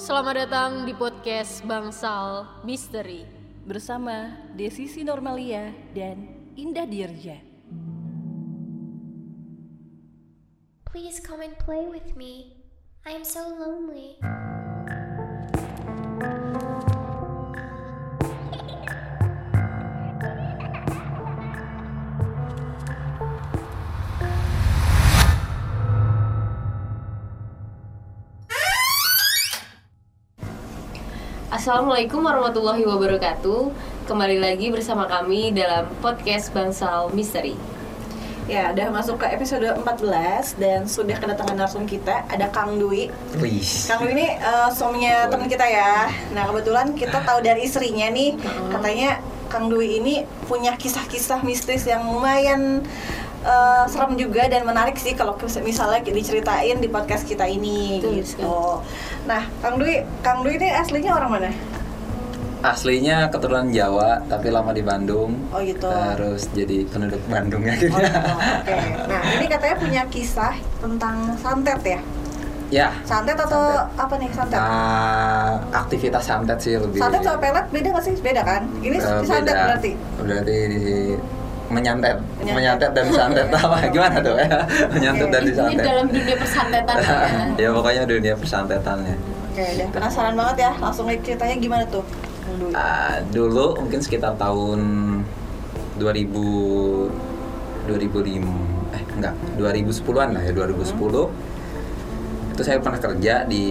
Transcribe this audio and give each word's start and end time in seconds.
Selamat 0.00 0.48
datang 0.48 0.88
di 0.88 0.96
podcast 0.96 1.60
Bangsal 1.68 2.64
Misteri. 2.64 3.20
bersama 3.68 4.32
Desi 4.56 4.88
Sinormalia 4.88 5.76
dan 5.92 6.24
Indah 6.56 6.88
Dirja. 6.88 7.36
Please 10.88 11.20
come 11.20 11.44
and 11.44 11.52
play 11.60 11.84
with 11.84 12.16
me. 12.16 12.64
I 13.04 13.12
am 13.12 13.28
so 13.28 13.44
lonely. 13.44 14.16
Assalamualaikum 31.70 32.26
warahmatullahi 32.26 32.82
wabarakatuh. 32.82 33.70
Kembali 34.10 34.42
lagi 34.42 34.74
bersama 34.74 35.06
kami 35.06 35.54
dalam 35.54 35.86
podcast 36.02 36.50
Bangsal 36.50 37.14
Misteri. 37.14 37.54
Ya, 38.50 38.74
udah 38.74 38.90
masuk 38.90 39.22
ke 39.22 39.30
episode 39.30 39.62
14 39.78 40.58
dan 40.58 40.90
sudah 40.90 41.14
kedatangan 41.22 41.54
narsum 41.54 41.86
kita 41.86 42.26
ada 42.26 42.50
Kang 42.50 42.74
Dwi. 42.74 43.14
Wih. 43.38 43.62
Kang 43.86 44.02
Dwi 44.02 44.18
ini 44.18 44.26
eh, 44.34 44.68
suaminya 44.74 45.30
teman 45.30 45.46
kita 45.46 45.62
ya. 45.62 46.10
Nah, 46.34 46.50
kebetulan 46.50 46.90
kita 46.98 47.22
tahu 47.22 47.38
dari 47.38 47.62
istrinya 47.62 48.10
nih, 48.10 48.34
katanya 48.74 49.22
Kang 49.46 49.70
Dwi 49.70 50.02
ini 50.02 50.26
punya 50.50 50.74
kisah-kisah 50.74 51.46
mistis 51.46 51.86
yang 51.86 52.02
lumayan 52.02 52.82
eh, 53.42 53.84
serem 53.86 54.14
juga 54.14 54.46
dan 54.46 54.62
menarik 54.62 54.94
sih 54.94 55.12
kalau 55.12 55.36
mis- 55.36 55.62
misalnya 55.62 56.00
diceritain 56.02 56.76
di 56.76 56.88
podcast 56.88 57.24
kita 57.24 57.44
ini 57.44 58.00
Betul 58.00 58.12
gitu. 58.20 58.54
Nah, 59.24 59.42
Kang 59.60 59.76
Dwi, 59.76 60.00
Kang 60.20 60.40
Dwi 60.40 60.56
ini 60.56 60.68
aslinya 60.70 61.14
orang 61.14 61.30
mana? 61.30 61.50
Aslinya 62.60 63.32
keturunan 63.32 63.72
Jawa, 63.72 64.20
tapi 64.28 64.52
lama 64.52 64.76
di 64.76 64.84
Bandung. 64.84 65.32
Oh 65.48 65.64
gitu. 65.64 65.88
Terus 65.88 66.44
jadi 66.52 66.84
penduduk 66.84 67.24
Bandung 67.24 67.64
ya 67.64 67.72
Oh, 67.72 67.76
akhirnya. 67.80 68.04
gitu. 68.04 68.32
Oke. 68.36 68.76
Nah, 69.08 69.22
ini 69.32 69.44
katanya 69.48 69.76
punya 69.80 70.02
kisah 70.12 70.52
tentang 70.76 71.16
santet 71.40 71.80
ya. 71.80 72.00
ya. 72.68 72.88
Santet 73.02 73.40
atau 73.40 73.64
apa 73.96 74.14
nih 74.20 74.28
santet? 74.30 74.60
ah, 74.60 75.56
aktivitas 75.72 76.20
santet 76.20 76.60
sih 76.60 76.76
lebih. 76.76 77.00
Santet 77.00 77.24
sama 77.24 77.40
pelet 77.40 77.64
beda 77.72 77.88
nggak 77.96 78.04
sih? 78.04 78.14
Beda 78.20 78.42
kan? 78.44 78.62
Ini 78.78 78.96
eh, 79.00 79.24
santet 79.24 79.56
beda. 79.56 79.64
berarti. 79.64 79.90
Berarti 80.20 80.56
di 80.68 80.84
menyantet, 81.70 82.16
Menyantet. 82.36 82.54
menyantet 82.54 82.90
dan 82.92 83.06
santet 83.08 83.46
apa 83.56 83.78
gimana 83.88 84.16
tuh 84.18 84.34
ya? 84.34 84.58
menyantet 84.90 85.22
Oke. 85.22 85.32
dan 85.32 85.40
Ini 85.40 85.48
disantet. 85.48 85.84
dalam 85.86 86.06
dunia 86.06 86.36
persantetan 86.36 86.96
ya. 87.00 87.16
ya 87.56 87.68
pokoknya 87.70 88.02
dunia 88.04 88.34
persantetannya. 88.34 89.16
Oke, 89.50 89.62
udah 89.62 89.88
penasaran 89.90 90.34
banget 90.34 90.56
ya. 90.60 90.72
Langsung 90.76 91.06
lihat 91.06 91.22
ceritanya 91.22 91.56
gimana 91.56 91.84
tuh? 91.86 92.04
Dwi? 92.50 92.70
Ah, 92.72 93.22
dulu 93.30 93.78
mungkin 93.78 93.98
sekitar 93.98 94.34
tahun 94.34 94.80
2000 95.96 97.86
2005 97.86 98.42
eh 98.90 99.02
enggak 99.12 99.34
2010-an 99.56 100.28
lah 100.34 100.42
ya 100.42 100.52
2010 100.52 102.50
itu 102.50 102.60
saya 102.60 102.78
pernah 102.78 102.98
kerja 102.98 103.34
di 103.44 103.64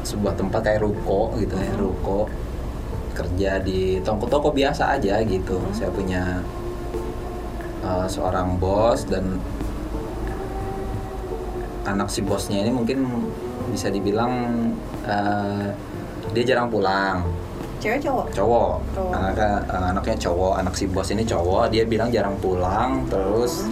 sebuah 0.00 0.34
tempat 0.34 0.60
kayak 0.62 0.80
ruko 0.80 1.30
gitu 1.36 1.54
ya 1.54 1.72
ruko 1.76 2.24
kerja 3.12 3.58
di 3.58 3.98
toko-toko 4.00 4.48
biasa 4.50 4.96
aja 4.96 5.20
gitu 5.20 5.60
saya 5.70 5.90
punya 5.90 6.40
uh, 7.80 8.06
seorang 8.06 8.56
bos 8.56 9.04
dan 9.04 9.38
anak 11.84 12.08
si 12.08 12.20
bosnya 12.20 12.60
ini 12.60 12.70
mungkin 12.70 13.08
bisa 13.68 13.88
dibilang 13.88 14.32
uh, 15.04 15.72
dia 16.30 16.44
jarang 16.44 16.68
pulang 16.68 17.24
Cewek 17.78 18.02
cowok? 18.02 18.26
cowok 18.34 18.72
Cowok. 18.90 19.12
anaknya 19.14 19.50
eh, 19.64 19.84
anaknya 19.86 20.16
cowok 20.18 20.52
anak 20.58 20.74
si 20.74 20.84
bos 20.84 21.08
ini 21.08 21.22
cowok 21.22 21.70
dia 21.70 21.86
bilang 21.86 22.10
jarang 22.10 22.34
pulang 22.36 23.06
terus 23.06 23.70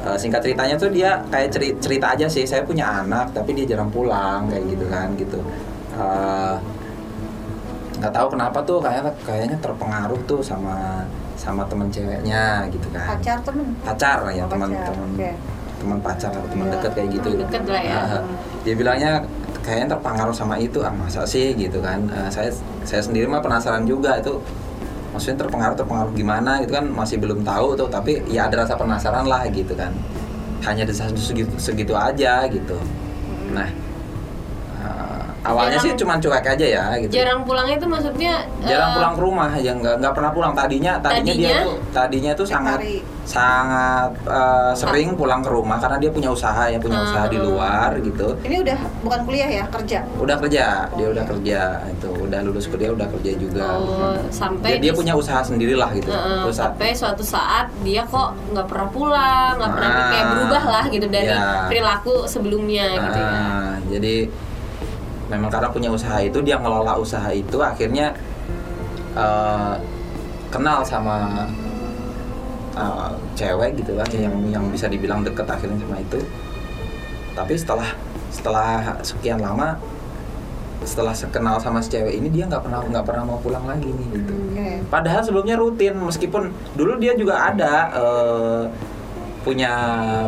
eh, 0.00 0.16
singkat 0.16 0.40
ceritanya 0.40 0.78
tuh 0.78 0.88
dia 0.88 1.18
kayak 1.28 1.50
ceri- 1.50 1.76
cerita 1.76 2.14
aja 2.14 2.26
sih 2.26 2.46
saya 2.46 2.62
punya 2.62 3.02
anak 3.02 3.34
tapi 3.34 3.52
dia 3.52 3.66
jarang 3.68 3.90
pulang 3.90 4.46
kayak 4.48 4.64
gitu 4.68 4.84
kan 4.88 5.08
gitu 5.14 5.40
Eh, 5.92 6.56
nggak 8.00 8.16
tahu 8.16 8.32
kenapa 8.32 8.64
tuh 8.64 8.80
kayaknya 8.80 9.12
kayaknya 9.22 9.56
terpengaruh 9.60 10.16
tuh 10.24 10.40
sama 10.40 11.04
sama 11.42 11.66
temen 11.66 11.90
ceweknya 11.90 12.42
gitu 12.70 12.86
kan 12.88 13.18
Pacar 13.18 13.38
temen? 13.42 13.66
pacar 13.82 14.18
ya 14.30 14.42
Oh, 14.42 14.48
teman 14.48 14.70
pacar, 14.70 14.86
teman 14.88 15.08
oke. 15.10 15.30
teman 15.76 15.98
pacar 15.98 16.30
atau 16.30 16.46
teman 16.46 16.64
Iya. 16.64 16.72
dekat 16.72 16.92
kayak 16.92 17.08
gitu 17.10 17.30
deket 17.36 17.62
lah 17.66 17.82
ya. 17.82 17.94
Nah, 17.98 18.22
dia 18.62 18.74
bilangnya 18.76 19.12
kayaknya 19.58 19.86
terpengaruh 19.90 20.30
sama 20.32 20.54
itu 20.56 20.78
ah 20.80 20.90
masa 20.92 21.22
sih 21.24 21.50
gitu 21.54 21.78
kan 21.78 22.06
Eh, 22.08 22.28
saya 22.28 22.50
saya 22.82 23.02
sendiri 23.02 23.26
mah 23.26 23.38
penasaran 23.38 23.82
juga 23.82 24.14
itu 24.16 24.38
maksudnya 25.10 25.42
terpengaruh 25.42 25.74
terpengaruh 25.74 26.12
gimana 26.12 26.62
gitu 26.62 26.72
kan 26.72 26.86
masih 26.86 27.18
belum 27.18 27.42
tahu 27.42 27.74
tuh 27.74 27.86
tapi 27.86 28.22
ya 28.26 28.46
ada 28.46 28.62
rasa 28.62 28.74
penasaran 28.74 29.26
lah 29.26 29.42
gitu 29.46 29.74
kan 29.74 29.90
hanya 30.62 30.86
segitu, 30.86 31.50
segitu 31.58 31.92
aja 31.92 32.46
gitu 32.46 32.78
nah 33.50 33.66
awalnya 35.42 35.74
Jarang- 35.74 35.84
sih 35.84 35.92
cuman 35.98 36.16
cuek 36.18 36.46
aja 36.48 36.66
ya 36.68 36.84
gitu 36.98 37.12
Jarang 37.12 37.40
pulangnya 37.42 37.74
itu 37.76 37.86
maksudnya 37.86 38.34
jarang 38.62 38.86
eh, 38.86 38.94
pulang 38.94 39.12
ke 39.12 39.20
rumah 39.20 39.50
ya 39.56 39.72
nggak 39.72 39.94
nggak 39.98 40.12
pernah 40.12 40.30
pulang 40.30 40.52
tadinya 40.52 40.92
tadinya, 40.96 41.32
dia 41.32 41.42
Tadinya? 41.42 41.58
tuh 41.60 41.74
tadinya 41.90 42.32
tuh 42.32 42.46
sangat 42.46 42.78
hari. 42.78 42.96
sangat 43.24 44.10
eh, 44.24 44.72
sering 44.72 45.08
pulang 45.12 45.40
ke 45.40 45.48
rumah 45.48 45.78
karena 45.78 45.98
dia 45.98 46.10
punya 46.10 46.28
usaha 46.28 46.64
ya 46.64 46.78
punya 46.78 46.98
usaha 47.00 47.26
di 47.26 47.34
Hmm. 47.34 47.46
luar 47.48 47.90
gitu 47.98 48.28
Ini 48.40 48.56
udah 48.60 48.78
bukan 49.00 49.20
kuliah 49.24 49.50
ya, 49.52 49.64
kerja? 49.68 49.98
udah 50.16 50.36
kerja 50.38 50.66
dia 50.88 51.06
udah 51.08 51.24
kerja 51.26 51.60
itu 51.88 52.08
udah 52.20 52.40
lulus 52.40 52.66
kuliah 52.66 52.90
udah 52.90 53.08
kerja 53.08 53.30
juga 53.34 53.66
Oh, 53.72 54.14
sampai 54.28 54.78
dia, 54.78 54.80
dia 54.80 54.92
di- 54.92 54.98
punya 54.98 55.14
usaha 55.14 55.40
sendirilah 55.40 55.90
gitu 55.92 56.06
eh, 56.06 56.42
usaha 56.44 56.70
sampai 56.70 56.90
suatu 56.92 57.22
saat 57.24 57.66
dia 57.82 58.02
kok 58.04 58.30
nggak 58.48 58.66
pernah 58.68 58.88
pulang, 58.88 59.52
nggak 59.56 59.72
pernah 59.72 59.90
Ah, 59.92 60.06
kayak 60.08 60.26
berubah 60.28 60.62
lah 60.64 60.84
gitu 60.86 61.06
dari 61.08 61.26
iya. 61.28 61.66
perilaku 61.66 62.14
sebelumnya 62.24 62.84
gitu 62.92 63.18
ya. 63.18 63.26
Ah, 63.28 63.74
jadi 63.88 64.14
memang 65.32 65.48
karena 65.48 65.72
punya 65.72 65.88
usaha 65.88 66.20
itu 66.20 66.44
dia 66.44 66.60
ngelola 66.60 67.00
usaha 67.00 67.32
itu 67.32 67.56
akhirnya 67.64 68.12
eh, 69.16 69.74
kenal 70.52 70.84
sama 70.84 71.48
eh, 72.76 73.10
cewek 73.32 73.80
gitu 73.80 73.96
lah 73.96 74.04
yang 74.12 74.36
yang 74.52 74.64
bisa 74.68 74.92
dibilang 74.92 75.24
deket 75.24 75.48
akhirnya 75.48 75.80
sama 75.80 75.96
itu 75.96 76.20
tapi 77.32 77.56
setelah 77.56 77.88
setelah 78.28 79.00
sekian 79.00 79.40
lama 79.40 79.80
setelah 80.82 81.14
kenal 81.30 81.56
sama 81.62 81.78
si 81.78 81.94
cewek 81.94 82.18
ini 82.18 82.28
dia 82.28 82.44
nggak 82.50 82.62
pernah 82.66 82.82
nggak 82.82 83.06
pernah 83.06 83.22
mau 83.24 83.38
pulang 83.38 83.64
lagi 83.64 83.86
nih 83.86 84.06
gitu 84.18 84.34
Oke. 84.52 84.68
Padahal 84.90 85.22
sebelumnya 85.24 85.56
rutin 85.56 85.94
meskipun 85.96 86.52
dulu 86.76 86.98
dia 86.98 87.14
juga 87.16 87.48
ada 87.48 87.88
eh, 87.94 88.62
punya 89.42 89.72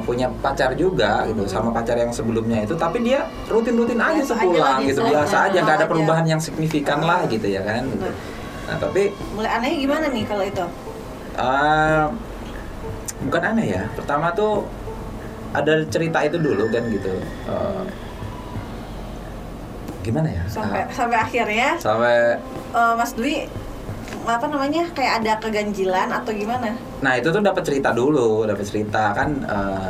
punya 0.03 0.27
pacar 0.39 0.75
juga 0.75 1.23
gitu 1.25 1.47
sama 1.47 1.71
pacar 1.71 1.95
yang 1.95 2.11
sebelumnya 2.11 2.61
itu 2.61 2.75
tapi 2.75 2.99
dia 3.01 3.23
rutin-rutin 3.47 3.95
aja 3.97 4.19
Biasa 4.19 4.35
sepulang 4.35 4.79
gitu 4.83 5.01
biasa 5.01 5.11
biasa 5.11 5.37
aja. 5.47 5.59
nggak 5.61 5.77
ada 5.77 5.79
Aja. 5.79 5.87
perubahan 5.89 6.27
yang 6.27 6.41
signifikan 6.41 6.99
lah 6.99 7.23
gitu 7.27 7.47
ya 7.47 7.63
kan 7.63 7.87
gitu. 7.87 8.11
Nah 8.65 8.77
tapi 8.77 9.15
Mulai 9.33 9.51
anehnya 9.55 9.79
gimana 9.81 10.07
nih 10.09 10.25
kalau 10.25 10.43
itu? 10.43 10.65
eh, 11.35 12.05
bukan 13.23 13.43
aneh 13.45 13.67
ya 13.71 13.83
pertama 13.93 14.31
tuh 14.31 14.67
ada 15.51 15.87
cerita 15.87 16.19
itu 16.21 16.37
dulu 16.37 16.67
kan 16.69 16.83
gitu 16.89 17.15
Eh, 17.47 17.85
gimana 20.03 20.29
ya 20.29 20.43
Sampai 20.47 20.81
Ah, 20.81 20.87
sampai 20.91 21.19
akhirnya 21.19 21.69
sampai 21.79 22.37
eh, 22.75 22.93
Mas 22.95 23.13
Dwi 23.13 23.47
apa 24.25 24.47
namanya 24.49 24.89
kayak 24.93 25.21
ada 25.23 25.33
keganjilan 25.39 26.09
atau 26.09 26.33
gimana? 26.33 26.73
Nah 27.01 27.13
itu 27.15 27.29
tuh 27.29 27.41
dapat 27.41 27.61
cerita 27.63 27.93
dulu, 27.93 28.45
dapat 28.45 28.65
cerita 28.65 29.13
kan 29.13 29.29
eh, 29.45 29.89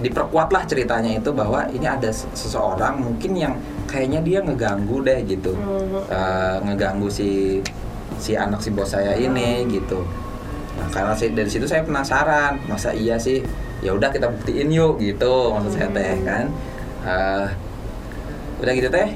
diperkuatlah 0.00 0.64
ceritanya 0.64 1.12
itu 1.12 1.28
bahwa 1.30 1.68
ini 1.68 1.84
ada 1.84 2.08
se- 2.08 2.28
seseorang 2.32 3.00
mungkin 3.00 3.36
yang 3.36 3.54
kayaknya 3.84 4.20
dia 4.20 4.38
ngeganggu 4.40 5.00
deh 5.02 5.18
gitu, 5.24 5.52
Eh, 6.08 6.56
ngeganggu 6.64 7.08
si 7.08 7.60
si 8.16 8.36
anak 8.36 8.60
si 8.60 8.68
bos 8.70 8.88
saya 8.88 9.16
ini 9.16 9.64
gitu. 9.68 10.04
Nah 10.76 10.88
karena 10.88 11.12
sih 11.12 11.32
dari 11.32 11.48
situ 11.48 11.64
saya 11.64 11.84
penasaran, 11.84 12.60
masa 12.64 12.92
iya 12.92 13.16
sih? 13.16 13.40
Ya 13.80 13.92
udah 13.92 14.08
kita 14.08 14.28
buktiin 14.28 14.68
yuk 14.68 15.00
gitu 15.00 15.52
maksud 15.52 15.72
saya 15.72 15.88
teh 15.88 16.16
kan. 16.20 16.44
Eh, 17.00 17.46
udah 18.60 18.72
gitu 18.76 18.88
teh, 18.88 19.08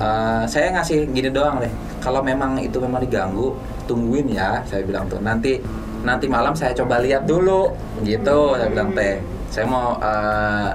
eh, 0.00 0.42
saya 0.48 0.72
ngasih 0.72 1.08
gini 1.12 1.28
doang 1.28 1.60
deh. 1.60 1.72
Kalau 2.00 2.24
memang 2.24 2.56
itu 2.56 2.80
memang 2.80 3.00
diganggu, 3.00 3.52
tungguin 3.90 4.30
ya. 4.30 4.62
Saya 4.64 4.86
bilang 4.86 5.10
tuh 5.10 5.18
nanti 5.18 5.58
nanti 6.00 6.30
malam 6.30 6.54
saya 6.54 6.70
coba 6.72 7.02
lihat 7.02 7.26
dulu 7.26 7.74
gitu. 8.06 8.54
Saya 8.54 8.70
bilang 8.70 8.94
teh. 8.94 9.18
Saya 9.50 9.66
mau 9.66 9.98
eh, 9.98 10.68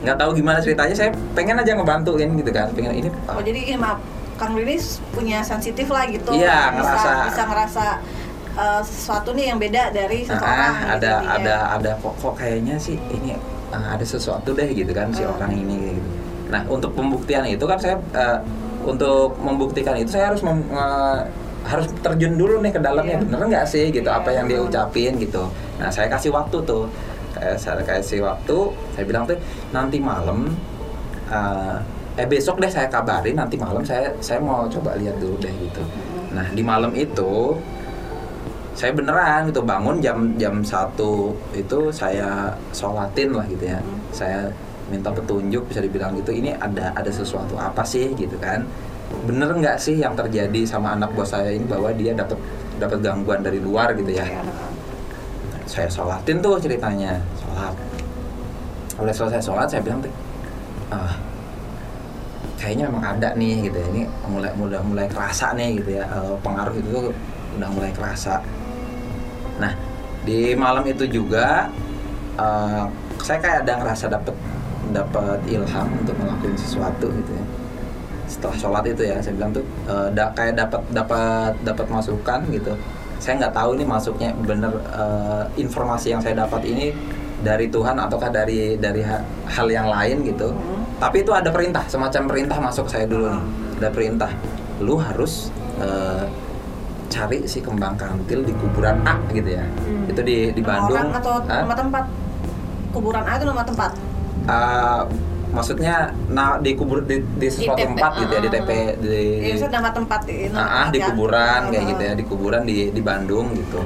nggak 0.00 0.16
tahu 0.16 0.30
gimana 0.32 0.58
ceritanya. 0.58 0.96
Saya 0.96 1.12
pengen 1.36 1.60
aja 1.60 1.76
ngebantuin 1.76 2.32
gitu 2.32 2.48
kan. 2.48 2.72
Pengen 2.72 2.92
ini. 2.96 3.08
Oh 3.28 3.38
jadi 3.38 3.60
ini 3.60 3.76
maaf, 3.76 4.00
Kang 4.40 4.56
ini 4.56 4.80
punya 5.12 5.44
sensitif 5.44 5.86
lah 5.86 6.08
gitu. 6.08 6.32
Iya, 6.32 6.72
bisa, 6.72 6.92
ngerasa. 6.96 7.10
bisa 7.28 7.42
ngerasa 7.44 7.84
eh, 8.52 8.80
sesuatu 8.82 9.30
nih 9.32 9.52
yang 9.52 9.58
beda 9.60 9.92
dari 9.92 10.24
seseorang. 10.24 10.48
Ah, 10.48 10.72
gitu 10.72 10.88
ada 10.96 11.10
intinya. 11.12 11.36
ada 11.36 11.56
ada 11.76 11.90
kok 12.00 12.14
kok 12.18 12.34
kayaknya 12.34 12.74
sih 12.76 12.96
ini 13.12 13.36
ah, 13.70 13.94
ada 13.94 14.04
sesuatu 14.04 14.50
deh 14.50 14.68
gitu 14.72 14.90
kan 14.90 15.12
si 15.12 15.22
Hmm. 15.22 15.36
orang 15.36 15.52
ini 15.54 15.76
gitu. 15.92 16.10
Nah 16.50 16.60
untuk 16.68 16.92
pembuktian 16.92 17.44
itu 17.46 17.64
kan 17.64 17.76
saya 17.76 17.96
eh, 18.12 18.38
untuk 18.82 19.38
membuktikan 19.38 19.94
itu 19.94 20.10
saya 20.10 20.34
harus 20.34 20.42
mem- 20.42 20.66
nge- 20.66 21.24
harus 21.62 21.86
terjun 22.02 22.34
dulu 22.34 22.58
nih 22.60 22.72
ke 22.74 22.80
dalamnya 22.82 23.16
Iya. 23.18 23.22
bener 23.26 23.40
nggak 23.48 23.66
sih 23.68 23.84
gitu? 23.90 24.08
Iya. 24.08 24.18
apa 24.18 24.30
yang 24.34 24.46
dia 24.50 24.60
ucapin 24.60 25.12
gitu. 25.18 25.44
Nah 25.78 25.88
saya 25.88 26.10
kasih 26.10 26.30
waktu 26.34 26.58
tuh. 26.66 26.86
Kayak 27.32 27.56
saya 27.56 27.80
kasih 27.82 28.20
waktu 28.22 28.56
saya 28.92 29.04
bilang 29.08 29.24
tuh 29.24 29.38
nanti 29.72 29.96
malam 29.98 30.52
eh, 31.32 31.76
eh 32.20 32.26
besok 32.28 32.60
deh 32.60 32.68
saya 32.68 32.92
kabarin 32.92 33.40
nanti 33.40 33.56
malam 33.56 33.80
saya 33.80 34.12
saya 34.20 34.36
mau 34.36 34.68
coba 34.68 34.94
lihat 35.00 35.16
dulu 35.16 35.40
deh 35.40 35.52
gitu. 35.64 35.80
Nah 36.36 36.44
di 36.52 36.60
malam 36.60 36.92
itu 36.92 37.56
saya 38.72 38.92
beneran 38.92 39.48
gitu 39.52 39.60
bangun 39.64 40.00
jam 40.00 40.32
jam 40.40 40.60
satu 40.64 41.32
itu 41.52 41.92
saya 41.92 42.52
sholatin 42.72 43.32
lah 43.32 43.44
gitu 43.48 43.64
ya. 43.68 43.80
Saya 44.12 44.48
minta 44.92 45.08
petunjuk 45.08 45.64
bisa 45.72 45.80
dibilang 45.80 46.12
gitu 46.20 46.36
ini 46.36 46.52
ada 46.52 46.92
ada 46.92 47.08
sesuatu 47.08 47.56
apa 47.56 47.80
sih? 47.80 48.12
gitu 48.12 48.36
kan 48.36 48.60
bener 49.22 49.50
nggak 49.54 49.78
sih 49.78 50.00
yang 50.00 50.18
terjadi 50.18 50.66
sama 50.66 50.98
anak 50.98 51.14
bos 51.14 51.30
saya 51.30 51.54
ini 51.54 51.64
bahwa 51.68 51.94
dia 51.94 52.12
dapat 52.12 52.38
dapat 52.82 52.98
gangguan 52.98 53.40
dari 53.44 53.62
luar 53.62 53.94
gitu 53.94 54.10
ya? 54.10 54.26
Saya 55.68 55.86
sholatin 55.86 56.42
tuh 56.42 56.58
ceritanya. 56.58 57.22
Sholat. 57.38 57.74
Udah 58.98 59.14
selesai 59.14 59.40
sholat 59.40 59.68
saya 59.70 59.80
bilang 59.80 60.02
ah 60.92 61.16
kayaknya 62.58 62.90
memang 62.90 63.04
ada 63.18 63.28
nih 63.38 63.70
gitu 63.70 63.76
ya. 63.78 63.86
Ini 63.94 64.02
mulai 64.28 64.52
mulai 64.58 64.80
mulai 64.82 65.06
kerasa 65.06 65.54
nih 65.54 65.80
gitu 65.80 66.02
ya. 66.02 66.04
Eh, 66.04 66.34
pengaruh 66.42 66.74
itu 66.74 66.88
tuh 66.90 67.06
udah 67.56 67.68
mulai 67.70 67.90
kerasa. 67.94 68.42
Nah 69.62 69.72
di 70.26 70.58
malam 70.58 70.82
itu 70.86 71.06
juga 71.06 71.70
eh, 72.36 72.84
saya 73.22 73.38
kayak 73.38 73.58
ada 73.64 73.72
ngerasa 73.80 74.04
dapet 74.10 74.34
dapat 74.92 75.40
ilham 75.48 75.88
untuk 75.94 76.14
ngelakuin 76.18 76.58
sesuatu 76.58 77.06
gitu 77.08 77.32
ya 77.32 77.61
setelah 78.32 78.56
sholat 78.56 78.84
itu 78.88 79.04
ya 79.04 79.20
saya 79.20 79.36
bilang 79.36 79.52
tuh 79.52 79.60
eh, 79.84 80.08
da- 80.10 80.32
kayak 80.32 80.56
dapat 80.56 80.80
dapat 80.90 81.52
dapat 81.60 81.86
masukan 81.86 82.40
gitu. 82.48 82.72
Saya 83.20 83.38
nggak 83.38 83.54
tahu 83.54 83.76
ini 83.76 83.84
masuknya 83.84 84.32
bener 84.40 84.72
eh, 84.72 85.44
informasi 85.60 86.16
yang 86.16 86.24
saya 86.24 86.40
dapat 86.40 86.64
ini 86.64 86.96
dari 87.44 87.68
Tuhan 87.68 87.94
ataukah 87.94 88.32
dari 88.32 88.80
dari 88.80 89.04
ha- 89.04 89.20
hal 89.46 89.68
yang 89.68 89.86
lain 89.86 90.24
gitu. 90.24 90.48
Tapi 90.96 91.20
itu 91.20 91.30
ada 91.30 91.52
perintah 91.52 91.84
semacam 91.84 92.22
perintah 92.24 92.56
masuk 92.56 92.88
saya 92.88 93.04
dulu 93.04 93.28
nih. 93.28 93.44
Ada 93.78 93.88
perintah 93.92 94.30
lu 94.80 94.96
harus 94.96 95.52
eh, 95.78 96.24
cari 97.06 97.44
si 97.44 97.60
kembang 97.60 97.92
kantil 97.94 98.40
di 98.40 98.56
kuburan 98.56 99.04
A 99.04 99.20
gitu 99.30 99.52
ya. 99.52 99.68
Itu 100.08 100.24
di 100.24 100.48
di 100.50 100.62
Nama 100.64 100.80
Bandung. 100.80 100.96
orang 100.96 101.08
atau 101.12 101.34
nama 101.44 101.74
tempat? 101.76 102.04
Kuburan 102.90 103.24
A 103.28 103.32
itu 103.36 103.44
nama 103.44 103.62
tempat? 103.62 103.90
Uh, 104.42 105.02
maksudnya 105.52 105.94
nah 106.28 106.56
di 106.56 106.72
kubur 106.72 107.04
di, 107.04 107.20
di 107.36 107.46
sesuatu 107.46 107.76
TP, 107.76 107.88
tempat 107.92 108.10
gitu 108.18 108.32
ya 108.32 108.40
di 108.40 108.48
ah. 108.48 108.54
TP 108.56 108.70
di 108.98 109.16
ya 109.52 109.68
nama 109.68 109.90
tempat 109.92 110.20
nama 110.24 110.56
Ah, 110.56 110.58
ah, 110.58 110.66
tempat 110.82 110.86
di 110.88 110.98
kuburan 111.02 111.60
kayak 111.68 111.76
Ah. 111.78 111.90
gitu 111.92 112.02
ya 112.02 112.12
di 112.12 112.24
kuburan 112.24 112.62
di 112.64 112.76
di 112.88 113.00
Bandung 113.00 113.46
gitu 113.52 113.80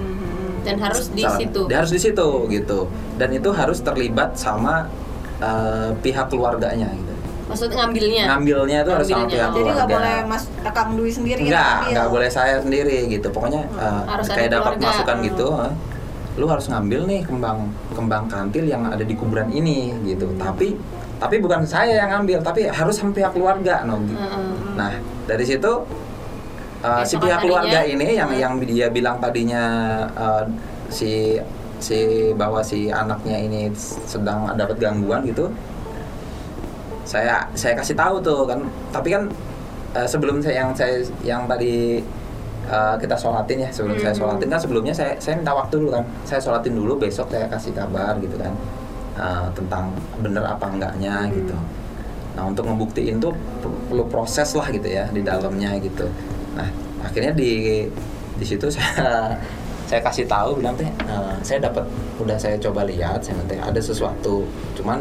dan 0.62 0.76
harus 0.78 1.10
di 1.10 1.22
Salah. 1.22 1.38
situ 1.38 1.60
Dia 1.66 1.76
harus 1.78 1.92
di 1.92 2.00
situ 2.00 2.28
gitu 2.48 2.78
dan 3.14 3.28
itu 3.30 3.50
harus 3.50 3.78
terlibat 3.80 4.34
sama 4.34 4.90
uh, 5.38 5.90
pihak 6.00 6.26
keluarganya 6.26 6.90
gitu 6.90 7.14
maksud 7.46 7.70
ngambilnya 7.70 8.24
ngambilnya 8.26 8.78
itu 8.82 8.90
harus 8.90 9.06
sama 9.06 9.26
pihak 9.26 9.30
jadi 9.30 9.38
nggak 9.46 9.54
keluarga 9.54 9.94
boleh 9.94 10.16
mas 10.26 10.44
Kang 10.74 10.90
Dwi 10.92 11.10
sendiri 11.10 11.42
ambil. 11.46 11.88
enggak 11.88 12.06
boleh 12.10 12.28
saya 12.28 12.54
sendiri 12.58 13.06
gitu. 13.06 13.30
Pokoknya 13.30 13.62
uh, 13.72 14.02
Harus 14.04 14.26
kayak 14.28 14.50
dapat 14.52 14.76
keluarga. 14.76 14.86
masukan 14.92 15.16
Hmm. 15.16 15.26
gitu, 15.30 15.46
uh, 15.48 15.72
lu 16.36 16.46
harus 16.46 16.66
ngambil 16.66 17.00
nih 17.06 17.20
kembang 17.22 17.58
kembang 17.94 18.24
kantil 18.26 18.66
yang 18.66 18.84
ada 18.84 19.00
di 19.00 19.14
kuburan 19.14 19.48
ini 19.48 19.94
gitu. 20.04 20.26
Tapi 20.36 20.74
tapi 21.16 21.40
bukan 21.40 21.64
saya 21.64 22.04
yang 22.04 22.10
ngambil, 22.12 22.44
tapi 22.44 22.68
harus 22.68 22.94
sama 22.96 23.12
pihak 23.16 23.32
keluarga, 23.32 23.84
no. 23.88 24.00
Heeh. 24.00 24.76
Nah, 24.76 24.92
dari 25.24 25.44
situ 25.48 25.72
uh, 26.84 27.02
si 27.02 27.16
Besokan 27.16 27.24
pihak 27.24 27.40
keluarga 27.40 27.80
ini 27.88 28.20
yang 28.20 28.30
hmm. 28.30 28.40
yang 28.40 28.52
dia 28.60 28.86
bilang 28.92 29.16
tadinya 29.16 29.64
uh, 30.12 30.44
si 30.92 31.40
si 31.80 32.32
bahwa 32.36 32.60
si 32.60 32.88
anaknya 32.92 33.36
ini 33.40 33.72
sedang 34.04 34.52
dapat 34.56 34.76
gangguan 34.76 35.24
gitu. 35.24 35.48
Saya 37.06 37.46
saya 37.54 37.78
kasih 37.78 37.96
tahu 37.96 38.18
tuh 38.20 38.44
kan, 38.44 38.60
tapi 38.92 39.14
kan 39.14 39.30
uh, 39.96 40.08
sebelum 40.08 40.44
saya 40.44 40.66
yang 40.66 40.70
saya 40.76 41.00
yang 41.24 41.48
tadi 41.48 42.02
uh, 42.68 42.94
kita 42.98 43.16
sholatin 43.16 43.64
ya 43.66 43.70
sebelum 43.70 43.96
saya 43.96 44.12
Hmm. 44.12 44.20
sholatin 44.20 44.48
kan 44.50 44.60
sebelumnya 44.60 44.94
saya 44.94 45.12
saya 45.22 45.38
minta 45.38 45.54
waktu 45.54 45.74
dulu 45.80 45.90
kan 45.96 46.04
saya 46.26 46.40
sholatin 46.42 46.74
dulu 46.74 46.98
besok 46.98 47.30
saya 47.30 47.46
kasih 47.48 47.72
kabar 47.72 48.18
gitu 48.20 48.36
kan 48.36 48.52
uh, 49.16 49.48
tentang 49.56 49.90
bener 50.20 50.44
apa 50.44 50.66
enggaknya 50.70 51.26
gitu. 51.32 51.56
Nah 52.36 52.42
untuk 52.46 52.68
ngebuktiin 52.68 53.16
tuh 53.18 53.32
per- 53.64 53.80
perlu 53.88 54.04
proses 54.06 54.52
lah 54.52 54.68
gitu 54.68 54.86
ya 54.86 55.08
di 55.10 55.24
dalamnya 55.24 55.76
gitu. 55.80 56.06
Nah 56.54 56.68
akhirnya 57.02 57.32
di 57.32 57.84
di 58.36 58.44
situ 58.44 58.68
saya 58.76 59.32
saya 59.86 60.00
kasih 60.02 60.26
tahu 60.26 60.60
bilang 60.60 60.74
teh 60.76 60.86
"Eh, 60.86 61.34
saya 61.46 61.62
dapat 61.62 61.86
udah 62.18 62.36
saya 62.36 62.58
coba 62.58 62.84
lihat 62.84 63.24
saya 63.24 63.40
teh 63.48 63.58
ada 63.58 63.80
sesuatu. 63.80 64.44
Cuman 64.76 65.00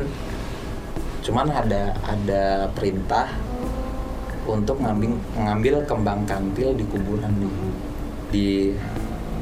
cuman 1.25 1.49
ada 1.49 1.89
ada 2.05 2.69
perintah 2.77 3.25
untuk 4.45 4.77
ngambil 4.77 5.17
ngambil 5.33 5.75
kembang 5.89 6.21
kantil 6.29 6.77
di 6.77 6.85
kuburan 6.85 7.33
di 7.41 7.49
di 8.29 8.47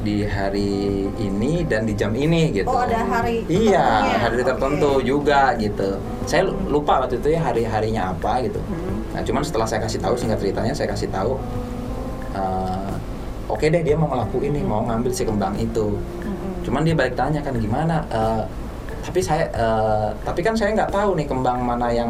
di 0.04 0.20
hari 0.22 0.70
ini 1.16 1.64
dan 1.64 1.88
di 1.88 1.96
jam 1.96 2.12
ini 2.12 2.52
gitu. 2.52 2.68
Oh, 2.68 2.84
ada 2.84 3.00
hari 3.00 3.40
Iya, 3.48 4.20
hari 4.20 4.44
tertentu 4.44 5.00
Oke. 5.00 5.08
juga 5.08 5.56
gitu. 5.56 5.96
Saya 6.28 6.44
lupa 6.68 7.00
waktu 7.00 7.16
itu 7.18 7.32
ya 7.32 7.40
hari 7.40 7.64
harinya 7.64 8.12
apa 8.12 8.44
gitu. 8.44 8.60
Hmm. 8.60 9.00
Nah, 9.16 9.24
cuman 9.24 9.42
setelah 9.42 9.64
saya 9.64 9.80
kasih 9.80 9.98
tahu 9.98 10.14
singkat 10.14 10.38
ceritanya 10.38 10.76
saya 10.76 10.92
kasih 10.92 11.08
tahu 11.08 11.40
eh, 12.36 12.92
oke 13.48 13.64
deh 13.64 13.80
dia 13.80 13.96
mau 13.96 14.12
ngelakuin 14.12 14.52
nih, 14.52 14.64
mau 14.64 14.84
ngambil 14.84 15.10
si 15.10 15.24
kembang 15.24 15.56
itu. 15.56 15.96
Cuman 16.64 16.84
dia 16.84 16.92
balik 16.92 17.16
tanya 17.16 17.40
kan 17.40 17.56
gimana? 17.56 18.04
eh, 18.12 18.44
tapi 19.04 19.20
saya 19.20 19.44
eh, 19.52 20.08
tapi 20.24 20.40
kan 20.40 20.56
saya 20.56 20.72
nggak 20.72 20.88
tahu 20.88 21.12
nih 21.12 21.28
kembang 21.28 21.60
mana 21.60 21.92
yang 21.92 22.08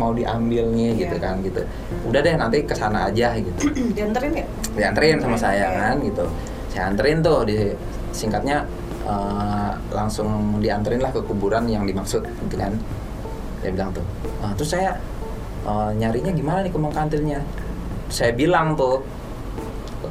mau 0.00 0.16
diambil 0.16 0.72
nih 0.72 0.96
gitu 0.96 1.16
kan 1.20 1.36
gitu. 1.44 1.60
Udah 2.08 2.20
deh 2.20 2.32
nanti 2.36 2.64
ke 2.64 2.72
sana 2.72 3.08
aja 3.12 3.36
gitu. 3.36 3.52
dianterin 3.96 4.32
ya 4.32 4.46
Dianterin 4.76 5.20
sama 5.20 5.36
saya 5.36 5.68
kan 5.76 5.96
gitu. 6.00 6.24
Saya 6.70 6.90
anterin 6.90 7.18
tuh 7.20 7.42
di 7.44 7.58
singkatnya 8.14 8.62
eh, 9.04 9.70
langsung 9.90 10.58
dianterin 10.62 11.02
lah 11.02 11.10
ke 11.10 11.20
kuburan 11.26 11.66
yang 11.66 11.84
dimaksud 11.84 12.22
gitu 12.22 12.56
kan. 12.56 12.72
Dia 13.60 13.70
bilang 13.74 13.90
tuh. 13.92 14.04
"Ah, 14.40 14.52
terus 14.54 14.70
saya 14.72 14.94
eh, 15.66 15.90
nyarinya 15.98 16.32
gimana 16.32 16.58
nih 16.64 16.72
kembang 16.72 16.94
kantilnya? 16.94 17.40
Saya 18.08 18.32
bilang 18.32 18.78
tuh 18.78 19.02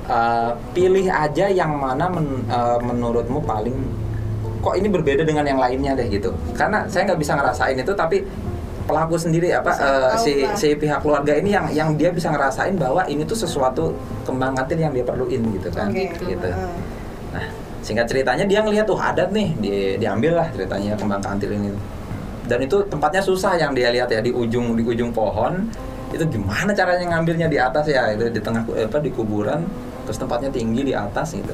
eh, 0.09 0.51
pilih 0.75 1.07
aja 1.09 1.45
yang 1.49 1.73
mana 1.79 2.05
men- 2.11 2.45
eh, 2.49 2.79
menurutmu 2.83 3.39
paling 3.43 3.75
kok 4.59 4.75
ini 4.75 4.91
berbeda 4.91 5.23
dengan 5.23 5.47
yang 5.47 5.55
lainnya 5.55 5.95
deh 5.95 6.11
gitu 6.11 6.35
karena 6.51 6.83
saya 6.91 7.07
nggak 7.07 7.19
bisa 7.23 7.31
ngerasain 7.39 7.79
itu 7.79 7.95
tapi 7.95 8.27
pelaku 8.89 9.15
sendiri 9.21 9.53
apa 9.53 9.69
Bisa 9.69 9.85
eh, 9.85 10.01
tahu 10.01 10.23
si 10.25 10.33
si 10.57 10.67
pihak 10.73 10.99
keluarga 11.05 11.37
ini 11.37 11.53
yang 11.53 11.65
yang 11.69 11.89
dia 11.93 12.09
bisa 12.09 12.33
ngerasain 12.33 12.73
bahwa 12.73 13.05
ini 13.05 13.21
tuh 13.21 13.37
sesuatu 13.37 13.93
kembang 14.25 14.57
kantil 14.57 14.81
yang 14.81 14.93
dia 14.97 15.05
perluin 15.05 15.41
gitu 15.53 15.69
kan. 15.69 15.93
Oke. 15.93 16.09
gitu. 16.17 16.49
Ah. 16.49 16.73
nah 17.29 17.45
singkat 17.85 18.09
ceritanya 18.09 18.49
dia 18.49 18.65
ngeliat 18.65 18.89
tuh 18.89 18.97
adat 18.97 19.29
nih. 19.29 19.53
Di, 19.61 19.71
diambil 20.01 20.41
lah 20.41 20.47
ceritanya 20.49 20.97
kembang 20.97 21.21
kantil 21.21 21.53
ini. 21.53 21.69
Dan 22.49 22.65
itu 22.65 22.81
tempatnya 22.89 23.21
susah 23.21 23.53
yang 23.61 23.77
dia 23.77 23.93
lihat 23.93 24.09
ya 24.09 24.25
di 24.25 24.33
ujung 24.33 24.73
di 24.73 24.81
ujung 24.81 25.13
pohon. 25.13 25.69
Itu 26.09 26.25
gimana 26.25 26.73
caranya 26.73 27.13
ngambilnya 27.13 27.45
di 27.45 27.61
atas 27.61 27.85
ya? 27.85 28.09
Itu 28.17 28.33
di 28.33 28.41
tengah 28.41 28.65
eh, 28.73 28.89
apa 28.89 28.97
di 28.97 29.13
kuburan 29.13 29.61
terus 30.09 30.17
tempatnya 30.17 30.49
tinggi 30.49 30.89
di 30.89 30.93
atas 30.97 31.37
gitu 31.37 31.53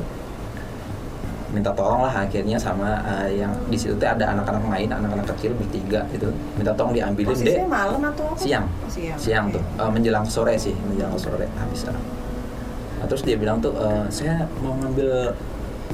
minta 1.56 1.72
tolong 1.72 2.04
lah 2.04 2.12
akhirnya 2.28 2.60
sama 2.60 3.00
eh, 3.08 3.40
yang 3.40 3.52
di 3.72 3.80
situ 3.80 3.96
tuh 3.96 4.04
ada 4.04 4.36
anak-anak 4.36 4.64
main 4.68 4.90
anak-anak 4.92 5.24
kecil 5.32 5.56
bertiga 5.56 6.04
itu 6.12 6.28
minta 6.60 6.76
tolong 6.76 6.92
diambilin 6.92 7.32
deh. 7.32 7.64
malam 7.64 8.04
atau 8.04 8.36
apa? 8.36 8.44
siang. 8.44 8.68
Oh, 8.68 8.92
siang. 8.92 9.16
Siang 9.16 9.46
Oke. 9.48 9.56
tuh. 9.56 9.64
Eh, 9.80 9.90
menjelang 9.96 10.26
sore 10.28 10.60
sih 10.60 10.76
menjelang 10.76 11.16
sore. 11.16 11.48
Habis 11.56 11.88
nah, 11.88 13.08
terus 13.08 13.24
dia 13.24 13.40
bilang 13.40 13.64
tuh 13.64 13.72
"Eh, 13.80 14.04
saya 14.12 14.44
mau 14.60 14.76
ngambil 14.84 15.32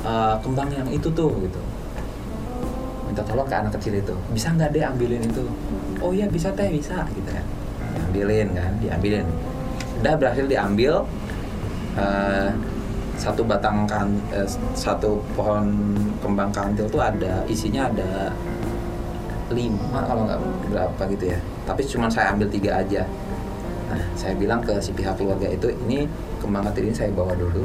eh, 0.02 0.36
kembang 0.42 0.70
yang 0.74 0.90
itu 0.90 1.08
tuh 1.14 1.30
gitu. 1.46 1.62
Minta 3.06 3.22
tolong 3.22 3.46
ke 3.46 3.54
anak 3.54 3.78
kecil 3.78 4.02
itu. 4.02 4.16
Bisa 4.34 4.50
nggak 4.58 4.74
deh 4.74 4.82
ambilin 4.82 5.22
itu? 5.22 5.46
Oh 6.02 6.10
iya 6.10 6.26
bisa 6.26 6.50
teh 6.58 6.74
bisa 6.74 7.06
gitu 7.14 7.30
kan. 7.30 7.46
Diambilin 7.94 8.50
kan 8.58 8.72
diambilin. 8.82 9.30
Udah 10.02 10.18
berhasil 10.18 10.50
diambil 10.50 11.06
eh, 12.02 12.50
satu 13.22 13.46
batang 13.46 13.86
kan 13.86 14.10
eh, 14.34 14.50
satu 14.74 15.22
pohon 15.38 15.70
kembang 16.26 16.50
kantil 16.50 16.90
tuh 16.90 17.06
ada 17.06 17.46
isinya 17.46 17.86
ada 17.86 18.34
lima 19.54 20.02
kalau 20.10 20.26
nggak 20.26 20.40
berapa 20.74 21.02
gitu 21.14 21.26
ya. 21.38 21.40
Tapi 21.70 21.86
cuma 21.86 22.10
saya 22.10 22.34
ambil 22.34 22.50
tiga 22.50 22.82
aja. 22.82 23.06
Nah 23.94 24.02
saya 24.18 24.34
bilang 24.34 24.66
ke 24.66 24.74
si 24.82 24.90
pihak 24.98 25.22
keluarga 25.22 25.46
itu 25.54 25.70
ini 25.86 26.10
kembang 26.42 26.66
kantil 26.66 26.90
ini 26.90 26.96
saya 26.98 27.14
bawa 27.14 27.38
dulu. 27.38 27.62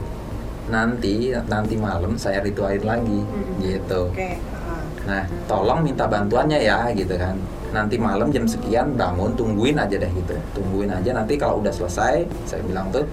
Nanti 0.68 1.32
nanti 1.48 1.75
malam 1.80 2.20
saya 2.20 2.44
ritualin 2.44 2.84
lagi. 2.84 3.20
Gitu. 3.64 4.00
Oke 4.12 4.36
ah. 4.52 4.84
nah 5.08 5.22
tolong 5.48 5.80
minta 5.80 6.04
bantuannya 6.04 6.60
ya 6.60 6.92
gitu 6.92 7.16
kan. 7.16 7.38
Nanti 7.72 7.96
malam 7.96 8.28
jam 8.28 8.44
sekian 8.44 8.92
bangun 8.92 9.32
tungguin 9.32 9.78
aja 9.80 9.96
deh 9.96 10.10
gitu. 10.12 10.36
Tungguin 10.52 10.92
aja 10.92 11.16
nanti 11.16 11.40
kalau 11.40 11.64
udah 11.64 11.72
selesai 11.72 12.28
saya 12.44 12.60
bilang 12.66 12.92
tuh 12.92 13.06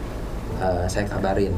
"Eh, 0.60 0.86
saya 0.92 1.06
kabarin 1.08 1.54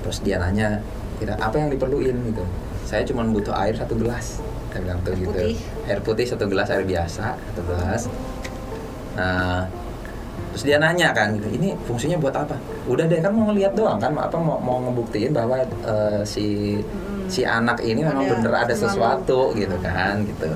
terus 0.00 0.18
dia 0.24 0.40
nanya 0.40 0.80
kira 1.20 1.36
apa 1.36 1.56
yang 1.60 1.68
diperluin? 1.72 2.16
Gitu. 2.32 2.44
Saya 2.88 3.02
cuma 3.06 3.22
butuh 3.28 3.54
air 3.54 3.76
satu 3.76 3.94
gelas 3.94 4.40
saya 4.70 4.86
bilang 4.86 4.98
tuh 5.02 5.12
Air 5.12 5.20
gitu. 5.20 5.34
Putih. 5.34 5.54
air 5.90 6.00
putih 6.00 6.26
satu 6.26 6.44
gelas 6.46 6.68
air 6.70 6.86
biasa 6.86 7.34
satu 7.34 7.62
gelas. 7.66 8.02
Nah 9.18 9.66
terus 10.50 10.66
dia 10.66 10.82
nanya 10.82 11.14
kan 11.14 11.38
gitu 11.38 11.46
ini 11.54 11.74
fungsinya 11.86 12.18
buat 12.18 12.34
apa? 12.34 12.58
Udah 12.90 13.06
deh 13.06 13.22
kan 13.22 13.30
mau 13.30 13.50
ngeliat 13.50 13.74
doang 13.74 13.98
kan 14.02 14.10
apa 14.18 14.34
mau 14.38 14.58
mau 14.58 14.82
ngebuktiin 14.82 15.30
bahwa 15.30 15.62
eh, 15.62 16.22
si 16.26 16.78
si 17.30 17.46
anak 17.46 17.78
ini 17.86 18.02
memang 18.02 18.26
Ada 18.26 18.34
bener 18.34 18.52
ada 18.54 18.74
sesuatu. 18.74 19.54
sesuatu 19.54 19.58
gitu 19.58 19.76
kan 19.82 20.26
gitu. 20.26 20.50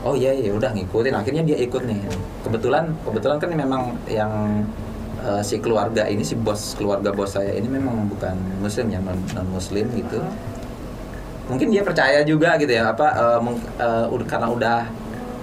Oh 0.00 0.16
iya 0.16 0.32
ya 0.32 0.56
udah 0.56 0.72
ngikutin 0.74 1.14
akhirnya 1.14 1.42
dia 1.44 1.58
ikut 1.60 1.82
nih. 1.86 2.00
Kebetulan 2.42 2.90
kebetulan 3.04 3.36
kan 3.38 3.50
memang 3.52 3.82
yang 4.10 4.64
eh, 5.20 5.42
si 5.44 5.60
keluarga 5.60 6.08
ini 6.08 6.24
si 6.24 6.34
bos 6.34 6.74
keluarga 6.74 7.12
bos 7.12 7.36
saya 7.36 7.52
ini 7.54 7.68
memang 7.68 8.08
bukan 8.08 8.34
muslim 8.60 8.86
ya 8.90 9.00
non 9.04 9.46
muslim 9.52 9.86
gitu. 9.92 10.18
Mungkin 11.50 11.74
dia 11.74 11.82
percaya 11.82 12.22
juga 12.22 12.54
gitu 12.58 12.70
ya 12.72 12.90
apa 12.94 13.06
eh, 13.14 13.40
eh, 13.80 14.06
udah 14.08 14.26
karena 14.26 14.48
udah 14.48 14.80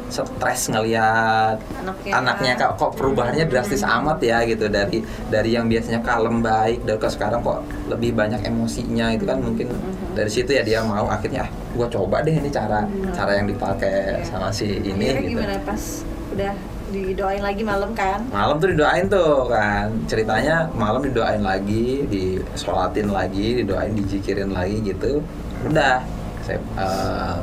stres 0.07 0.71
ngelihat 0.71 1.59
Anaknya. 1.83 2.11
anaknya 2.15 2.51
kok, 2.55 2.79
kok 2.79 2.91
perubahannya 2.95 3.43
drastis 3.43 3.83
amat 3.83 4.23
ya 4.23 4.39
gitu 4.47 4.71
dari 4.71 5.03
dari 5.27 5.51
yang 5.51 5.67
biasanya 5.67 5.99
kalem 5.99 6.39
baik 6.39 6.87
dari 6.87 6.95
ke 6.95 7.11
sekarang 7.11 7.43
kok 7.43 7.59
lebih 7.91 8.15
banyak 8.15 8.39
emosinya 8.47 9.11
itu 9.11 9.27
kan 9.27 9.43
mungkin 9.43 9.67
dari 10.15 10.31
situ 10.31 10.55
ya 10.55 10.63
dia 10.63 10.79
mau 10.79 11.11
akhirnya 11.11 11.43
ah 11.43 11.49
gua 11.75 11.91
coba 11.91 12.23
deh 12.23 12.33
ini 12.33 12.47
cara 12.47 12.87
cara 13.11 13.35
yang 13.35 13.51
dipakai 13.51 14.23
sama 14.23 14.47
si 14.49 14.79
ini 14.79 15.11
Akhirnya 15.11 15.21
gitu. 15.27 15.31
gimana 15.43 15.55
pas 15.67 15.83
udah 16.31 16.53
didoain 16.87 17.43
lagi 17.43 17.63
malam 17.67 17.91
kan? 17.91 18.23
malam 18.31 18.55
tuh 18.63 18.71
didoain 18.71 19.05
tuh 19.11 19.51
kan. 19.51 19.91
Ceritanya 20.07 20.71
malam 20.71 21.03
didoain 21.03 21.43
lagi 21.43 22.07
disolatin 22.07 23.11
lagi 23.11 23.63
didoain 23.63 23.91
dijikirin 23.91 24.55
lagi 24.55 24.79
gitu. 24.83 25.19
Udah 25.67 25.99
saya 26.47 26.59
eh, 26.79 27.35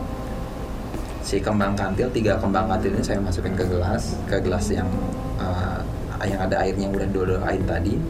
si 1.20 1.40
kembang 1.40 1.76
kantil 1.76 2.08
tiga 2.12 2.40
kembang 2.40 2.68
kantil 2.68 2.96
ini 2.96 3.04
saya 3.04 3.20
masukin 3.20 3.52
ke 3.52 3.64
gelas 3.68 4.16
ke 4.24 4.40
gelas 4.40 4.64
yang 4.72 4.88
eh, 5.36 5.80
yang 6.24 6.40
ada 6.40 6.64
airnya 6.64 6.88
udah 6.88 7.08
doain 7.12 7.62
tadi. 7.68 8.00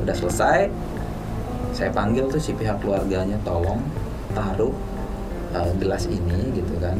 Udah 0.00 0.16
selesai 0.16 0.72
saya 1.76 1.90
panggil 1.92 2.26
tuh 2.32 2.40
si 2.40 2.56
pihak 2.56 2.80
keluarganya 2.80 3.36
tolong 3.44 3.84
taruh 4.32 4.72
eh, 5.52 5.72
gelas 5.76 6.08
ini 6.08 6.56
gitu 6.56 6.74
kan. 6.80 6.96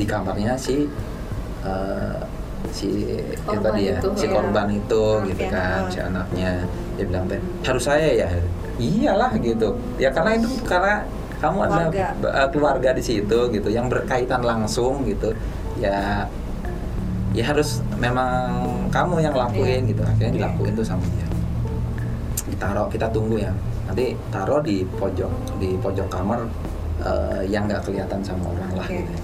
Di 0.00 0.04
kamarnya 0.08 0.56
si 0.56 0.88
eh, 1.68 2.20
si 2.68 2.90
Korban 3.42 3.72
tadi 3.72 3.82
ya 3.86 3.96
itu, 3.96 4.08
si 4.14 4.26
ya. 4.26 4.32
korban 4.32 4.66
itu 4.68 5.02
gitu 5.24 5.42
Anaknya. 5.42 5.50
kan 5.50 5.80
si 5.88 5.98
anaknya. 5.98 6.50
Dia 6.96 7.04
bilang 7.06 7.24
teh 7.26 7.40
harus 7.62 7.82
saya 7.82 8.08
ya? 8.12 8.28
Iyalah 8.76 9.32
gitu. 9.38 9.68
Ya 9.96 10.10
karena 10.10 10.36
itu 10.36 10.48
karena 10.62 11.02
kamu 11.38 11.56
Keluarga. 11.64 12.06
ba- 12.18 12.34
eh, 12.34 12.48
keluarga 12.50 12.90
di 12.92 13.02
situ 13.02 13.38
gitu. 13.48 13.68
Yang 13.68 13.86
berkaitan 13.90 14.42
langsung 14.42 15.02
gitu. 15.02 15.30
Ya 15.78 16.26
ya 17.30 17.44
harus 17.44 17.82
memang 17.96 18.50
kamu 18.88 19.20
yang 19.20 19.34
lakuin 19.34 19.86
gitu. 19.86 20.02
Akhirnya 20.02 20.30
Iya. 20.30 20.36
dilakuin 20.38 20.72
tuh 20.74 20.86
sama 20.86 21.04
dia. 21.08 21.26
Ditaruh 22.48 22.88
kita 22.88 23.06
tunggu 23.08 23.38
ya. 23.38 23.52
Nanti 23.86 24.12
taruh 24.28 24.60
di 24.60 24.84
pojok 24.84 25.30
di 25.56 25.78
pojok 25.78 26.08
kamar 26.08 26.44
eh, 26.98 27.42
yang 27.46 27.64
nggak 27.64 27.86
kelihatan 27.86 28.18
sama 28.20 28.50
orang 28.50 28.72
lah 28.74 28.88
gitu. 28.88 29.14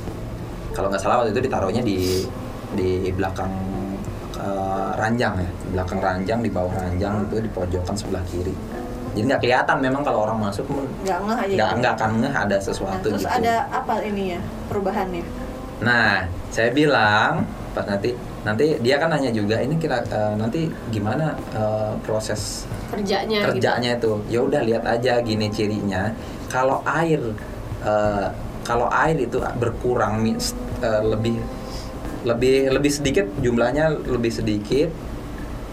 Kalau 0.71 0.91
nggak 0.91 0.99
salah 0.99 1.23
waktu 1.23 1.31
itu 1.31 1.43
ditaruhnya 1.43 1.83
di 1.83 2.23
di 2.75 3.11
belakang 3.11 3.53
eh, 4.37 4.91
ranjang 4.99 5.35
ya 5.39 5.51
belakang 5.73 6.01
ranjang 6.03 6.39
di 6.43 6.51
bawah 6.51 6.75
ranjang 6.75 7.25
itu 7.25 7.37
di 7.41 7.51
pojokan 7.51 7.95
sebelah 7.95 8.23
kiri 8.29 8.55
jadi 9.15 9.25
nggak 9.31 9.41
kelihatan 9.47 9.77
memang 9.79 10.03
kalau 10.03 10.27
orang 10.27 10.43
masuk 10.43 10.67
Nggak 11.07 11.19
ngeh 11.23 11.39
aja. 11.39 11.55
nggak 11.55 11.69
gitu. 11.71 11.79
nggak 11.81 11.93
akan 11.95 12.11
ngeh 12.19 12.35
ada 12.35 12.57
Nah, 12.59 12.67
sesuatu 12.67 13.07
terus 13.07 13.23
gitu 13.23 13.31
ada 13.31 13.55
apa 13.71 13.95
ininya 14.03 14.39
perubahannya? 14.67 15.23
Nah, 15.87 16.27
saya 16.51 16.71
bilang 16.75 17.47
pas 17.75 17.87
nanti 17.87 18.15
nanti 18.43 18.75
dia 18.83 18.99
kan 18.99 19.11
nanya 19.15 19.31
juga 19.31 19.63
ini 19.63 19.79
kira 19.79 20.03
eh, 20.03 20.35
nanti 20.35 20.67
gimana 20.91 21.31
eh, 21.55 21.95
proses 22.03 22.67
kerjanya 22.91 23.47
kerjanya 23.47 23.95
itu. 23.95 24.19
Ya 24.27 24.43
udah 24.43 24.67
lihat 24.67 24.83
aja 24.83 25.23
gini 25.23 25.47
cirinya. 25.47 26.11
Kalau 26.51 26.83
air 26.83 27.23
eh, 27.87 28.27
kalau 28.67 28.91
air 28.91 29.15
itu 29.15 29.39
berkurang 29.63 30.27
eh, 30.83 31.03
lebih 31.07 31.39
lebih 32.25 32.73
lebih 32.73 32.93
sedikit 32.93 33.29
jumlahnya 33.41 33.93
lebih 34.09 34.33
sedikit 34.33 34.89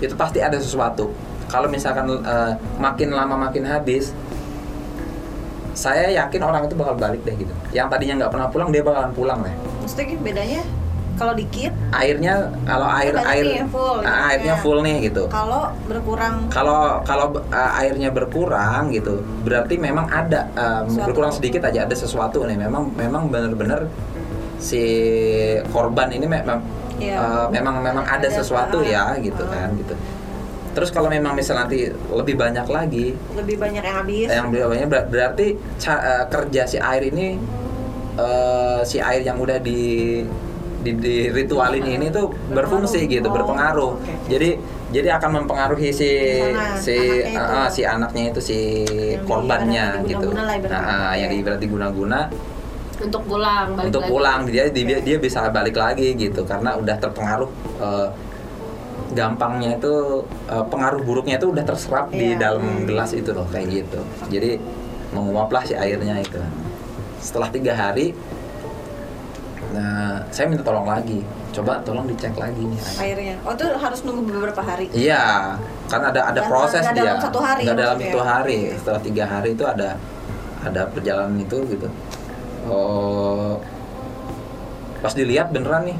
itu 0.03 0.13
pasti 0.20 0.43
ada 0.43 0.60
sesuatu. 0.60 1.12
Kalau 1.48 1.67
misalkan 1.67 2.08
eh, 2.12 2.53
makin 2.79 3.12
lama 3.12 3.36
makin 3.36 3.67
habis 3.67 4.12
saya 5.72 6.12
yakin 6.12 6.41
orang 6.43 6.67
itu 6.67 6.75
bakal 6.75 7.00
balik 7.00 7.24
deh 7.24 7.36
gitu. 7.36 7.53
Yang 7.72 7.88
tadinya 7.96 8.13
nggak 8.25 8.31
pernah 8.36 8.48
pulang 8.51 8.70
dia 8.75 8.84
bakalan 8.84 9.12
pulang 9.15 9.39
deh 9.41 9.55
Maksudnya 9.81 10.20
bedanya 10.20 10.62
kalau 11.22 11.34
dikit, 11.38 11.70
airnya 11.93 12.50
kalau 12.65 12.88
air 12.89 13.13
banyak 13.13 13.29
air 13.29 13.43
nih 13.46 13.58
yang 13.62 13.70
full, 13.70 13.98
gitu 14.01 14.10
airnya 14.10 14.55
ya. 14.58 14.63
full 14.63 14.79
nih 14.81 14.96
gitu 15.05 15.24
kalau 15.29 15.62
berkurang 15.86 16.36
kalau 16.50 16.81
kalau 17.05 17.25
uh, 17.53 17.72
airnya 17.77 18.10
berkurang 18.10 18.89
gitu 18.89 19.22
berarti 19.46 19.77
memang 19.77 20.10
ada 20.10 20.50
Sesuatu. 20.89 21.05
berkurang 21.05 21.31
sedikit 21.36 21.62
aja 21.70 21.86
ada 21.86 21.93
sesuatu 21.93 22.41
nih 22.50 22.58
memang 22.58 22.89
memang 22.98 23.29
benar-benar 23.29 23.86
si 24.62 24.84
korban 25.68 26.08
ini 26.08 26.30
memang 26.30 26.62
Iya. 27.01 27.18
uh, 27.18 27.46
memang 27.50 27.82
memang 27.82 28.06
ada, 28.06 28.30
Ada, 28.30 28.46
sesuatu 28.46 28.77
ah, 28.77 28.86
ya 28.86 29.03
gitu 29.18 29.41
ah. 29.41 29.50
kan 29.50 29.74
gitu 29.74 29.98
terus 30.72 30.88
kalau 30.88 31.10
memang 31.10 31.34
misal 31.34 31.58
nanti 31.58 31.89
lebih 32.08 32.38
banyak 32.38 32.63
lagi 32.63 33.12
lebih 33.36 33.58
banyak 33.58 33.84
yang 33.84 33.98
habis. 34.00 34.27
yang 34.32 34.88
ber- 34.88 35.10
berarti 35.10 35.58
ca- 35.75 36.00
eh, 36.00 36.25
kerja 36.30 36.63
si 36.63 36.77
air 36.77 37.03
ini 37.03 37.41
eh, 38.15 38.80
si 38.86 39.01
air 39.01 39.25
yang 39.25 39.36
udah 39.36 39.58
di 39.60 40.22
di, 40.82 40.91
di 40.98 41.15
ritualin 41.30 41.84
ini 41.84 42.08
tuh 42.10 42.30
berfungsi 42.50 43.06
gitu 43.06 43.27
Oh, 43.27 43.34
berpengaruh 43.34 43.91
oke. 43.98 44.13
jadi 44.30 44.58
jadi 44.91 45.18
akan 45.18 45.44
mempengaruhi 45.44 45.89
si 45.89 46.10
Sana, 46.38 46.75
si 46.75 46.96
anaknya 46.98 47.38
eh, 47.38 47.58
eh, 47.58 47.70
si 47.70 47.82
anaknya 47.84 48.24
itu 48.30 48.41
si 48.41 48.60
Yang 48.86 49.25
korbannya 49.25 49.86
gitu 50.06 50.27
nah, 50.34 51.12
ah, 51.12 51.13
yang 51.13 51.30
Oke. 51.32 51.41
ibarat 51.41 51.60
diguna-guna 51.60 52.20
untuk 53.01 53.24
pulang 53.24 53.67
balik 53.72 53.88
untuk 53.88 54.01
lagi. 54.01 54.12
pulang 54.12 54.39
dia 54.46 54.63
dia 54.67 54.98
dia 55.00 55.17
bisa 55.17 55.50
balik 55.50 55.75
lagi 55.75 56.13
gitu 56.13 56.41
karena 56.43 56.75
udah 56.75 56.96
terpengaruh 56.96 57.50
eh, 57.79 58.08
gampangnya 59.12 59.75
itu 59.75 59.93
eh, 60.46 60.65
pengaruh 60.65 61.01
buruknya 61.01 61.36
itu 61.36 61.48
udah 61.48 61.63
terserap 61.63 62.08
di 62.10 62.31
Iya. 62.31 62.39
dalam 62.39 62.63
gelas 62.86 63.12
itu 63.12 63.29
loh 63.29 63.46
kayak 63.46 63.67
gitu 63.70 64.00
jadi 64.27 64.62
menguaplah 65.12 65.62
si 65.62 65.74
airnya 65.74 66.15
itu 66.17 66.39
setelah 67.20 67.50
tiga 67.50 67.74
hari 67.74 68.15
nah 69.72 70.20
saya 70.27 70.48
minta 70.48 70.62
tolong 70.62 70.84
lagi 70.84 71.24
coba 71.51 71.79
tolong 71.81 72.03
dicek 72.05 72.31
lagi 72.34 72.60
nih 72.62 72.79
air. 72.79 72.96
airnya. 73.05 73.36
Oh 73.43 73.51
itu 73.51 73.67
harus 73.67 74.00
nunggu 74.01 74.24
beberapa 74.25 74.60
hari. 74.62 74.88
Iya, 74.91 75.60
kan 75.86 76.00
ada 76.01 76.24
ada 76.25 76.31
Nggak- 76.34 76.48
proses 76.48 76.79
nggak 76.81 76.96
dia. 76.96 77.03
dalam 77.03 77.20
satu 77.20 77.39
hari 77.39 77.62
Nggak 77.67 77.77
dalam 77.77 77.98
satu 78.00 78.20
hari. 78.22 78.60
Setelah 78.74 79.01
tiga 79.01 79.24
hari 79.25 79.50
itu 79.51 79.65
ada 79.65 79.89
ada 80.62 80.81
perjalanan 80.88 81.36
itu 81.38 81.58
gitu. 81.67 81.88
Oh, 82.70 83.58
pas 85.01 85.13
dilihat 85.13 85.50
beneran 85.50 85.89
nih. 85.89 85.98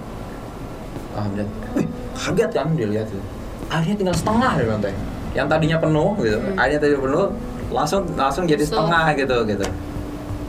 Ah, 1.18 1.26
melihat, 1.28 1.50
wih, 1.74 1.88
kaget 2.14 2.50
kan 2.54 2.68
dilihat 2.78 3.08
tuh. 3.10 3.24
Airnya 3.72 3.96
tinggal 3.98 4.16
setengah 4.16 4.52
dia 4.60 4.66
bilang 4.68 4.82
teh. 4.84 4.96
Yang 5.32 5.48
tadinya 5.48 5.78
penuh 5.80 6.12
gitu, 6.22 6.38
airnya 6.60 6.80
tadi 6.80 6.94
penuh, 7.00 7.28
langsung 7.72 8.04
langsung 8.20 8.44
jadi 8.46 8.62
So- 8.68 8.76
setengah 8.78 9.16
gitu 9.16 9.38
gitu. 9.48 9.66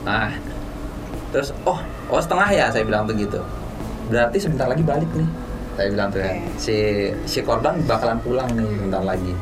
Nah, 0.03 0.35
terus 1.31 1.55
oh 1.63 1.79
oh 2.11 2.21
setengah 2.21 2.49
ya 2.51 2.67
saya 2.69 2.83
bilang 2.83 3.07
begitu. 3.07 3.39
Berarti 4.11 4.37
sebentar 4.43 4.67
lagi 4.67 4.83
balik 4.83 5.09
nih. 5.15 5.29
Saya 5.73 5.89
bilang 5.89 6.09
tuh 6.13 6.21
ya, 6.21 6.37
Oke. 6.37 6.41
si 6.61 6.77
si 7.25 7.39
korban 7.41 7.81
bakalan 7.89 8.21
pulang 8.21 8.51
nih 8.53 8.69
sebentar 8.77 9.01
lagi. 9.01 9.33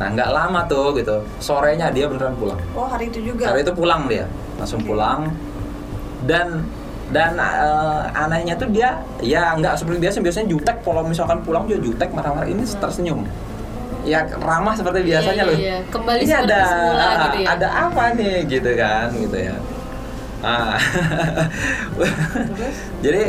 Nah 0.00 0.08
nggak 0.10 0.30
lama 0.32 0.60
tuh 0.64 0.96
gitu, 0.96 1.20
sorenya 1.38 1.92
dia 1.92 2.08
beneran 2.08 2.32
pulang. 2.40 2.56
Oh 2.72 2.88
hari 2.88 3.12
itu 3.12 3.20
juga. 3.20 3.52
Hari 3.52 3.60
itu 3.66 3.74
pulang 3.76 4.08
dia, 4.08 4.24
langsung 4.56 4.80
Oke. 4.80 4.94
pulang. 4.94 5.28
Dan 6.24 6.64
dan 7.12 7.36
eh, 7.36 8.02
anehnya 8.16 8.56
tuh 8.56 8.72
dia 8.72 8.96
ya 9.20 9.52
nggak 9.54 9.76
seperti 9.76 10.00
biasa 10.00 10.24
biasanya 10.24 10.48
jutek 10.48 10.76
kalau 10.80 11.04
misalkan 11.04 11.44
pulang 11.44 11.68
dia 11.68 11.76
jutek 11.76 12.08
marah-marah 12.16 12.48
ini 12.48 12.64
tersenyum. 12.64 13.28
Ya 14.04 14.20
ramah 14.36 14.76
seperti 14.76 15.00
Iya, 15.04 15.08
biasanya 15.16 15.42
iya, 15.44 15.48
loh. 15.48 15.56
iya. 15.56 15.76
Kembali 15.88 16.20
ini 16.20 16.28
seperti 16.28 16.52
ada 16.52 16.60
semula 16.68 17.04
ah, 17.04 17.14
gitu 17.24 17.38
ya. 17.40 17.46
ada 17.56 17.68
apa 17.88 18.02
nih 18.16 18.36
gitu 18.48 18.70
kan 18.76 19.08
gitu 19.16 19.36
ya. 19.36 19.54
Ah. 20.44 20.76
Jadi 23.04 23.22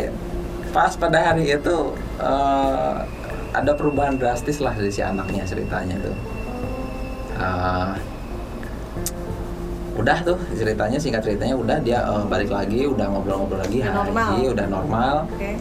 pas 0.75 0.91
pada 0.99 1.19
hari 1.31 1.47
itu 1.47 1.75
eh, 2.19 2.95
ada 3.55 3.71
perubahan 3.71 4.19
drastis 4.19 4.59
lah 4.59 4.75
dari 4.75 4.91
si 4.91 4.99
anaknya 4.99 5.47
ceritanya 5.47 5.95
tuh. 6.03 6.15
Eh, 7.39 7.91
udah 9.95 10.17
tuh 10.21 10.37
ceritanya 10.51 10.97
singkat 10.97 11.21
ceritanya 11.21 11.55
udah 11.55 11.77
dia 11.79 11.99
eh, 11.99 12.23
balik 12.25 12.49
lagi 12.49 12.83
udah 12.83 13.07
ngobrol-ngobrol 13.07 13.57
lagi 13.57 13.79
Udah 13.79 13.93
normal. 13.97 14.27
lagi 14.29 14.43
udah 14.49 14.65
normal 14.67 15.15
Oke. 15.29 15.51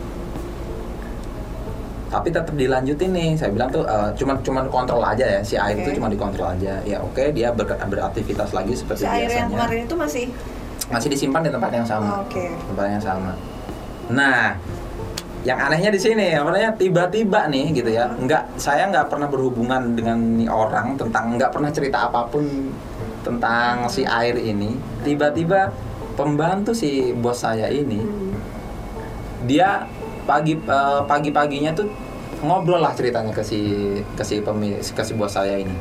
tapi 2.10 2.28
tetap 2.30 2.50
dilanjutin 2.52 3.10
nih 3.10 3.30
saya 3.34 3.50
bilang 3.50 3.68
tuh 3.68 3.82
eh, 3.82 4.10
cuman 4.14 4.36
cuman 4.40 4.64
kontrol 4.68 5.02
aja 5.02 5.24
ya 5.24 5.40
si 5.40 5.54
air 5.54 5.74
Oke. 5.76 5.82
itu 5.84 5.98
cuma 5.98 6.06
dikontrol 6.06 6.46
aja 6.48 6.78
ya 6.82 6.98
oke 6.98 7.30
dia 7.30 7.50
ber- 7.50 7.78
beraktivitas 7.80 8.50
lagi 8.50 8.72
seperti 8.72 9.02
Si 9.02 9.06
air 9.06 9.26
yang 9.26 9.26
biasanya 9.26 9.46
kemarin 9.50 9.80
itu 9.82 9.94
masih 9.94 10.24
masih 10.84 11.08
disimpan 11.08 11.40
di 11.40 11.50
tempat 11.50 11.70
yang 11.72 11.86
sama 11.86 12.06
Oh, 12.08 12.18
oke. 12.22 12.44
tempat 12.68 12.86
yang 12.88 13.02
sama 13.02 13.32
nah 14.04 14.54
yang 15.42 15.60
anehnya 15.60 15.88
di 15.88 16.00
sini 16.00 16.32
apa 16.32 16.48
namanya 16.48 16.72
tiba-tiba 16.72 17.46
nih 17.46 17.66
gitu 17.72 17.90
ya 17.90 18.08
nggak 18.10 18.56
saya 18.56 18.88
nggak 18.88 19.12
pernah 19.12 19.28
berhubungan 19.28 19.92
dengan 19.92 20.16
orang 20.46 20.96
tentang 20.96 21.36
nggak 21.36 21.50
pernah 21.50 21.68
cerita 21.68 22.08
apa 22.08 22.24
pun 22.26 22.44
tentang 23.24 23.88
si 23.88 24.04
air 24.04 24.36
ini 24.36 24.76
tiba-tiba 25.00 25.72
pembantu 26.14 26.76
si 26.76 27.10
bos 27.16 27.40
saya 27.40 27.66
ini 27.72 28.04
dia 29.48 29.88
pagi 30.28 30.54
eh, 30.56 31.00
pagi-paginya 31.08 31.72
tuh 31.72 31.88
ngobrol 32.44 32.84
lah 32.84 32.92
ceritanya 32.92 33.32
ke 33.32 33.40
si 33.40 33.60
ke 34.12 34.20
si 34.20 34.44
pemi- 34.44 34.76
ke 34.76 35.02
si 35.02 35.12
bos 35.16 35.32
saya 35.32 35.56
ini. 35.56 35.72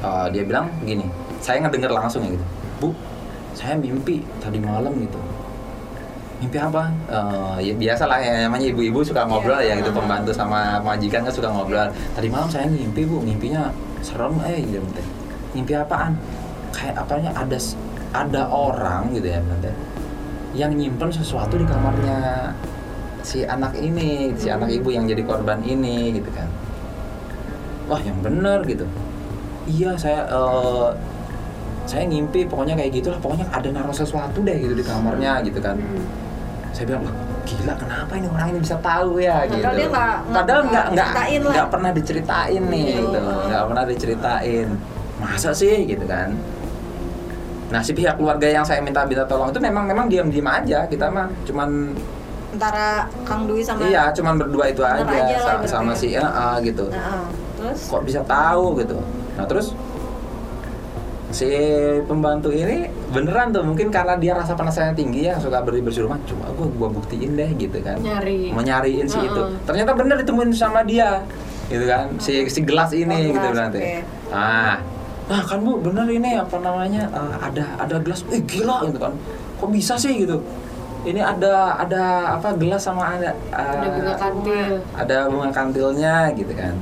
Eh, 0.00 0.26
dia 0.32 0.42
bilang 0.48 0.72
gini 0.88 1.04
saya 1.44 1.60
ngedenger 1.62 1.92
langsung 1.92 2.24
ya 2.24 2.32
gitu. 2.32 2.46
Bu 2.80 2.88
saya 3.52 3.76
mimpi 3.76 4.24
tadi 4.40 4.56
malam 4.56 4.92
gitu. 4.98 5.20
Mimpi 6.38 6.56
apa? 6.56 6.88
Eh, 7.10 7.56
ya 7.68 7.74
biasa 7.76 8.08
lah 8.08 8.18
ya 8.20 8.48
namanya 8.48 8.72
ibu-ibu 8.72 9.04
suka 9.04 9.28
ngobrol 9.28 9.60
ya 9.60 9.76
gitu 9.76 9.92
pembantu 9.92 10.32
sama 10.32 10.80
majikan 10.80 11.24
kan 11.24 11.32
suka 11.32 11.52
ngobrol. 11.52 11.88
Tadi 12.16 12.28
malam 12.32 12.48
saya 12.48 12.64
mimpi 12.68 13.04
bu 13.04 13.20
mimpinya 13.20 13.68
serem 14.00 14.38
eh 14.46 14.62
gitu 14.62 14.80
mimpi 15.56 15.72
apaan 15.74 16.14
kayak 16.78 16.94
apanya 16.94 17.34
ada 17.34 17.58
ada 18.14 18.42
orang 18.48 19.10
gitu 19.12 19.26
ya 19.26 19.42
nanti 19.42 19.68
yang 20.56 20.72
nyimpen 20.72 21.10
sesuatu 21.12 21.58
di 21.58 21.66
kamarnya 21.66 22.54
si 23.20 23.44
anak 23.44 23.76
ini 23.76 24.32
si 24.38 24.48
anak 24.48 24.72
ibu 24.72 24.88
yang 24.88 25.04
jadi 25.04 25.20
korban 25.26 25.60
ini 25.60 26.16
gitu 26.16 26.30
kan. 26.32 26.48
Wah 27.90 28.00
yang 28.00 28.16
bener 28.24 28.64
gitu. 28.64 28.88
Iya 29.68 29.92
saya 30.00 30.24
eh, 30.24 30.88
saya 31.84 32.08
ngimpi 32.08 32.48
pokoknya 32.48 32.80
kayak 32.80 32.92
gitulah 32.96 33.20
pokoknya 33.20 33.44
ada 33.52 33.68
naruh 33.68 33.92
sesuatu 33.92 34.40
deh 34.40 34.56
gitu 34.56 34.72
di 34.72 34.84
kamarnya 34.86 35.44
gitu 35.44 35.60
kan. 35.60 35.76
Saya 36.72 36.84
bilang 36.88 37.04
"Wah, 37.04 37.14
gila 37.44 37.74
kenapa 37.76 38.12
ini 38.16 38.26
orang 38.32 38.48
ini 38.56 38.60
bisa 38.64 38.76
tahu 38.80 39.20
ya? 39.20 39.44
Padahal 39.44 39.52
gitu. 39.52 39.68
dia 39.76 39.88
nggak 39.92 40.14
padahal 40.32 40.62
nggak 40.64 40.86
nggak 40.96 41.08
nggak 41.44 41.68
pernah 41.68 41.90
diceritain 41.92 42.62
nih 42.72 42.84
Iya. 42.88 42.96
gitu 43.04 43.18
nggak 43.52 43.62
pernah 43.68 43.84
diceritain. 43.84 44.68
Masa 45.20 45.50
sih? 45.52 45.84
Gitu 45.84 46.08
kan 46.08 46.32
nah 47.68 47.80
si 47.80 47.92
pihak 47.92 48.14
keluarga 48.14 48.48
yang 48.50 48.62
saya 48.62 48.80
minta 48.80 49.04
minta 49.04 49.22
tolong 49.22 49.48
itu 49.48 49.58
memang 49.58 49.84
memang 49.84 50.06
diam 50.06 50.26
diam 50.26 50.46
aja 50.46 50.84
kita 50.84 51.06
mah 51.06 51.28
cuman 51.44 51.92
antara 52.48 53.04
Kang 53.22 53.44
Dwi 53.44 53.60
sama 53.60 53.84
iya 53.84 54.08
cuman 54.10 54.34
berdua 54.36 54.64
itu 54.66 54.80
aja, 54.80 55.04
aja 55.04 55.12
lah 55.12 55.28
sa- 55.36 55.36
ibaratnya. 55.54 55.68
sama 55.68 55.92
si 55.92 56.08
eh, 56.10 56.18
eh, 56.18 56.56
gitu 56.64 56.88
Nah, 56.88 57.28
terus 57.54 57.78
kok 57.86 58.02
bisa 58.02 58.20
tahu 58.24 58.72
gitu 58.76 58.96
nah 59.34 59.44
terus 59.44 59.76
si 61.28 61.44
pembantu 62.02 62.48
ini 62.48 62.88
beneran 63.06 63.52
tuh 63.52 63.60
mungkin 63.60 63.92
karena 63.92 64.16
dia 64.16 64.32
rasa 64.32 64.56
penasaran 64.56 64.96
tinggi 64.96 65.28
ya 65.28 65.36
suka 65.36 65.60
beri 65.60 65.84
bersih 65.84 66.02
rumah 66.02 66.16
coba 66.24 66.48
gua 66.50 66.66
gua 66.72 66.88
buktiin 66.90 67.36
deh 67.36 67.52
gitu 67.54 67.76
kan 67.78 68.00
Nyari. 68.00 68.48
mau 68.48 68.64
nyariin 68.64 69.04
si 69.04 69.20
itu 69.20 69.36
Heeh. 69.36 69.60
ternyata 69.62 69.92
bener 69.92 70.16
ditemuin 70.18 70.48
sama 70.50 70.80
dia 70.82 71.20
gitu 71.68 71.84
kan 71.84 72.16
si 72.16 72.48
si 72.48 72.64
gelas 72.64 72.96
ini 72.96 73.28
Oh, 73.28 73.36
gitu 73.36 73.48
nanti 73.52 73.76
oke. 73.76 73.94
ah 74.32 74.80
nah 75.28 75.40
kan 75.40 75.60
bu 75.60 75.76
bener 75.78 76.08
ini 76.08 76.34
apa 76.34 76.56
namanya 76.58 77.04
eh, 77.06 77.34
ada 77.38 77.64
ada 77.76 77.96
gelas 77.98 78.24
eh 78.28 78.40
gila 78.40 78.80
gitu 78.82 78.96
kan 78.98 79.12
kok 79.54 79.68
bisa 79.68 79.94
sih 79.94 80.16
gitu 80.18 80.40
ini 81.04 81.20
ada 81.20 81.76
ada 81.76 82.02
apa 82.34 82.52
gelas 82.54 82.82
sama 82.82 83.14
ada 83.14 83.30
eh, 83.30 83.54
Ada 83.54 83.86
bunga 83.90 84.14
kantil. 84.16 84.72
ada 84.94 85.16
bunga 85.28 85.48
kantilnya 85.50 86.14
gitu 86.32 86.52
kan 86.52 86.74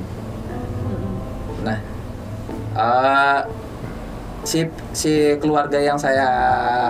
nah 1.61 1.77
eh, 2.73 3.39
si 4.41 4.63
si 4.93 5.11
keluarga 5.37 5.75
yang 5.75 5.99
saya 5.99 6.27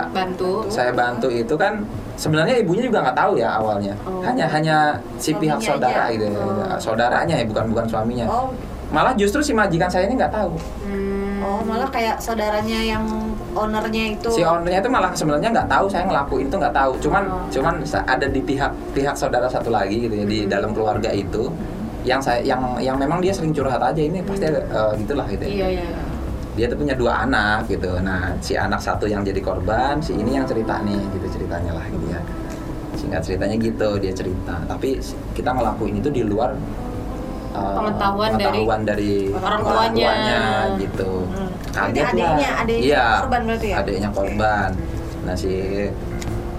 Bantu. 0.08 0.62
saya 0.68 0.94
bantu 0.94 1.26
itu 1.28 1.54
kan 1.54 1.82
sebenarnya 2.14 2.62
ibunya 2.62 2.86
juga 2.86 3.02
nggak 3.02 3.18
tahu 3.18 3.34
ya 3.36 3.50
awalnya 3.58 3.94
Oh. 4.06 4.22
hanya 4.22 4.46
hanya 4.48 4.78
si 5.18 5.34
pihak 5.34 5.58
Suaminya 5.58 5.74
saudara 5.90 6.02
aja. 6.04 6.14
gitu 6.14 6.26
ya. 6.26 6.38
Oh. 6.38 6.78
saudaranya 6.78 7.36
ya 7.36 7.46
bukan 7.46 7.66
bukan 7.68 7.86
suaminya 7.88 8.26
oh 8.26 8.54
malah 8.88 9.12
justru 9.14 9.42
si 9.42 9.52
majikan 9.52 9.90
saya 9.90 10.06
ini 10.06 10.16
nggak 10.16 10.32
tahu 10.32 10.54
Hmm. 10.86 11.07
Oh 11.48 11.64
malah 11.64 11.88
kayak 11.88 12.20
saudaranya 12.20 12.80
yang 12.84 13.04
ownernya 13.56 14.20
itu 14.20 14.30
si 14.36 14.44
ownernya 14.44 14.84
itu 14.84 14.92
malah 14.92 15.12
sebenarnya 15.16 15.50
nggak 15.56 15.70
tahu 15.72 15.86
saya 15.88 16.04
ngelakuin 16.04 16.46
itu 16.52 16.58
nggak 16.60 16.76
tahu 16.76 16.92
cuman 17.00 17.24
Oh. 17.28 17.44
cuman 17.48 17.74
ada 17.84 18.28
di 18.28 18.42
pihak 18.44 18.72
pihak 18.92 19.16
saudara 19.16 19.48
satu 19.48 19.72
lagi 19.72 20.08
gitu 20.08 20.16
ya 20.20 20.26
di 20.28 20.40
dalam 20.46 20.76
keluarga 20.76 21.10
itu 21.16 21.48
yang 22.04 22.20
saya 22.20 22.40
yang 22.44 22.60
yang 22.80 22.96
memang 23.00 23.20
dia 23.24 23.32
sering 23.32 23.52
curhat 23.56 23.80
aja 23.80 24.00
ini 24.00 24.20
pasti 24.24 24.48
ada 24.48 24.60
eh, 24.64 24.92
gitulah 25.04 25.28
gitu 25.28 25.44
ya. 25.44 25.52
Iya, 25.52 25.68
iya. 25.76 25.86
dia 26.56 26.66
tuh 26.72 26.78
punya 26.80 26.96
dua 26.96 27.24
anak 27.24 27.68
gitu 27.68 27.92
nah 28.04 28.32
si 28.44 28.56
anak 28.56 28.80
satu 28.80 29.06
yang 29.08 29.24
jadi 29.24 29.40
korban 29.44 30.00
si 30.04 30.16
ini 30.16 30.36
yang 30.40 30.46
cerita 30.48 30.80
nih 30.84 31.00
gitu 31.16 31.28
ceritanya 31.40 31.72
lah 31.76 31.86
gitu 31.88 32.06
ya 32.12 32.22
singkat 32.98 33.22
ceritanya 33.22 33.56
gitu 33.62 33.90
dia 34.02 34.14
cerita 34.16 34.56
tapi 34.66 34.98
kita 35.38 35.50
ngelakuin 35.54 36.02
itu 36.02 36.10
di 36.10 36.24
luar 36.26 36.58
uh, 37.58 37.74
Pengetahuan 37.76 38.32
dari 38.32 38.46
pengetahuan 38.60 38.82
dari, 38.86 39.12
orang 39.34 39.60
tuanya. 39.66 40.08
gitu. 40.78 41.12
Hmm. 41.28 41.50
kaget 41.68 41.94
Berarti 42.00 42.18
lah 42.18 42.30
adiknya- 42.30 42.56
adiknya 42.58 42.86
iya 42.86 43.06
korban 43.20 43.42
berarti 43.44 43.68
ya? 43.68 43.76
adiknya 43.82 44.10
korban. 44.10 44.70
Nah 45.26 45.36
si 45.36 45.54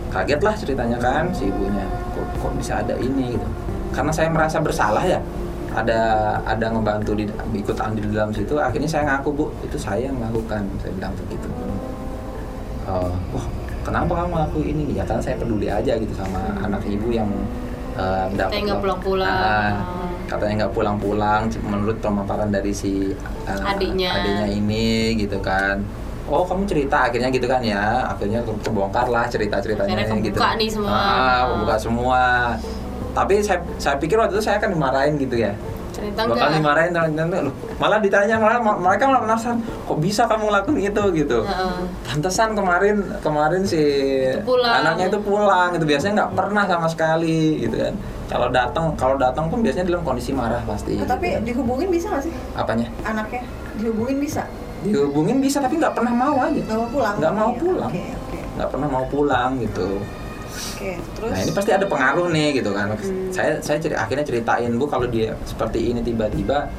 kaget 0.08 0.40
lah 0.40 0.54
ceritanya 0.54 0.98
kan 0.98 1.24
si 1.30 1.42
ibunya. 1.46 1.86
Kok, 2.12 2.26
kok 2.38 2.52
bisa 2.54 2.72
ada 2.78 2.94
ini 2.96 3.34
gitu. 3.34 3.48
Karena 3.90 4.12
saya 4.12 4.28
merasa 4.28 4.58
bersalah 4.58 5.02
ya. 5.02 5.20
Ada 5.68 6.00
ada 6.42 6.66
ngebantu 6.68 7.12
di 7.12 7.24
ikut 7.54 7.76
andil 7.76 8.02
di 8.04 8.14
dalam 8.14 8.32
situ 8.32 8.56
akhirnya 8.56 8.88
saya 8.88 9.04
ngaku 9.06 9.28
bu 9.30 9.44
itu 9.62 9.76
saya 9.76 10.06
yang 10.06 10.16
melakukan. 10.16 10.64
Saya 10.78 10.92
bilang 10.92 11.12
begitu. 11.16 11.48
Eh, 12.88 13.10
wah 13.30 13.46
kenapa 13.82 14.12
kamu 14.16 14.32
ngaku 14.34 14.58
ini? 14.64 14.84
Ya 14.92 15.04
karena 15.04 15.20
saya 15.20 15.36
peduli 15.36 15.68
aja 15.68 15.92
gitu 15.94 16.14
sama 16.14 16.40
anak 16.58 16.82
ibu 16.84 17.10
yang 17.10 17.28
eh, 17.94 18.24
nggak 18.32 18.78
pulang-pulang. 18.80 19.28
Ah, 19.28 19.74
katanya 20.28 20.54
nggak 20.64 20.74
pulang-pulang 20.76 21.48
menurut 21.64 21.96
pemaparan 21.98 22.52
dari 22.52 22.70
si 22.70 23.16
eh, 23.48 23.60
Adiknya. 23.64 24.12
adiknya 24.12 24.46
ini 24.52 25.16
gitu 25.16 25.40
kan. 25.40 25.80
Oh 26.28 26.44
kamu 26.44 26.68
cerita 26.68 27.08
akhirnya 27.08 27.32
gitu 27.32 27.48
kan 27.48 27.64
ya. 27.64 28.04
Akhirnya 28.12 28.44
kebongkar 28.44 29.08
lah 29.08 29.24
cerita 29.26 29.56
ceritanya 29.64 30.04
Akhirnya 30.04 30.20
gitu. 30.20 30.36
nih 30.36 30.68
semua. 30.68 30.92
ah, 30.92 31.40
kebuka 31.48 31.76
semua. 31.80 32.22
Tapi 33.16 33.40
saya 33.40 33.64
saya 33.80 33.96
pikir 33.96 34.20
waktu 34.20 34.36
itu 34.36 34.44
saya 34.44 34.60
akan 34.60 34.76
dimarahin 34.76 35.16
gitu 35.16 35.40
ya 35.40 35.56
Cerita 35.98 36.20
bakal 36.24 36.48
dimarahin 36.52 36.90
ternyata 36.90 37.42
loh, 37.42 37.54
malah 37.76 37.98
ditanya 37.98 38.36
malah 38.36 38.58
ma- 38.58 38.78
mereka 38.78 39.04
malah 39.04 39.20
penasaran 39.20 39.58
kok 39.60 39.98
bisa 39.98 40.22
kamu 40.24 40.46
ngelakuin 40.46 40.78
itu 40.84 41.02
gitu. 41.16 41.38
Heeh. 41.42 41.78
pantesan 42.04 42.54
kemarin 42.54 42.96
kemarin 43.18 43.62
si 43.62 43.82
Itu 44.24 44.46
pulang. 44.46 44.72
anaknya 44.80 45.06
itu 45.08 45.18
pulang 45.20 45.68
gitu. 45.72 45.84
Biasanya 45.84 46.12
nggak 46.16 46.32
pernah 46.34 46.64
sama 46.64 46.86
sekali 46.86 47.38
gitu 47.60 47.76
kan. 47.76 47.94
Kalau 48.26 48.48
datang 48.48 48.84
kalau 48.94 49.16
datang 49.16 49.48
pun 49.48 49.58
biasanya 49.58 49.88
dalam 49.88 50.02
kondisi 50.02 50.30
marah 50.30 50.62
pasti 50.62 50.94
tapi 50.96 51.02
gitu 51.26 51.34
kan. 51.34 51.42
dihubungin 51.44 51.88
bisa 51.88 52.06
nggak 52.08 52.24
sih? 52.24 52.32
Apanya? 52.54 52.86
Anaknya 53.02 53.42
dihubungin 53.74 54.18
bisa? 54.18 54.46
Dihubungin 54.78 55.38
bisa 55.38 55.58
tapi 55.58 55.74
nggak 55.76 55.92
pernah 55.92 56.12
mau 56.12 56.36
aja. 56.38 56.54
Nggak 56.56 56.76
mau 56.76 56.88
pulang? 56.88 57.14
Nggak 57.16 57.34
mau 57.34 57.48
Iya, 57.48 57.58
pulang. 57.58 57.90
oke 57.90 58.02
oke. 58.14 58.38
Nggak 58.54 58.68
pernah 58.70 58.88
mau 58.88 59.04
pulang 59.04 59.50
gitu 59.58 59.88
oke 60.48 60.90
terus? 61.14 61.30
nah 61.30 61.38
ini 61.44 61.52
pasti 61.52 61.70
ada 61.76 61.86
pengaruh 61.86 62.26
nih 62.32 62.48
gitu 62.58 62.70
kan. 62.72 62.92
Saya 63.30 63.60
saya 63.60 63.78
ceri- 63.78 63.98
akhirnya 63.98 64.24
ceritain 64.24 64.72
bu 64.74 64.88
kalau 64.88 65.06
dia 65.06 65.36
seperti 65.44 65.92
ini 65.92 66.00
tiba-tiba 66.00 66.72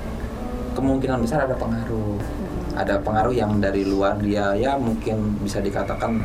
kemungkinan 0.74 1.22
besar 1.22 1.46
ada 1.46 1.56
pengaruh. 1.56 2.18
Ada 2.76 3.02
pengaruh 3.04 3.34
yang 3.36 3.60
dari 3.60 3.84
luar 3.84 4.16
dia 4.22 4.56
ya 4.56 4.80
mungkin 4.80 5.36
bisa 5.44 5.60
dikatakan 5.60 6.22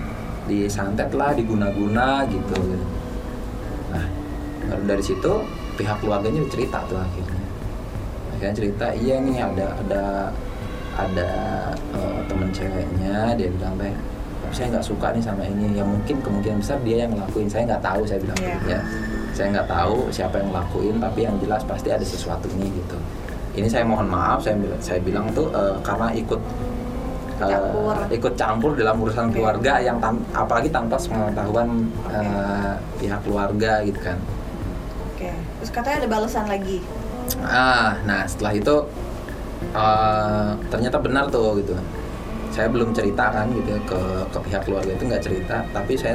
disantet 0.46 1.10
lah 1.16 1.32
diguna-guna 1.34 2.28
gitu. 2.30 2.58
Nah 3.90 4.06
baru 4.70 4.84
dari 4.96 5.02
situ 5.02 5.32
pihak 5.74 5.98
keluarganya 5.98 6.44
cerita 6.52 6.78
tuh 6.86 7.00
akhirnya. 7.00 7.42
Akhirnya 8.36 8.54
cerita 8.54 8.86
iya 8.94 9.18
nih 9.18 9.38
ada 9.40 9.66
ada 9.82 10.04
ada 10.94 11.30
eh, 11.74 12.20
temen 12.30 12.48
ceweknya 12.54 13.34
dia 13.34 13.50
bilang 13.50 13.74
teh 13.74 13.90
saya 14.54 14.66
nggak 14.70 14.86
suka 14.86 15.06
nih 15.10 15.20
sama 15.20 15.42
ini 15.44 15.74
ya 15.74 15.84
mungkin 15.84 16.16
kemungkinan 16.18 16.58
besar 16.58 16.78
dia 16.80 16.96
yang 17.02 17.12
ngelakuin 17.12 17.46
saya 17.46 17.62
nggak 17.66 17.82
tahu 17.82 18.00
saya 18.04 18.18
bilang 18.20 18.38
Iya. 18.38 18.56
ya 18.64 18.80
saya 19.30 19.46
nggak 19.50 19.66
tahu 19.66 19.96
siapa 20.08 20.34
yang 20.36 20.48
ngelakuin 20.48 20.94
tapi 20.96 21.20
yang 21.22 21.34
jelas 21.38 21.62
pasti 21.62 21.88
ada 21.88 22.04
sesuatu 22.04 22.46
nih 22.54 22.70
gitu 22.72 22.98
ini 23.54 23.66
saya 23.66 23.82
mohon 23.82 24.06
maaf 24.06 24.40
saya 24.40 24.54
bilang 24.56 24.80
saya 24.80 24.98
bilang 25.00 25.26
tuh 25.32 25.50
eh, 25.50 25.74
karena 25.80 26.08
ikut 26.12 26.40
eh, 27.36 27.50
Campur. 27.50 27.96
ikut 28.08 28.32
campur 28.34 28.70
dalam 28.72 28.94
urusan 28.96 29.26
Oke. 29.26 29.34
keluarga 29.34 29.72
yang 29.80 29.98
tan- 29.98 30.22
apalagi 30.32 30.70
tanpa 30.70 30.94
pengetahuan 30.96 31.68
eh, 32.08 32.72
pihak 32.96 33.18
keluarga 33.20 33.82
gitu 33.82 33.98
kan 34.00 34.18
oke 35.08 35.30
terus 35.58 35.70
katanya 35.70 35.96
ada 36.00 36.08
balasan 36.10 36.46
lagi 36.46 36.78
Ah, 37.40 37.96
nah 38.04 38.22
setelah 38.24 38.52
itu 38.52 38.74
eh, 39.72 40.50
ternyata 40.68 40.96
benar 40.98 41.24
tuh 41.26 41.56
gitu. 41.56 41.72
Saya 42.54 42.70
belum 42.70 42.94
cerita 42.94 43.34
kan 43.34 43.50
gitu 43.50 43.74
ya, 43.74 43.80
ke 43.82 44.00
ke 44.30 44.38
pihak 44.46 44.62
keluarga 44.62 44.94
itu 44.94 45.04
nggak 45.10 45.24
cerita 45.26 45.56
tapi 45.74 45.98
saya 45.98 46.14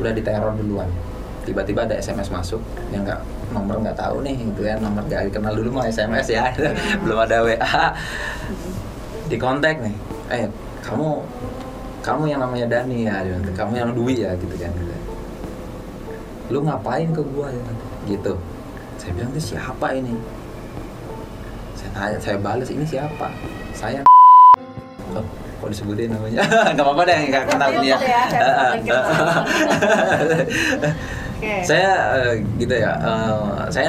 udah 0.00 0.12
diteror 0.16 0.56
duluan. 0.56 0.88
Tiba-tiba 1.44 1.86
ada 1.86 1.94
SMS 2.00 2.32
masuk 2.32 2.58
yang 2.90 3.04
nggak 3.04 3.20
nomor 3.52 3.78
nggak 3.84 3.94
tahu 4.00 4.24
nih 4.24 4.34
gitu 4.34 4.64
kan 4.64 4.80
nomor 4.80 5.04
nggak 5.04 5.28
dikenal 5.28 5.52
dulu 5.52 5.76
mah 5.76 5.92
SMS 5.92 6.32
ya. 6.32 6.48
Belum 7.04 7.20
ada 7.20 7.44
WA 7.44 7.92
di 9.28 9.36
kontak 9.36 9.76
nih 9.84 9.96
eh 10.32 10.48
kamu 10.80 11.20
kamu 12.00 12.22
yang 12.30 12.40
namanya 12.40 12.66
Dani 12.70 13.10
ya 13.10 13.22
kamu 13.58 13.72
yang 13.74 13.90
Dwi 13.92 14.22
ya 14.22 14.30
gitu 14.38 14.54
kan 14.54 14.70
gitu. 14.70 14.94
lu 16.46 16.62
ngapain 16.62 17.10
ke 17.10 17.22
gua? 17.34 17.50
ya 17.50 17.62
gitu. 18.06 18.38
Saya 18.96 19.10
bilang 19.18 19.30
itu 19.34 19.52
siapa 19.52 19.86
ini? 19.98 20.14
Saya 21.74 21.90
tanya 21.90 22.18
saya 22.22 22.38
balas 22.38 22.70
ini 22.70 22.86
siapa? 22.86 23.28
Saya 23.74 24.06
oh, 25.20 25.24
kok 25.62 25.68
disebutin 25.72 26.12
namanya? 26.12 26.42
Nggak 26.74 26.84
apa-apa 26.84 27.02
deh 27.08 27.18
nggak 27.32 27.44
kenal 27.48 27.70
dia 27.80 27.96
ya, 27.96 28.22
saya 31.68 31.92
eh, 32.16 32.40
gitu 32.56 32.74
ya 32.74 32.92
eh, 32.96 33.68
saya 33.68 33.88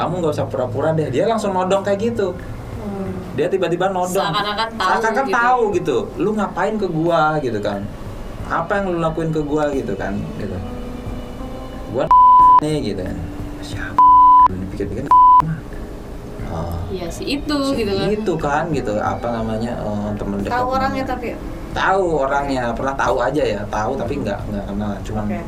kamu 0.00 0.24
nggak 0.24 0.32
usah 0.32 0.48
pura-pura 0.48 0.96
deh. 0.96 1.12
Dia 1.12 1.28
langsung 1.28 1.52
nodong 1.52 1.84
kayak 1.84 2.00
gitu. 2.00 2.32
Dia 3.36 3.52
tiba-tiba 3.52 3.92
nodong. 3.92 4.16
Seakan-akan 4.16 4.68
tahu 4.74 4.96
gitu. 4.96 5.36
tahu 5.36 5.62
gitu. 5.76 5.96
Lu 6.16 6.30
ngapain 6.32 6.74
ke 6.80 6.88
gua 6.88 7.36
gitu 7.44 7.60
kan? 7.60 7.84
Apa 8.48 8.80
yang 8.80 8.96
lu 8.96 8.98
lakuin 8.98 9.28
ke 9.28 9.44
gua 9.44 9.68
gitu 9.76 9.92
kan? 9.94 10.16
Gitu. 10.40 10.56
Gua 11.92 12.08
nih 12.64 12.92
gitu. 12.92 13.04
Siapa? 13.60 14.00
Dipikir-pikir. 14.48 15.04
oh, 15.04 15.29
Iya 16.90 17.06
sih 17.08 17.24
itu 17.30 17.56
si 17.68 17.74
gitu 17.78 17.92
kan. 17.92 18.08
itu 18.08 18.32
kan 18.36 18.64
gitu 18.70 18.92
apa 18.96 19.26
namanya 19.32 19.72
eh, 19.76 20.10
temen 20.14 20.38
dekat 20.38 20.52
Tahu 20.52 20.66
orangnya 20.68 21.04
tapi. 21.04 21.28
tahu 21.70 22.04
orangnya 22.20 22.64
pernah 22.74 22.94
tahu 22.94 23.16
aja 23.20 23.42
ya 23.44 23.62
tahu 23.64 23.94
tapi 23.94 24.18
nggak 24.18 24.38
nggak 24.44 24.64
kenal 24.66 24.90
cuman 25.00 25.24
Oke. 25.24 25.40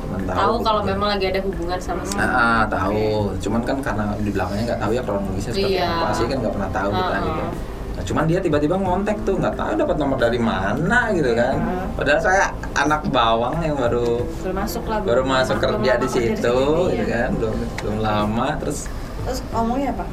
cuman 0.00 0.20
tahu 0.22 0.38
Tahu 0.38 0.52
gitu 0.52 0.64
kalau 0.64 0.80
kan. 0.80 0.88
memang 0.88 1.08
lagi 1.10 1.24
ada 1.26 1.40
hubungan 1.40 1.78
sama 1.78 2.02
si 2.02 2.14
Nah, 2.14 2.30
ah, 2.30 2.62
tahu. 2.64 3.02
Cuman 3.36 3.60
kan 3.60 3.76
karena 3.80 4.04
di 4.16 4.30
belakangnya 4.30 4.64
nggak 4.68 4.80
tahu 4.80 4.90
ya 4.92 5.02
kronologisnya 5.02 5.52
seperti 5.52 5.74
Iya. 5.76 5.90
apa 5.90 6.08
sih 6.12 6.24
kan 6.24 6.36
nggak 6.38 6.54
pernah 6.54 6.70
tahu 6.70 6.90
kita 6.92 7.10
Ah. 7.10 7.20
gitu. 7.20 7.42
Nah, 7.90 8.04
cuman 8.06 8.24
dia 8.24 8.38
tiba-tiba 8.40 8.74
ngontek 8.76 9.18
tuh 9.20 9.34
nggak 9.36 9.54
tahu 9.54 9.70
dapat 9.76 9.96
nomor 9.98 10.16
dari 10.16 10.38
mana 10.40 10.98
gitu 11.10 11.30
kan. 11.32 11.54
Iya. 11.58 11.82
Padahal 11.92 12.20
saya 12.22 12.44
anak 12.72 13.02
bawang 13.10 13.54
yang 13.58 13.74
baru 13.74 14.22
Baru 14.40 14.54
masuk 14.54 14.84
lah. 14.86 14.98
baru 15.02 15.22
masuk 15.24 15.56
kerja 15.58 15.92
di 15.98 16.08
situ 16.08 16.58
gitu 16.88 17.04
iya. 17.04 17.26
kan. 17.26 17.30
Belum 17.34 17.54
belum 17.76 17.96
lama 17.98 18.48
terus 18.56 18.86
Terus 19.20 19.42
ngomongnya 19.50 19.92
apa? 19.92 20.06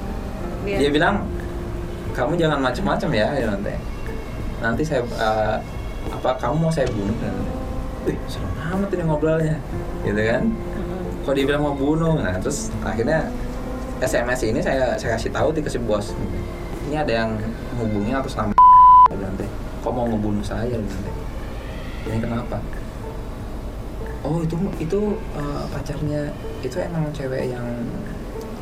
Dia, 0.67 0.83
dia 0.83 0.89
bilang 0.91 1.23
kamu 2.11 2.35
jangan 2.35 2.59
macem-macem 2.59 3.07
ya 3.15 3.27
ya 3.39 3.47
nanti. 3.55 3.71
Nanti 4.59 4.83
saya 4.83 4.99
eh, 4.99 5.55
apa 6.11 6.35
kamu 6.35 6.67
mau 6.67 6.71
saya 6.71 6.91
bunuh? 6.91 7.15
kan? 7.23 7.31
Wih, 8.03 8.19
serem 8.27 8.51
amat 8.75 8.91
ini 8.91 9.03
ngobrolnya. 9.07 9.55
Gitu 10.03 10.21
kan. 10.27 10.43
Kok 11.23 11.33
dia 11.39 11.45
bilang 11.47 11.63
mau 11.63 11.75
bunuh? 11.75 12.19
Nah 12.19 12.35
terus 12.43 12.67
akhirnya 12.83 13.31
SMS 14.03 14.43
ini 14.43 14.59
saya 14.59 14.99
saya 14.99 15.15
kasih 15.15 15.31
tahu 15.31 15.55
dikasih 15.55 15.79
bos. 15.87 16.11
Ini 16.91 16.99
ada 16.99 17.13
yang 17.23 17.29
nama 18.35 18.51
Dia 19.07 19.15
bilang, 19.15 19.35
"Teh, 19.39 19.49
kok 19.79 19.91
mau 19.95 20.03
ngebunuh 20.03 20.43
saya? 20.43 20.75
"Teh, 20.75 21.15
ini 22.11 22.17
kenapa? 22.19 22.59
Oh 24.27 24.43
itu 24.43 24.55
itu 24.83 24.99
eh, 25.39 25.63
pacarnya 25.71 26.27
itu 26.59 26.75
emang 26.83 27.07
cewek 27.15 27.55
yang 27.55 27.63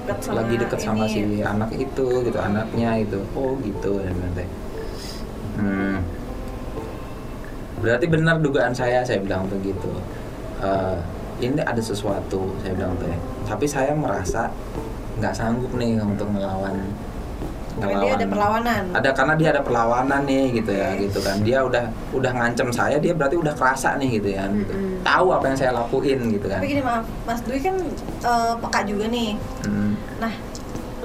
deket 0.05 0.17
sama 0.21 0.35
lagi 0.39 0.55
deket 0.55 0.79
sama 0.79 1.03
ini. 1.03 1.11
si 1.11 1.21
anak 1.41 1.69
itu 1.73 2.07
gitu 2.21 2.37
anaknya 2.37 2.89
itu 2.97 3.19
oh 3.33 3.57
gitu 3.59 3.91
Dia 3.97 4.11
bilang, 4.11 4.33
"Teh." 4.33 4.47
hmm. 5.55 5.95
berarti 7.77 8.05
benar 8.07 8.35
dugaan 8.39 8.71
saya 8.71 9.01
saya 9.01 9.19
bilang 9.19 9.45
begitu 9.47 9.89
Eh, 10.55 10.97
ini 11.43 11.59
ada 11.59 11.77
sesuatu 11.77 12.47
saya 12.57 12.71
bilang 12.73 12.95
tuh 12.95 13.05
ya 13.05 13.17
tapi 13.43 13.67
saya 13.67 13.91
merasa 13.91 14.47
nggak 15.15 15.35
sanggup 15.35 15.67
nih 15.75 15.99
untuk 15.99 16.31
melawan 16.31 16.79
Karena 17.75 17.99
dia 17.99 18.11
ada 18.15 18.23
perlawanan. 18.25 18.83
ada 18.89 19.09
karena 19.11 19.33
dia 19.35 19.49
ada 19.51 19.59
perlawanan 19.59 20.23
nih 20.23 20.47
gitu 20.55 20.71
ya 20.71 20.95
gitu 20.95 21.19
kan 21.19 21.43
dia 21.43 21.59
udah 21.59 21.83
udah 22.13 22.31
ngancem 22.31 22.71
saya 22.71 22.95
dia 22.97 23.11
berarti 23.11 23.35
udah 23.35 23.51
kerasa 23.51 23.99
nih 23.99 24.15
gitu 24.15 24.31
ya 24.31 24.47
gitu. 24.47 24.71
Mm-mm. 24.71 25.03
tahu 25.03 25.27
apa 25.29 25.43
yang 25.45 25.57
saya 25.59 25.71
lakuin 25.75 26.19
gitu 26.31 26.47
kan 26.47 26.63
Tapi 26.63 26.71
gini 26.71 26.81
maaf, 26.81 27.03
Mas 27.27 27.39
Dwi 27.43 27.59
kan 27.59 27.75
eh, 28.23 28.53
peka 28.55 28.79
juga 28.87 29.05
nih. 29.05 29.29
Hmm. 29.67 29.84
Nah, 30.25 30.33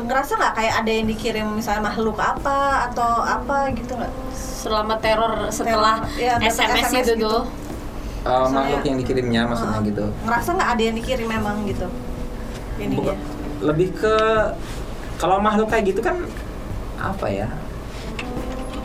ngerasa 0.00 0.32
nggak 0.34 0.54
kayak 0.54 0.74
ada 0.80 0.90
yang 0.90 1.06
dikirim 1.06 1.46
misalnya 1.52 1.84
makhluk 1.84 2.16
apa 2.16 2.88
atau 2.88 3.20
apa 3.20 3.68
gitu 3.72 3.92
nggak? 3.92 4.12
selama 4.32 4.96
teror 5.00 5.48
setelah 5.48 6.04
Teror, 6.04 6.20
ya, 6.20 6.32
SMS, 6.36 6.88
SMS 6.88 6.92
itu 7.00 7.12
gitu. 7.16 7.28
tuh. 7.28 7.40
Eh, 7.40 8.28
Maksudnya- 8.28 8.52
makhluk 8.54 8.82
yang 8.84 8.96
dikirimnya 8.96 9.40
maksudnya 9.44 9.80
Heeh. 9.80 9.88
gitu 9.88 10.04
Ngerasa 10.24 10.48
nggak 10.52 10.70
ada 10.70 10.82
yang 10.82 10.96
dikirim 10.96 11.28
memang 11.30 11.56
gitu? 11.64 11.86
Ininya. 12.76 12.96
Bukan- 12.96 13.20
lebih 13.60 13.88
ke 13.92 14.14
kalau 15.16 15.36
makhluk 15.38 15.68
kayak 15.68 15.84
gitu 15.86 16.00
kan 16.00 16.16
apa 16.96 17.26
ya 17.28 17.48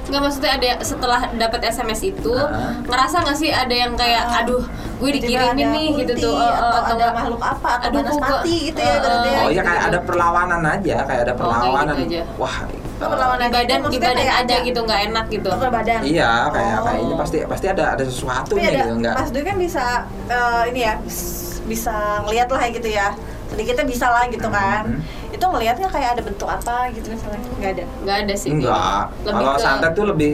Nggak 0.05 0.21
maksudnya 0.21 0.51
ada 0.53 0.69
setelah 0.79 1.21
dapat 1.31 1.59
SMS 1.65 2.01
itu 2.05 2.31
Ah. 2.31 2.77
ngerasa 2.81 3.15
nggak 3.19 3.35
sih 3.35 3.49
ada 3.49 3.73
yang 3.73 3.93
kayak 3.93 4.21
aduh 4.35 4.61
gue 4.95 5.09
dikirimin 5.11 5.67
nih 5.67 5.87
gitu 5.99 6.13
tuh 6.23 6.35
eh, 6.35 6.45
eh, 6.45 6.53
atau 6.55 6.71
ada 6.71 6.93
nggak- 6.95 7.13
makhluk 7.15 7.41
apa 7.41 7.71
atau 7.79 7.89
Aduh, 7.91 8.01
gua- 8.07 8.39
mati 8.39 8.55
gitu 8.65 8.79
ya 8.79 8.95
berarti 8.97 9.27
ya. 9.27 9.35
oh 9.35 9.43
ya 9.43 9.51
gitu 9.51 9.65
kayak 9.65 9.75
ya. 9.75 9.87
ada 9.87 9.99
perlawanan 10.01 10.61
aja 10.63 10.95
kayak 11.03 11.21
ada 11.21 11.33
Oh, 11.33 11.35
kayak 11.35 11.51
perlawanan 11.51 11.95
gitu 11.97 12.07
aja. 12.07 12.21
wah 12.37 12.57
Oh, 12.95 13.11
perlawanan 13.11 13.43
di 13.43 13.53
badan 13.53 13.79
di 13.85 13.97
badan 13.99 14.15
aja 14.23 14.33
ada- 14.39 14.63
gitu 14.63 14.79
nggak 14.81 15.01
enak 15.05 15.25
gitu 15.27 15.49
Oh, 15.49 15.57
ke 15.57 15.67
badan. 15.69 15.99
iya 16.01 16.31
kayak 16.47 16.75
Oh. 16.75 16.83
kayaknya 16.85 17.15
pasti 17.17 17.37
pasti 17.43 17.65
ada 17.67 17.83
ada 17.91 18.03
sesuatu 18.03 18.51
Tapi 18.51 18.61
nih 18.61 18.69
ada, 18.69 18.77
gitu 18.77 18.91
enggak 18.95 19.15
Mas 19.15 19.29
Dwi 19.29 19.43
kan 19.43 19.57
bisa 19.59 19.85
eh, 20.29 20.63
ini 20.69 20.79
ya 20.81 20.93
bis- 20.97 21.35
bisa 21.65 21.95
ngelihat 22.23 22.47
lah 22.47 22.63
gitu 22.69 22.87
ya 22.87 23.07
sedikitnya 23.45 23.85
bisa 23.85 24.07
lah 24.07 24.23
gitu 24.27 24.47
kan 24.47 24.83
Mhm. 24.87 24.99
Itu 25.27 25.41
ngelihatnya 25.43 25.87
kayak 25.87 26.09
ada 26.13 26.21
bentuk 26.21 26.45
apa 26.45 26.89
gitu 26.91 27.07
misalnya 27.09 27.39
nggak 27.55 27.71
ada? 27.71 27.83
Nggak 28.01 28.17
ada 28.21 28.33
sih. 28.35 28.49
Enggak 28.49 29.01
kalau 29.23 29.53
ke- 29.53 29.61
santet 29.61 29.91
tuh 29.93 30.05
lebih 30.05 30.33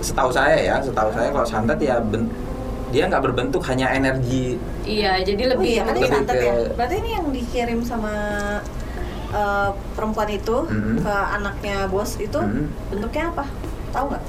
setahu 0.00 0.28
saya 0.28 0.56
ya 0.58 0.76
setahu 0.78 1.08
saya 1.10 1.28
kalau 1.28 1.46
santet 1.46 1.78
ya 1.78 1.96
ben- 1.98 2.28
dia 2.88 3.06
nggak 3.06 3.22
berbentuk 3.22 3.62
hanya 3.64 3.90
energi. 3.90 4.54
Iya 4.84 5.18
jadi 5.20 5.42
oh 5.44 5.50
lebih 5.56 5.68
iya 5.68 5.82
kan 5.82 5.92
ini 5.92 6.00
lebih 6.00 6.12
santet 6.12 6.36
ya? 6.36 6.52
Ke- 6.52 6.72
berarti 6.74 6.94
ini 6.96 7.10
yang 7.12 7.26
dikirim 7.30 7.80
sama 7.82 8.12
eh, 9.30 9.70
perempuan 9.96 10.30
itu 10.30 10.56
Mhm. 10.62 11.02
ke 11.02 11.10
anaknya 11.10 11.76
bos 11.86 12.14
itu 12.16 12.38
Mhm. 12.38 12.64
bentuknya 12.88 13.34
apa? 13.34 13.44
Tahu 13.90 14.04
nggak? 14.08 14.24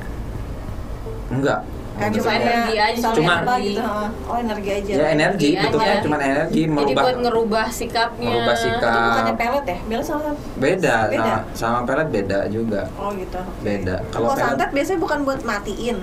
Enggak 1.29 1.59
Kayak 1.95 2.11
Cuma 2.19 2.31
energi 2.35 2.75
aja, 2.75 3.07
cuma- 3.15 3.39
apa 3.39 3.53
gitu 3.63 3.81
oh 4.27 4.35
energi 4.35 4.69
aja. 4.75 4.91
Ya 4.91 5.07
energi 5.15 5.47
Energi 5.55 5.63
bentuknya 5.63 5.95
cuma 6.03 6.15
energi 6.19 6.61
jadi 6.67 6.73
merubah 6.75 7.03
buat 7.07 7.17
ngerubah 7.23 7.65
sikapnya. 7.71 8.27
Merubah 8.27 8.55
itu 8.55 8.63
sikap. 8.67 8.91
Bukannya 8.99 9.33
pelet 9.39 9.65
ya? 9.65 9.77
Pelet 9.87 10.05
sama 10.05 10.21
beda. 10.59 10.95
Beda? 11.07 11.23
sama 11.23 11.39
sama 11.55 11.79
pelet 11.87 12.07
beda 12.11 12.39
juga. 12.51 12.81
Oh 12.99 13.09
gitu. 13.15 13.39
Beda. 13.63 13.95
Kalau 14.11 14.27
pelet 14.27 14.43
santet 14.43 14.69
biasanya 14.75 14.99
bukan 14.99 15.19
buat 15.23 15.41
matiin? 15.47 15.97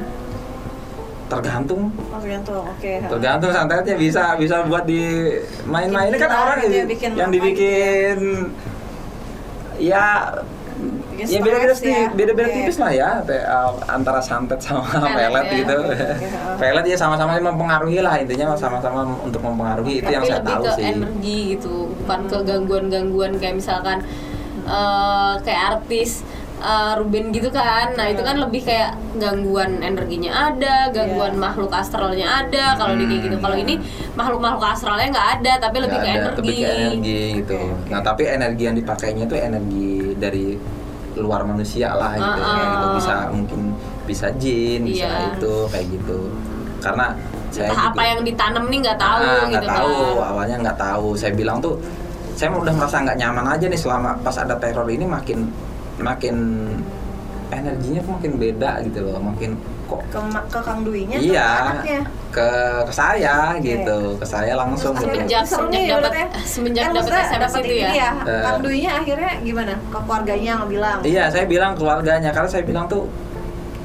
Tergantung. 1.28 1.82
Oh 2.08 2.18
tergantung. 2.20 2.64
Oke 2.64 2.90
heeh. 2.96 3.08
tergantung 3.12 3.50
santetnya 3.52 3.94
bisa 4.00 4.22
bisa 4.40 4.56
buat 4.64 4.84
di 4.88 5.02
main-main 5.68 6.08
ini 6.08 6.18
kan 6.20 6.30
orang 6.32 6.56
gila, 6.60 6.72
yang, 6.72 6.88
bikin 6.88 7.10
yang 7.16 7.28
apa 7.28 7.36
dibikin 7.36 8.18
ya 9.76 10.06
Bikin 11.22 11.32
ya 11.32 11.40
beda-beda 11.40 11.72
stres 11.72 11.94
ya. 11.94 12.06
beda-beda 12.10 12.48
Oke. 12.48 12.56
tipis 12.58 12.76
lah 12.76 12.92
ya 12.92 13.10
uh, 13.22 13.72
antara 13.86 14.20
santet 14.20 14.58
sama 14.58 14.82
Pelet 14.82 15.14
pelet 15.18 15.44
ya. 15.44 15.56
gitu 15.58 15.76
oke. 15.78 15.96
pelet 16.60 16.84
ya 16.84 16.96
sama-sama 16.96 17.30
mempengaruhi 17.36 17.98
lah 17.98 18.14
intinya 18.16 18.54
sama-sama 18.54 19.00
untuk 19.18 19.40
mempengaruhi 19.40 19.98
itu 19.98 20.08
yang 20.08 20.20
tapi 20.20 20.28
saya 20.28 20.40
lebih 20.40 20.52
tahu 20.52 20.64
ke 20.64 20.72
sih 20.72 20.84
energi 20.84 21.38
gitu 21.52 21.74
bukan 21.98 22.20
ke 22.26 22.38
gangguan-gangguan 22.42 23.32
kayak 23.36 23.54
misalkan 23.56 23.98
eh, 24.62 25.34
kayak 25.40 25.62
artis 25.74 26.22
eh, 26.58 26.92
Ruben 26.94 27.30
gitu 27.30 27.50
kan 27.50 27.92
nah 27.92 28.06
itu 28.06 28.22
kan 28.22 28.36
lebih 28.38 28.62
kayak 28.62 28.90
gangguan 29.12 29.80
energinya 29.80 30.30
ada 30.48 30.88
gangguan 30.88 31.34
Iya. 31.34 31.42
makhluk 31.42 31.68
astralnya 31.70 32.26
ada 32.40 32.64
kalau 32.74 32.94
di 32.94 33.04
kayak 33.04 33.22
gitu 33.22 33.36
kalau 33.38 33.56
ini 33.56 33.74
makhluk-makhluk 34.14 34.64
astralnya 34.64 35.06
nggak 35.10 35.28
ada 35.36 35.52
tapi 35.60 35.76
lebih 35.78 35.98
Nggak 35.98 36.06
ke 36.06 36.12
ada, 36.12 36.22
energi 36.22 36.40
lebih 36.40 36.56
ke 36.56 36.70
energi 36.72 37.20
gitu 37.36 37.58
oke. 37.60 37.88
nah 37.88 38.00
tapi 38.00 38.22
energi 38.26 38.62
yang 38.62 38.76
dipakainya 38.78 39.24
itu 39.26 39.36
energi 39.36 39.90
dari 40.16 40.46
luar 41.14 41.42
manusia 41.42 41.92
lah 41.92 42.12
gitu 42.14 42.40
Ah, 42.40 42.54
ya, 42.54 42.64
gitu. 42.66 42.86
ah. 42.86 42.94
bisa 42.94 43.14
mungkin 43.28 43.60
bisa 44.02 44.26
jin 44.36 44.80
bisa 44.82 45.06
Iya. 45.06 45.34
itu 45.34 45.54
kayak 45.68 45.86
gitu 45.90 46.18
karena 46.78 47.06
saya 47.48 47.68
entah 47.68 47.84
apa 47.86 47.94
juga- 47.94 48.08
yang 48.08 48.20
ditanam 48.22 48.64
nih 48.66 48.78
nggak 48.80 48.98
tahu 48.98 49.22
Ah, 49.22 49.42
nggak 49.44 49.62
gitu 49.62 49.68
tahu 49.70 49.94
kan 49.94 50.28
awalnya 50.28 50.56
nggak 50.60 50.78
tahu 50.78 51.06
saya 51.14 51.32
bilang 51.32 51.58
tuh 51.58 51.74
saya 52.32 52.48
udah 52.50 52.72
merasa 52.72 52.96
nggak 52.98 53.18
nyaman 53.18 53.46
aja 53.46 53.66
nih 53.68 53.76
selama 53.76 54.10
pas 54.18 54.34
ada 54.34 54.56
teror 54.56 54.88
ini 54.88 55.04
makin 55.04 55.38
makin 55.98 56.36
energinya 57.50 58.00
tuh 58.00 58.12
makin 58.16 58.32
beda 58.36 58.70
gitu 58.82 58.98
loh 59.02 59.20
makin 59.20 59.52
ke, 60.04 60.18
ke 60.48 60.60
Kang 60.60 60.80
Dwi-nya 60.82 61.16
iya 61.18 61.48
ke 61.48 61.62
anaknya 61.66 62.00
ke 62.30 62.48
ke 62.82 62.92
saya 62.92 63.36
gitu 63.58 63.98
ke 64.16 64.24
saya 64.24 64.52
langsung 64.54 64.92
Terus 64.94 65.04
gitu 65.04 65.16
Semenjak- 65.18 65.46
semenjak 65.46 65.82
ibaratnya. 65.82 66.26
dapet- 66.26 66.46
semenjak 66.46 66.82
Kan 66.82 66.90
dapet 66.90 67.02
maksudnya 67.04 67.24
SMS 67.28 67.52
itu 67.54 67.74
ini 67.74 67.94
ya. 67.94 68.10
Eh. 68.22 68.42
Kang 68.42 68.58
Dwi-nya 68.60 68.90
akhirnya 68.94 69.30
gimana 69.40 69.72
ke 69.82 69.98
keluarganya 69.98 70.50
nggak 70.54 70.70
bilang 70.70 70.98
Iya, 71.02 71.24
saya 71.28 71.44
bilang 71.46 71.72
keluarganya 71.74 72.30
karena 72.30 72.48
saya 72.48 72.62
bilang 72.62 72.86
tuh 72.86 73.04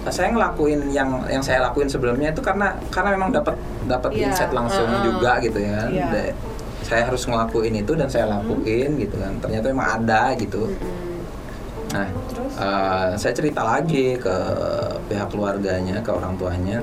saya 0.07 0.31
ngelakuin 0.31 0.87
yang 0.89 1.09
yang 1.27 1.43
saya 1.43 1.59
lakuin 1.61 1.85
sebelumnya 1.85 2.31
itu 2.31 2.39
karena 2.39 2.71
karena 2.87 3.11
memang 3.11 3.29
dapat 3.29 3.55
dapat 3.85 4.09
Iya. 4.11 4.31
insight 4.31 4.51
langsung 4.51 4.87
Heeh. 4.87 5.03
juga 5.03 5.31
gitu 5.39 5.59
ya. 5.59 5.83
Da- 6.07 6.31
saya 6.79 7.03
harus 7.03 7.19
ngelakuin 7.21 7.75
itu 7.75 7.91
dan 7.91 8.07
saya 8.07 8.31
lakuin 8.31 8.95
gitu 8.95 9.19
kan 9.19 9.35
ternyata 9.37 9.67
memang 9.67 9.87
ada 9.99 10.31
gitu 10.33 10.71
nah 11.93 12.07
Terus? 12.27 12.53
eh, 12.59 13.09
saya 13.15 13.33
cerita 13.33 13.61
lagi 13.63 14.19
ke 14.19 14.35
pihak 15.07 15.27
keluarganya 15.31 15.99
ke 16.03 16.11
orang 16.11 16.35
tuanya 16.35 16.79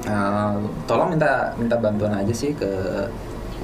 Eh, 0.00 0.52
tolong 0.88 1.12
minta 1.12 1.52
minta 1.60 1.76
bantuan 1.76 2.16
aja 2.16 2.32
sih 2.32 2.56
ke 2.56 2.64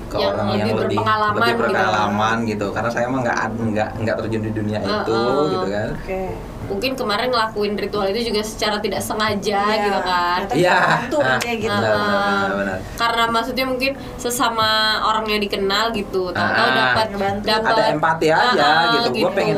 ke 0.07 0.17
Yang 0.21 0.37
orang 0.37 0.47
lebih 0.47 0.61
yang 0.61 0.69
lebih 0.69 0.81
berpengalaman 1.01 1.33
lebih 1.33 1.49
gitu. 1.49 1.61
berpengalaman 1.65 2.37
gitu, 2.45 2.67
karena 2.77 2.91
saya 2.93 3.05
emang 3.09 3.21
nggak 3.25 3.39
nggak 3.57 3.91
nggak 4.05 4.17
terjun 4.21 4.43
di 4.45 4.53
dunia 4.53 4.79
itu 4.85 5.17
Heeh. 5.17 5.49
gitu 5.57 5.67
kan 5.73 5.89
Oke. 5.97 6.23
Mungkin 6.67 6.93
kemarin 6.93 7.29
ngelakuin 7.29 7.75
ritual 7.75 8.07
itu 8.07 8.27
juga 8.27 8.43
secara 8.43 8.77
tidak 8.79 8.99
sengaja 8.99 9.63
Iya. 9.65 9.83
gitu 9.83 10.01
kan 10.03 10.41
Iya. 10.49 10.71
bisa 10.73 10.87
bantu 10.89 11.19
Ah, 11.19 11.39
kayak 11.39 11.59
gitu. 11.59 11.71
benar, 11.73 11.83
Heeh. 11.83 12.07
benar, 12.37 12.51
benar. 12.53 12.79
karena 12.97 13.25
maksudnya 13.29 13.65
mungkin 13.65 13.91
sesama 14.17 14.69
orang 15.03 15.25
yang 15.27 15.41
dikenal 15.41 15.85
gitu 15.93 16.23
tahu-tahu 16.29 16.69
Ah, 16.69 16.75
dapat 16.75 17.07
dapat 17.41 17.71
ada 17.73 17.85
empati 17.91 18.27
aja 18.29 18.45
Ah, 18.59 18.75
ah, 18.77 18.93
gitu, 18.95 19.09
gue 19.17 19.31
pengen 19.33 19.57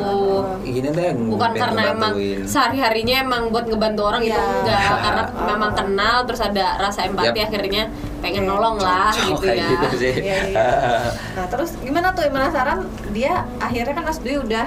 gini 0.63 0.89
deh 0.89 1.11
bukan 1.27 1.51
pengen 1.51 1.61
karena 1.61 1.83
emang 1.91 2.13
sehari 2.45 2.79
harinya 2.79 3.17
emang 3.21 3.43
buat 3.49 3.65
ngebantu 3.65 4.03
orang 4.05 4.21
gitu 4.23 4.37
Iya. 4.37 4.53
enggak 4.59 4.81
karena 4.99 5.23
Ah. 5.25 5.47
memang 5.51 5.71
kenal 5.73 6.17
terus 6.23 6.41
ada 6.41 6.67
rasa 6.79 7.01
empati 7.05 7.33
Yap. 7.35 7.47
akhirnya 7.47 7.83
pengen 8.19 8.45
nolong 8.45 8.77
lah 8.77 9.09
Cocok 9.09 9.41
gitu 9.41 9.47
ya 9.49 9.67
gitu 9.71 9.87
sih 9.97 10.15
Iya, 10.19 10.39
iya. 10.49 10.67
Nah 11.37 11.47
terus 11.47 11.79
gimana 11.79 12.11
tuh 12.11 12.27
penasaran 12.29 12.83
dia 13.09 13.33
akhirnya 13.59 13.93
kan 13.93 14.05
Mas 14.05 14.19
Dwi 14.19 14.37
udah 14.37 14.67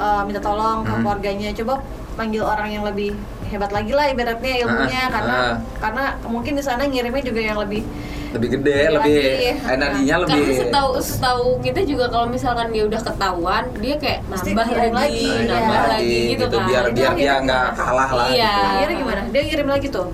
uh, 0.00 0.22
minta 0.24 0.40
tolong 0.40 0.82
ke 0.82 0.90
Hmm. 0.90 1.00
keluarganya 1.00 1.52
coba 1.54 1.74
panggil 2.12 2.42
orang 2.42 2.68
yang 2.70 2.82
lebih 2.82 3.12
hebat 3.46 3.70
lagi 3.70 3.92
lah 3.92 4.06
ibaratnya 4.06 4.52
ilmunya 4.58 5.00
Ah, 5.02 5.10
karena 5.10 5.36
ah. 5.36 5.54
karena 5.78 6.02
mungkin 6.24 6.52
di 6.54 6.62
sana 6.62 6.82
ngirimnya 6.82 7.22
juga 7.22 7.40
yang 7.40 7.58
lebih 7.58 7.82
lebih 8.30 8.48
gede 8.52 8.78
Lebih 8.86 8.94
lebih 8.94 9.18
lagi. 9.18 9.48
energinya 9.68 10.16
lebih 10.22 10.38
karena 10.38 10.54
setahu 10.56 10.90
setahu 11.00 11.46
kita 11.60 11.80
juga 11.82 12.06
kalau 12.06 12.26
misalkan 12.26 12.70
dia 12.70 12.86
udah 12.86 13.00
ketahuan 13.02 13.64
dia 13.76 13.94
kayak 13.96 14.20
nambah 14.24 14.66
lagi, 14.70 14.90
lagi, 14.92 15.26
iya. 15.26 15.50
nambah 15.50 15.82
lagi 15.90 16.18
gitu, 16.30 16.44
kan 16.48 16.62
biar 16.64 16.84
biar 16.90 17.12
dia 17.14 17.32
nggak 17.42 17.66
kalah 17.74 18.10
lah 18.12 18.26
Iya. 18.30 18.46
gitu. 18.48 18.66
akhirnya 18.70 18.96
gimana 18.96 19.20
dia 19.28 19.42
ngirim 19.44 19.68
lagi 19.68 19.88
tuh 19.90 20.06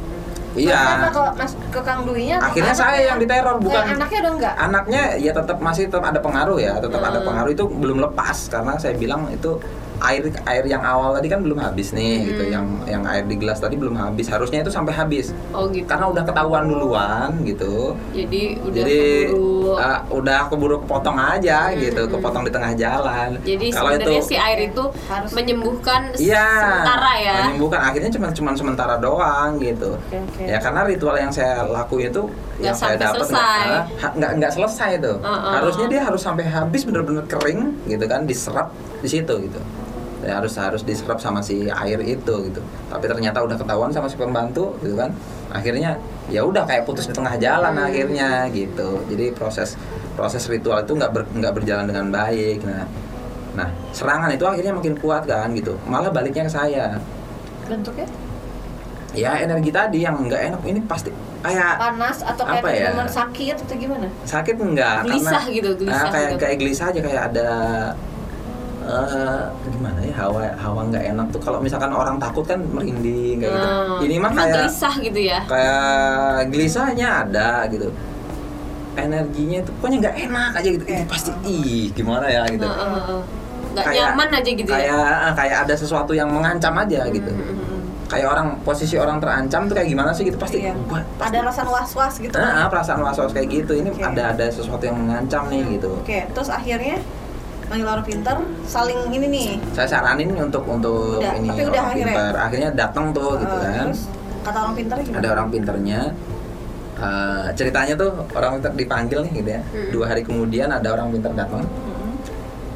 iya. 0.56 1.08
Ke 1.08 1.22
mas 1.34 1.52
ke 1.68 1.80
Kang 1.80 2.02
Dwi-nya 2.02 2.36
atau 2.36 2.48
akhirnya 2.50 2.74
saya 2.74 2.98
yang 3.04 3.18
diteror 3.18 3.56
bukan 3.60 3.82
Eh, 3.82 3.94
anaknya 3.94 4.18
udah 4.20 4.32
enggak? 4.32 4.54
Anaknya 4.56 5.02
ya 5.16 5.32
tetap 5.32 5.58
masih 5.60 5.84
tetap 5.86 6.02
ada 6.02 6.18
pengaruh 6.18 6.58
ya 6.58 6.80
tetap 6.80 6.98
ada 6.98 7.20
Hmm. 7.20 7.26
pengaruh. 7.26 7.50
Itu 7.52 7.64
belum 7.68 7.98
lepas 8.02 8.48
karena 8.48 8.74
saya 8.76 8.94
bilang 8.94 9.28
itu 9.28 9.60
air 9.98 10.22
air 10.44 10.64
yang 10.64 10.80
awal 10.80 11.12
tadi 11.12 11.26
kan 11.26 11.40
belum 11.40 11.56
habis 11.56 11.90
nih 11.90 12.26
gitu 12.26 12.42
Hmm. 12.42 12.52
yang 12.52 12.66
yang 12.87 13.02
air 13.04 13.24
di 13.24 13.35
gelas 13.35 13.56
tadi 13.56 13.74
belum 13.74 13.94
habis 13.94 14.26
harusnya 14.26 14.61
itu 14.61 14.68
sampai 14.68 14.92
habis 14.92 15.32
oh 15.50 15.66
gitu 15.68 15.85
karena 15.85 16.06
udah 16.06 16.22
ketahuan 16.22 16.64
duluan 16.66 17.30
gitu 17.42 17.96
jadi 18.11 18.42
udah 18.61 18.76
jadi 18.76 19.00
keburu 19.26 19.72
uh, 19.72 19.98
udah 20.11 20.40
keburu 20.46 20.76
kepotong 20.82 21.16
aja 21.16 21.72
gitu 21.72 22.02
Hmm. 22.02 22.12
kepotong 22.12 22.42
di 22.42 22.52
tengah 22.52 22.72
jalan 22.72 23.28
jadi 23.40 23.66
kalau 23.70 23.90
sebenarnya 23.90 24.16
itu 24.16 24.24
si 24.24 24.37
air 24.37 24.59
itu 24.64 24.85
Harus- 25.06 25.32
menyembuhkan 25.32 26.02
Iya, 26.16 26.46
sementara 26.61 27.12
ya 27.16 27.35
menyembuhkan. 27.42 27.80
Akhirnya 27.82 28.11
cuma 28.11 28.28
cuma 28.30 28.50
sementara 28.52 28.96
doang 28.96 29.59
gitu. 29.59 29.96
Oke, 29.98 30.16
oke. 30.18 30.42
Ya 30.42 30.59
karena 30.59 30.80
ritual 30.82 31.14
yang 31.14 31.28
saya 31.28 31.62
lakuin 31.62 32.09
itu 32.09 32.22
Nggak 32.26 32.62
yang 32.62 32.74
saya 32.74 32.96
dapat 32.96 33.26
selesai. 33.26 33.66
nggak 34.16 34.30
nggak 34.38 34.52
selesai 34.52 34.90
tuh. 34.98 35.16
Uh-uh. 35.18 35.52
Harusnya 35.54 35.87
dia 35.87 36.00
harus 36.02 36.18
sampai 36.18 36.44
habis 36.44 36.82
bener-bener 36.82 37.24
kering 37.26 37.74
gitu 37.85 38.04
kan, 38.04 38.24
diserap 38.24 38.70
di 38.98 39.09
situ 39.09 39.35
gitu. 39.42 39.61
Ya, 40.20 40.40
harus 40.40 40.57
harus 40.57 40.81
diserap 40.81 41.18
sama 41.18 41.40
si 41.40 41.66
air 41.66 42.00
itu 42.00 42.35
gitu. 42.44 42.61
Tapi 42.88 43.05
ternyata 43.05 43.40
udah 43.40 43.55
ketahuan 43.55 43.92
sama 43.92 44.09
si 44.09 44.16
pembantu 44.16 44.72
gitu 44.81 44.96
kan. 44.96 45.12
Akhirnya 45.48 46.00
ya 46.26 46.40
udah 46.40 46.64
kayak 46.64 46.85
putus 46.85 47.05
di 47.05 47.12
tengah 47.12 47.37
jalan 47.37 47.72
Hmm. 47.72 47.85
akhirnya 47.85 48.48
gitu. 48.48 49.05
Jadi 49.07 49.31
proses 49.31 49.76
proses 50.12 50.46
ritual 50.46 50.81
itu 50.81 50.92
nggak 50.92 51.12
ber- 51.12 51.31
nggak 51.31 51.52
berjalan 51.52 51.85
dengan 51.85 52.09
baik. 52.09 52.61
Nah, 52.62 52.85
Nah, 53.57 53.72
serangan 53.88 54.29
itu 54.29 54.44
akhirnya 54.44 54.68
makin 54.70 54.92
kuat 54.94 55.24
kan 55.24 55.48
gitu. 55.52 55.81
Malah 55.85 56.12
baliknya 56.12 56.44
ke 56.44 56.52
saya. 56.52 57.00
bentuknya 57.64 58.05
Ya 59.11 59.40
energi 59.40 59.72
tadi 59.72 60.05
yang 60.05 60.20
nggak 60.20 60.42
enak 60.52 60.61
ini 60.62 60.81
pasti 60.85 61.09
kayak 61.40 61.81
panas 61.81 62.20
atau 62.20 62.44
kayak 62.44 62.61
Apa 62.61 62.68
ya? 62.68 62.90
sakit 63.09 63.57
atau 63.59 63.74
gimana 63.74 64.07
sakit 64.22 64.57
enggak 64.61 65.09
Gelisah 65.09 65.40
karena 65.40 65.57
gitu, 65.57 65.70
gelisah 65.79 66.05
ah, 66.05 66.12
kayak 66.12 66.29
gitu. 66.29 66.38
kayak 66.38 66.57
gelisah 66.59 66.87
aja 66.92 67.00
kayak 67.00 67.22
ada 67.33 67.48
eh 68.87 69.42
gimana 69.66 69.99
ya 70.01 70.14
hawa 70.16 70.46
hawa 70.55 70.81
nggak 70.87 71.05
enak 71.11 71.27
tuh 71.29 71.40
kalau 71.40 71.59
misalkan 71.59 71.90
orang 71.90 72.16
takut 72.16 72.42
kan 72.42 72.62
merinding 72.64 73.37
kayak 73.38 73.53
gitu. 73.53 73.68
Hmm. 73.68 73.99
Ini 74.01 74.16
mah 74.16 74.31
kayak 74.33 74.55
gelisah 74.57 74.94
gitu 74.96 75.20
ya 75.20 75.38
kayak 75.44 75.85
gelisahnya 76.49 77.09
ada 77.22 77.49
gitu. 77.66 77.90
Energinya 78.96 79.59
itu 79.61 79.70
pokoknya 79.77 79.96
nggak 80.03 80.16
enak 80.25 80.51
aja 80.57 80.68
gitu. 80.72 80.85
Ini 80.87 81.05
pasti 81.05 81.31
ih 81.44 81.92
gimana 81.92 82.27
ya 82.27 82.42
gitu. 82.46 82.64
Heeh. 82.64 83.20
nggak 83.77 83.85
Kayak- 83.85 84.09
nyaman 84.09 84.29
aja 84.33 84.51
gitu 84.57 84.70
ya 84.72 84.79
kayak 84.81 84.96
ah, 85.20 85.33
kayak 85.37 85.57
ada 85.68 85.75
sesuatu 85.77 86.12
yang 86.16 86.33
mengancam 86.33 86.72
aja 86.81 87.05
gitu. 87.12 87.29
Kayak 88.07 88.29
orang 88.33 88.49
posisi 88.62 88.96
orang 88.96 89.18
terancam 89.18 89.66
tuh 89.66 89.75
kayak 89.75 89.90
gimana 89.90 90.14
sih 90.14 90.25
gitu 90.25 90.38
pasti. 90.38 90.64
Iya. 90.64 90.72
wah, 90.87 91.03
ada 91.20 91.38
rasa 91.44 91.66
was 91.66 91.92
was 91.92 92.16
gitu 92.16 92.33
Nah, 92.33 92.64
ah, 92.64 92.66
perasaan 92.70 93.03
was-was 93.03 93.35
kayak 93.35 93.51
gitu. 93.53 93.77
Ini 93.77 93.92
Oke. 93.92 94.01
ada 94.01 94.33
ada 94.33 94.46
sesuatu 94.49 94.81
yang 94.81 94.96
mengancam 94.96 95.51
nih 95.51 95.77
gitu. 95.77 95.92
oke 95.92 96.18
terus 96.33 96.49
akhirnya 96.49 97.03
manggil 97.66 97.87
orang 97.88 98.05
pintar 98.05 98.37
saling 98.64 99.00
ini 99.11 99.26
nih 99.26 99.48
Saya 99.72 99.88
saranin 99.90 100.31
untuk 100.33 100.62
untuk 100.64 101.18
Udah, 101.18 101.35
ini 101.35 101.48
tapi 101.48 101.62
udah 101.62 101.72
orang 101.72 101.87
akhirnya? 101.90 102.07
pintar. 102.07 102.33
Akhirnya 102.38 102.70
datang 102.72 103.07
tuh 103.11 103.31
gitu 103.37 103.50
Eh, 103.52 103.61
kan. 103.61 103.87
terus 103.87 104.02
kata 104.40 104.59
orang 104.61 104.74
pintar 104.74 104.96
gimana 105.00 105.18
Ada 105.18 105.29
orang 105.33 105.48
pinternya. 105.50 106.00
Eh, 106.96 107.46
ceritanya 107.52 107.94
tuh 107.94 108.11
orang 108.33 108.50
pintar 108.57 108.72
dipanggil 108.72 109.18
nih 109.20 109.33
gitu 109.37 109.50
ya. 109.50 109.61
Hmm. 109.62 109.88
Dua 109.90 110.05
hari 110.07 110.22
kemudian 110.22 110.68
ada 110.70 110.88
orang 110.88 111.11
pintar 111.11 111.33
datang. 111.35 111.61
Mm-mm. 111.61 112.12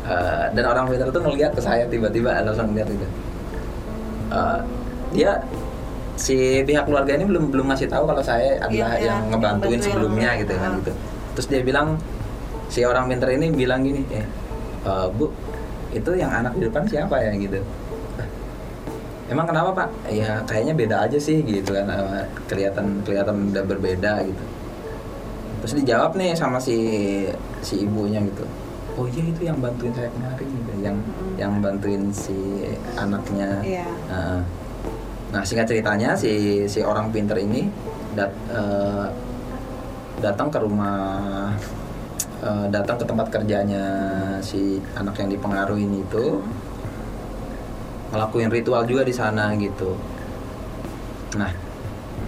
Eh, 0.05 0.47
dan 0.53 0.65
orang 0.67 0.85
pintar 0.87 1.09
tuh 1.09 1.23
ngeliat 1.23 1.53
ke 1.55 1.63
saya 1.63 1.87
tiba-tiba 1.87 2.43
langsung 2.43 2.69
ngeliat 2.69 2.89
gitu. 2.91 3.07
Eh, 4.31 4.59
dia 5.13 5.31
si 6.15 6.37
pihak 6.61 6.85
keluarga 6.85 7.15
ini 7.15 7.25
belum 7.25 7.49
belum 7.49 7.67
ngasih 7.69 7.89
tahu 7.89 8.05
kalau 8.05 8.21
saya 8.21 8.61
adalah 8.61 8.93
Iya, 8.93 9.09
yang 9.09 9.21
iya, 9.23 9.31
ngebantuin 9.31 9.81
sebelumnya 9.81 10.31
gitu 10.37 10.53
kan 10.55 10.71
Ah. 10.71 10.79
gitu. 10.79 10.93
Terus 11.33 11.47
dia 11.47 11.63
bilang 11.63 11.97
si 12.67 12.83
orang 12.83 13.07
pintar 13.07 13.31
ini 13.31 13.49
bilang 13.51 13.81
gini, 13.81 14.05
eh 14.11 14.27
eh, 14.85 15.07
bu 15.13 15.29
itu 15.91 16.11
yang 16.15 16.31
anak 16.31 16.55
di 16.55 16.71
depan 16.71 16.87
siapa 16.87 17.19
ya 17.19 17.35
gitu. 17.35 17.59
"Ah, 18.17 18.29
Emang 19.27 19.47
kenapa 19.47 19.71
pak? 19.75 19.89
Ya 20.11 20.43
kayaknya 20.47 20.75
beda 20.75 20.97
aja 21.07 21.19
sih 21.19 21.43
gitu 21.43 21.75
kan 21.75 21.87
kelihatan 22.47 23.03
kelihatan 23.03 23.51
udah 23.51 23.65
berbeda 23.67 24.23
gitu. 24.27 24.45
Terus 25.61 25.75
dijawab 25.85 26.17
nih 26.17 26.33
sama 26.35 26.57
si 26.63 26.77
si 27.61 27.85
ibunya 27.85 28.23
gitu. 28.25 28.43
Oh 28.99 29.07
iya 29.07 29.23
itu 29.23 29.41
yang 29.47 29.59
bantuin 29.63 29.95
saya 29.95 30.11
kemarin 30.11 30.47
gitu, 30.51 30.73
yang 30.83 30.97
yang 31.39 31.53
bantuin 31.63 32.03
si 32.11 32.35
anaknya. 32.99 33.63
Iya. 33.63 33.87
Nah, 34.11 34.41
nah, 35.31 35.43
singkat 35.47 35.71
ceritanya 35.71 36.19
si 36.19 36.65
si 36.67 36.83
orang 36.83 37.15
pinter 37.15 37.39
ini 37.39 37.71
dat, 38.19 38.35
eh, 38.51 39.07
datang 40.19 40.51
ke 40.51 40.59
rumah 40.59 41.55
eh, 42.43 42.67
datang 42.73 42.97
ke 43.01 43.05
tempat 43.05 43.27
kerjanya 43.29 43.85
si 44.41 44.81
anak 44.97 45.17
yang 45.21 45.29
dipengaruhi 45.33 45.85
ini 45.85 46.01
itu 46.05 46.41
ngelakuin 48.11 48.51
ritual 48.51 48.83
juga 48.85 49.07
di 49.07 49.15
sana 49.15 49.55
gitu. 49.55 49.95
Nah, 51.39 51.53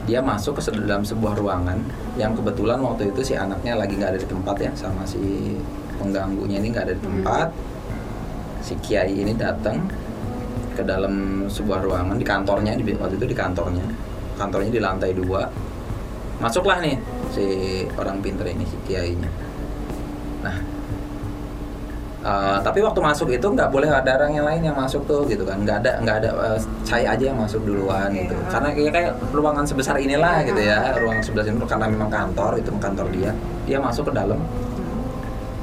dia 0.06 0.22
masuk 0.22 0.62
ke 0.62 0.62
dalam 0.70 1.02
sebuah 1.02 1.34
ruangan 1.34 1.78
yang 2.14 2.38
kebetulan 2.38 2.78
waktu 2.78 3.10
itu 3.10 3.20
si 3.22 3.34
anaknya 3.34 3.74
lagi 3.74 3.98
nggak 3.98 4.14
ada 4.14 4.20
di 4.22 4.28
tempat 4.30 4.56
ya 4.62 4.70
sama 4.78 5.02
si 5.02 5.54
pengganggunya 5.98 6.62
ini 6.62 6.68
nggak 6.70 6.86
ada 6.86 6.94
di 6.94 7.02
tempat. 7.02 7.48
Si 8.62 8.78
kiai 8.78 9.10
ini 9.10 9.34
datang 9.34 9.90
ke 10.72 10.82
dalam 10.86 11.46
sebuah 11.50 11.84
ruangan 11.84 12.16
di 12.16 12.24
kantornya 12.24 12.72
di 12.78 12.82
waktu 12.96 13.20
itu 13.20 13.26
di 13.28 13.36
kantornya 13.36 13.84
kantornya 14.40 14.72
di 14.72 14.80
lantai 14.80 15.12
dua 15.12 15.44
masuklah 16.40 16.80
nih 16.80 16.96
si 17.30 17.44
orang 17.94 18.18
pinter 18.24 18.48
ini 18.48 18.64
si 18.64 18.76
kiainya 18.88 19.28
nah 20.42 20.56
eh, 22.22 22.58
tapi 22.62 22.78
waktu 22.86 23.00
masuk 23.02 23.28
itu 23.34 23.46
nggak 23.46 23.70
boleh 23.70 23.90
ada 23.90 24.14
orang 24.18 24.32
yang 24.34 24.46
lain 24.46 24.62
yang 24.62 24.76
masuk 24.78 25.02
tuh 25.10 25.26
gitu 25.26 25.42
kan. 25.42 25.58
Nggak 25.62 25.82
ada 25.82 25.90
nggak 26.02 26.16
ada 26.22 26.30
eh, 26.54 26.58
saya 26.86 27.18
aja 27.18 27.24
yang 27.34 27.38
masuk 27.38 27.66
duluan 27.66 28.10
gitu. 28.14 28.34
ah. 28.38 28.50
karena 28.50 28.68
kayak 28.74 28.92
kayak 28.94 29.12
ruangan 29.34 29.64
sebesar 29.66 29.98
inilah 29.98 30.46
gitu 30.46 30.60
ya. 30.62 30.78
Ah. 30.78 30.98
ruangan 31.02 31.22
sebelah 31.22 31.44
sini 31.46 31.58
karena 31.66 31.86
memang 31.90 32.10
kantor 32.10 32.52
itu 32.62 32.70
kantor 32.78 33.06
dia. 33.10 33.32
Dia 33.66 33.78
masuk 33.82 34.10
ke 34.10 34.12
dalam 34.14 34.38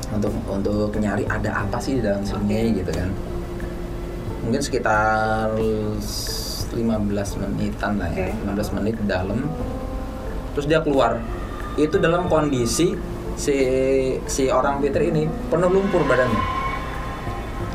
untuk 0.10 0.34
untuk 0.50 0.92
nyari 0.98 1.24
ada 1.30 1.64
apa 1.64 1.78
sih 1.80 2.00
di 2.00 2.02
dalam 2.04 2.24
sini 2.28 2.76
gitu 2.76 2.92
kan. 2.92 3.10
Mungkin 4.44 4.62
sekitar 4.64 5.54
15 5.56 7.42
menitan 7.42 7.98
lah 7.98 8.10
ya 8.14 8.30
Oke. 8.30 8.56
15 8.58 8.78
menit 8.78 8.96
di 8.98 9.06
dalam. 9.10 9.40
Terus 10.54 10.66
dia 10.70 10.80
keluar. 10.82 11.18
Itu 11.78 12.02
dalam 12.02 12.28
kondisi 12.28 12.98
si 13.40 13.56
si 14.28 14.52
orang 14.52 14.84
Peter 14.84 15.00
ini 15.00 15.24
penuh 15.48 15.72
lumpur 15.72 16.04
badannya. 16.04 16.60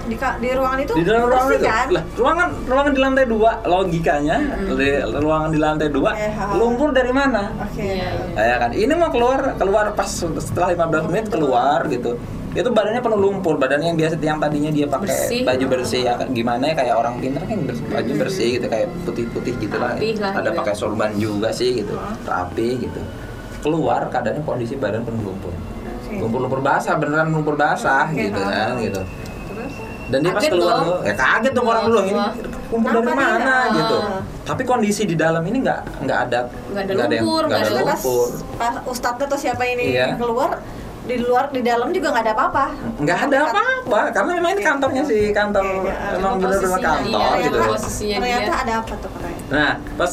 Di, 0.05 0.21
ka- 0.21 0.37
di 0.37 0.53
ruangan 0.53 0.85
itu 0.85 0.93
di 1.01 1.05
dalam 1.09 1.33
ruangan 1.33 1.57
itu. 1.57 1.65
kan? 1.65 1.87
lah 1.89 2.05
ruangan 2.13 2.49
ruangan 2.69 2.93
di 2.93 3.01
lantai 3.01 3.25
dua 3.25 3.51
logikanya. 3.65 4.37
Di- 4.69 5.01
ruangan 5.17 5.49
di 5.49 5.57
lantai 5.57 5.89
dua 5.89 6.13
ha. 6.13 6.53
lumpur 6.53 6.93
dari 6.93 7.09
mana? 7.09 7.57
Oke. 7.57 7.81
Iya, 7.81 8.13
iya. 8.37 8.45
ya 8.53 8.57
kan? 8.61 8.71
Ini 8.77 8.93
mau 9.01 9.09
keluar 9.09 9.57
keluar 9.57 9.97
pas 9.97 10.05
setelah 10.13 10.77
15 10.77 11.09
menit 11.09 11.27
keluar 11.33 11.89
gitu. 11.89 12.21
Itu 12.53 12.69
badannya 12.69 13.01
penuh 13.01 13.17
lumpur. 13.17 13.57
Badannya 13.57 13.97
yang 13.97 13.99
biasa 13.99 14.21
yang 14.21 14.37
tadinya 14.37 14.69
dia 14.69 14.85
pakai 14.85 15.09
Bersih. 15.09 15.41
baju 15.49 15.65
bersih 15.73 16.01
ya 16.05 16.13
gimana 16.29 16.63
ya 16.69 16.75
kayak 16.77 16.95
orang 17.01 17.15
pintar 17.25 17.43
kan 17.49 17.59
baju 17.65 18.13
bersih 18.21 18.61
gitu 18.61 18.67
kayak 18.69 18.93
putih-putih 19.09 19.57
gitu 19.57 19.77
lah. 19.81 19.97
Rapi 19.97 20.21
lah, 20.21 20.33
ada 20.37 20.51
gitu. 20.53 20.59
pakai 20.61 20.75
sorban 20.77 21.11
juga 21.17 21.49
sih 21.49 21.81
gitu. 21.81 21.97
Rapi 22.29 22.69
gitu 22.77 23.01
keluar 23.65 24.07
keadaannya 24.07 24.43
kondisi 24.43 24.77
badan 24.77 25.03
penuh 25.03 25.25
lumpur 25.25 25.51
Oke. 25.51 26.21
lumpur-lumpur 26.21 26.61
basah 26.61 26.95
beneran 26.95 27.33
lumpur 27.33 27.57
basah 27.57 28.07
Oke, 28.07 28.29
gitu 28.29 28.39
kan 28.39 28.77
gitu 28.79 29.01
Terus? 29.49 29.73
dan 30.05 30.19
dia 30.21 30.31
pas 30.31 30.37
Kaget 30.39 30.53
keluar 30.53 30.75
dong. 30.75 30.85
tuh, 30.85 30.99
ya 31.03 31.15
kaget 31.17 31.53
dong 31.53 31.67
orang 31.67 31.85
dulu 31.85 32.01
ini 32.03 32.23
kumpul 32.67 32.91
dari 32.93 33.09
mana 33.09 33.33
Ah. 33.41 33.63
gitu. 33.73 33.97
Tapi 34.45 34.63
kondisi 34.63 35.03
di 35.05 35.17
dalam 35.17 35.41
ini 35.43 35.59
nggak 35.59 35.81
nggak 36.05 36.19
ada 36.23 36.39
Nggak 36.69 36.83
ada 36.85 36.93
yang- 37.09 37.25
lumpur, 37.25 37.43
nggak 37.47 37.57
ada 37.57 37.71
ada- 37.71 37.87
Pas, 37.87 38.03
lumpur. 38.03 38.27
pas 38.55 38.75
ustadz 38.85 39.25
atau 39.25 39.39
siapa 39.39 39.65
ini 39.65 39.97
Iya. 39.97 40.13
keluar 40.15 40.61
di 41.03 41.17
luar 41.19 41.49
di 41.49 41.61
dalam 41.61 41.89
juga 41.89 42.13
nggak 42.13 42.21
ada 42.23 42.33
apa-apa. 42.35 42.65
Nggak 42.99 43.19
ada 43.23 43.39
apa-apa 43.47 44.01
karena 44.11 44.31
memang 44.35 44.51
ini 44.53 44.63
kantornya 44.63 45.03
sih 45.05 45.23
kantor 45.31 45.65
ya. 45.65 45.73
memang 45.73 45.97
Emang 46.15 46.35
benar-benar 46.39 46.81
kantor 46.83 47.21
iya, 47.31 47.41
gitu. 47.41 47.57
emang 47.57 47.69
posisinya 47.71 48.17
Ternyata 48.19 48.53
ada 48.59 48.73
apa 48.75 48.93
tuh 48.95 49.09
katanya? 49.11 49.41
Nah 49.49 49.71
pas 49.95 50.13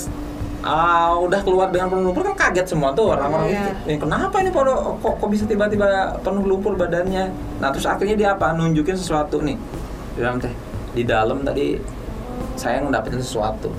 ah, 0.62 1.18
udah 1.18 1.42
keluar 1.42 1.68
dengan 1.68 1.90
penuh 1.90 2.06
lumpur 2.08 2.24
kan 2.24 2.36
kaget 2.40 2.68
semua 2.68 2.92
tuh 2.92 3.12
orang-orang 3.12 3.50
itu. 3.50 3.70
"Eh, 3.88 3.98
kenapa 3.98 4.40
ini 4.40 4.50
pada 4.50 4.72
kok, 4.74 5.14
kok 5.18 5.30
bisa 5.30 5.44
tiba-tiba 5.44 5.86
penuh 6.20 6.46
lumpur 6.46 6.74
badannya? 6.76 7.30
Nah 7.58 7.70
terus 7.70 7.86
akhirnya 7.86 8.16
dia 8.16 8.30
apa? 8.32 8.54
Nunjukin 8.54 8.94
sesuatu 8.94 9.42
nih. 9.42 9.58
Dia 10.14 10.20
bilang 10.22 10.38
teh 10.38 10.54
di 10.92 11.04
dalam 11.04 11.42
tadi 11.42 11.82
saya 12.56 12.78
ngedapetin 12.80 13.20
sesuatu. 13.20 13.74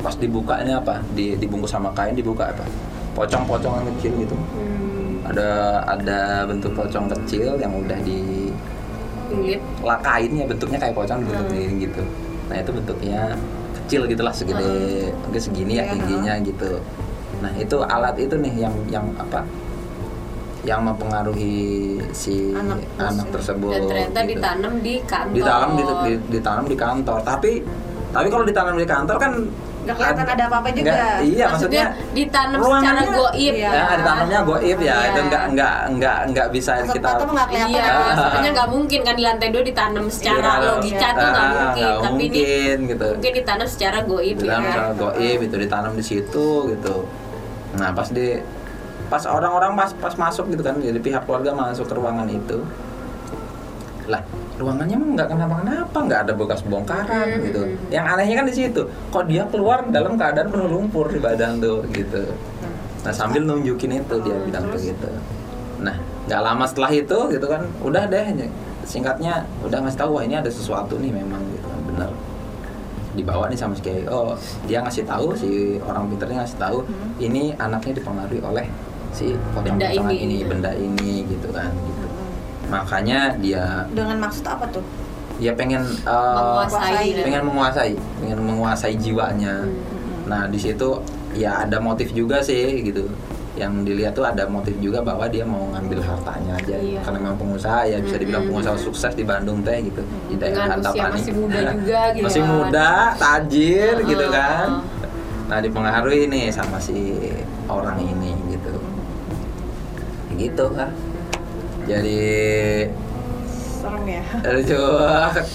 Pas 0.00 0.12
dibukanya 0.14 0.78
apa? 0.78 1.00
Di, 1.12 1.32
dibungkus 1.34 1.70
sama 1.70 1.88
kain 1.92 2.12
dibuka 2.12 2.50
apa? 2.50 2.64
Pocong-pocongan 3.14 3.88
kecil 3.96 4.12
gitu. 4.20 4.34
Hmm, 4.34 5.22
Ada 5.24 5.48
ada 5.86 6.18
bentuk 6.44 6.74
pocong 6.74 7.08
kecil 7.08 7.56
yang 7.56 7.72
udah 7.72 7.96
di 8.02 8.50
kulit. 9.24 9.60
lakain 9.80 10.28
ya 10.30 10.44
bentuknya 10.44 10.76
kayak 10.76 10.92
pocong 10.92 11.22
dibentuk 11.22 11.56
Hmm. 11.56 11.78
gitu. 11.80 12.02
Nah 12.44 12.56
itu 12.58 12.70
bentuknya 12.70 13.20
kecil 13.84 14.00
gitulah 14.06 14.32
segede 14.32 14.70
mungkin 15.20 15.40
segini 15.40 15.72
ya 15.76 15.84
Iya, 15.84 15.92
tingginya 15.92 16.34
gitu. 16.40 16.70
Nah 17.40 17.52
itu 17.54 17.76
alat 17.80 18.16
itu 18.16 18.34
nih 18.34 18.54
yang 18.58 18.74
yang 18.88 19.06
apa? 19.14 19.44
Yang 20.64 20.80
mempengaruhi 20.80 21.56
si 22.10 22.56
Anak 22.56 22.80
anak, 22.96 23.28
tersebut. 23.28 23.32
tersebut. 23.36 23.72
Dan 23.76 23.82
ternyata 23.84 24.18
gitu. 24.18 24.30
ditanam 24.32 24.72
di 24.80 24.94
kantor. 25.04 25.34
ditanam 25.36 25.70
di, 25.70 25.82
di- 25.84 26.22
ditanam 26.30 26.64
di 26.64 26.76
kantor. 26.76 27.18
Tapi 27.20 27.52
tapi 28.10 28.28
kalau 28.30 28.44
ditanam 28.44 28.74
di 28.74 28.86
kantor 28.86 29.16
kan 29.18 29.32
Nggak 29.84 29.96
kelihatan 29.96 30.26
ada 30.26 30.44
apa-apa 30.44 30.68
juga. 30.70 30.90
nggak- 30.90 31.20
iya 31.22 31.44
maksudnya, 31.46 31.84
ditanam 32.10 32.58
ruangannya- 32.58 33.04
secara 33.04 33.20
goib. 33.20 33.54
Iya. 33.54 33.70
ya 33.70 33.84
ditanamnya 33.94 34.40
goib 34.42 34.78
ya 34.78 34.84
Iya. 34.84 34.96
itu 35.06 35.20
nggak 35.22 35.44
nggak 35.52 35.74
nggak 35.94 36.18
nggak 36.26 36.46
bisa 36.50 36.70
Kasat 36.74 36.94
kita 36.94 37.08
nggak 37.14 37.46
kelihatan. 37.46 37.70
Iya, 37.70 37.84
Ah. 37.84 38.14
soalnya 38.16 38.50
nggak 38.50 38.68
mungkin 38.70 39.00
kan 39.00 39.14
di 39.14 39.22
lantai 39.22 39.48
dua 39.50 39.62
ditanam 39.62 40.04
secara 40.08 40.50
Iya, 40.50 40.66
logika 40.66 41.08
tuh 41.10 41.26
nggak 41.26 41.36
ah, 41.38 41.52
mungkin. 41.54 41.84
nggak 41.84 42.02
Tapi 42.04 42.22
ini 42.22 42.24
mungkin, 42.34 42.78
gitu. 42.88 43.08
mungkin 43.12 43.32
ditanam 43.34 43.66
secara 43.66 43.98
goib 44.02 44.36
ditanam 44.36 44.62
ya. 44.62 44.70
secara 44.70 44.90
goib 44.94 45.38
itu 45.42 45.56
ditanam 45.58 45.92
di 45.92 46.04
situ 46.04 46.48
gitu 46.70 46.96
nah 47.74 47.90
pas 47.90 48.08
di 48.08 48.38
pas 49.04 49.20
orang-orang 49.26 49.74
pas 49.74 49.90
pas 49.92 50.14
masuk 50.14 50.48
gitu 50.48 50.62
kan 50.62 50.74
jadi 50.76 50.96
pihak 50.96 51.22
keluarga 51.22 51.52
masuk 51.52 51.84
ke 51.84 51.94
ruangan 51.94 52.24
itu 52.26 52.62
lah 54.04 54.20
ruangannya 54.60 54.96
mah 55.00 55.08
nggak 55.16 55.28
kenapa-kenapa 55.32 55.96
nggak 55.96 56.20
ada 56.28 56.32
bekas 56.36 56.60
bongkaran 56.62 57.26
Hmm. 57.26 57.44
gitu. 57.48 57.60
yang 57.88 58.04
anehnya 58.04 58.44
kan 58.44 58.46
di 58.46 58.54
situ 58.54 58.82
kok 59.08 59.24
dia 59.24 59.42
keluar 59.48 59.88
dalam 59.88 60.20
keadaan 60.20 60.52
penuh 60.52 60.68
lumpur 60.68 61.08
di 61.08 61.18
badan 61.18 61.56
tuh 61.58 61.80
gitu. 61.90 62.20
Nah 63.04 63.12
sambil 63.12 63.44
nunjukin 63.44 64.00
itu 64.00 64.16
dia 64.24 64.36
bilang 64.44 64.64
tuh 64.68 64.80
gitu 64.80 65.08
nah 65.80 65.96
nggak 66.24 66.40
lama 66.40 66.64
setelah 66.64 66.88
itu 66.88 67.18
gitu 67.28 67.44
kan 67.44 67.64
udah 67.80 68.08
deh 68.08 68.24
singkatnya 68.84 69.44
udah 69.60 69.84
ngasih 69.84 70.00
tahu 70.00 70.16
wah 70.16 70.24
ini 70.24 70.36
ada 70.36 70.48
sesuatu 70.48 70.96
nih 71.00 71.12
memang 71.12 71.40
gitu 71.52 71.66
kan 71.68 71.80
bener. 71.88 72.10
Dibawa 73.14 73.46
nih 73.46 73.54
sama 73.54 73.72
si 73.76 73.82
kiai 73.84 74.04
oh 74.08 74.34
dia 74.66 74.82
ngasih 74.82 75.04
tahu 75.04 75.32
si 75.32 75.78
orang 75.80 76.10
pinternya 76.10 76.42
ngasih 76.42 76.58
tahu 76.58 76.78
ini 77.20 77.52
anaknya 77.56 78.00
dipengaruhi 78.02 78.42
oleh 78.42 78.66
si 79.14 79.32
pocong-pocongan 79.54 80.10
ini. 80.10 80.26
ini 80.26 80.36
benda 80.42 80.72
ini 80.74 81.22
gitu 81.28 81.48
kan 81.54 81.70
gitu 81.70 82.03
makanya 82.66 83.34
dia 83.36 83.84
Dengan 83.88 84.16
maksud 84.20 84.44
apa 84.44 84.64
tuh? 84.68 84.84
dia 85.34 85.50
pengen 85.52 85.82
uh, 86.04 86.62
Menguasai. 86.62 87.10
pengen 87.18 87.42
menguasai 87.44 87.92
pengen 88.16 88.38
menguasai 88.40 88.94
jiwanya 88.94 89.54
Hmm. 89.60 90.30
nah 90.30 90.42
di 90.46 90.56
situ 90.56 90.88
ya 91.32 91.62
ada 91.62 91.76
motif 91.76 92.10
juga 92.10 92.38
sih 92.38 92.80
gitu 92.82 93.10
yang 93.54 93.82
dilihat 93.82 94.10
tuh 94.12 94.22
ada 94.22 94.46
motif 94.46 94.74
juga 94.78 94.98
bahwa 94.98 95.26
dia 95.26 95.42
mau 95.42 95.68
ngambil 95.68 96.00
hartanya 96.00 96.54
aja 96.56 96.74
Iya. 96.74 96.98
karena 97.02 97.18
memang 97.20 97.36
pengusaha 97.36 97.82
ya 97.84 97.98
bisa 97.98 98.16
dibilang 98.16 98.42
Mm-mm. 98.42 98.50
pengusaha 98.56 98.76
sukses 98.76 99.12
di 99.12 99.22
Bandung 99.22 99.60
teh 99.60 99.78
gitu 99.80 100.02
di 100.24 100.34
daerah 100.34 100.54
Dengan 100.70 100.78
usia 100.80 100.90
Antapani 100.90 101.14
masih 101.14 101.32
muda 101.34 101.58
juga 101.68 102.00
gitu 102.14 102.24
masih 102.24 102.42
kan. 102.42 102.50
muda 102.50 102.90
tajir 103.14 103.92
Heeh. 103.92 104.08
gitu 104.08 104.26
kan 104.28 104.68
nah 105.44 105.58
dipengaruhi 105.60 106.22
nih 106.26 106.46
sama 106.48 106.78
si 106.78 106.98
orang 107.66 107.98
ini 107.98 108.32
gitu 108.48 108.74
Ya 110.30 110.34
gitu 110.40 110.64
kan 110.72 110.90
jadi 111.84 112.20
Serem 113.74 114.04
ya. 114.06 114.22
lucu 114.54 114.80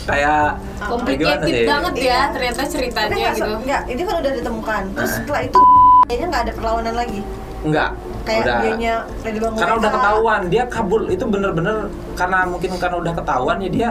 kayak 0.05 0.43
Complicated 0.79 1.43
sih? 1.43 1.65
banget 1.65 1.93
ya 1.95 2.03
Iya. 2.03 2.19
ternyata 2.31 2.61
ceritanya 2.63 3.15
gitu. 3.33 3.51
nggak, 3.59 3.81
ini 3.87 4.01
kan 4.03 4.15
udah 4.17 4.31
ditemukan. 4.31 4.81
Terus 4.93 5.09
Ah. 5.09 5.15
setelah 5.17 5.41
itu 5.43 5.57
kayaknya 6.05 6.25
nggak 6.27 6.43
ada 6.45 6.53
perlawanan 6.53 6.95
lagi. 6.95 7.21
enggak 7.59 7.91
Kayak 8.23 8.39
udah 8.39 8.55
dianya 8.61 8.93
Freddy 9.19 9.39
karena 9.41 9.73
udah 9.75 9.91
ketahuan 9.91 10.41
dia 10.47 10.63
kabur 10.65 11.01
itu 11.07 11.23
bener-bener 11.25 11.77
karena 12.13 12.37
mungkin 12.45 12.69
karena 12.77 12.97
udah 12.97 13.13
ketahuan 13.13 13.57
ya 13.59 13.69
dia 13.69 13.89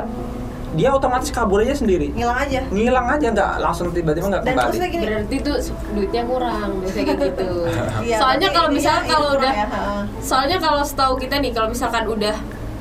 dia 0.77 0.93
otomatis 0.93 1.33
kabur 1.33 1.65
aja 1.65 1.73
sendiri 1.73 2.13
Ngilang 2.13 2.39
aja. 2.39 2.61
ngilang 2.69 3.07
aja 3.09 3.27
nggak 3.33 3.53
langsung 3.57 3.89
tiba-tiba 3.89 4.29
nggak 4.29 4.43
kembali 4.45 4.77
gini. 4.87 5.05
Berarti 5.09 5.37
tuh 5.41 5.57
duitnya 5.93 6.23
kurang 6.29 6.69
biasanya 6.85 7.05
kayak 7.09 7.21
gitu. 7.25 7.51
Iya, 8.05 8.17
Soalnya 8.21 8.49
kalau 8.53 8.69
misalnya 8.69 9.05
kalau 9.09 9.29
udah 9.35 9.53
ya, 9.53 9.67
heeh. 9.67 10.03
Soalnya 10.21 10.59
kalau 10.61 10.83
setahu 10.85 11.15
kita 11.17 11.41
nih 11.41 11.53
kalau 11.57 11.69
misalkan 11.73 12.05
udah 12.05 12.37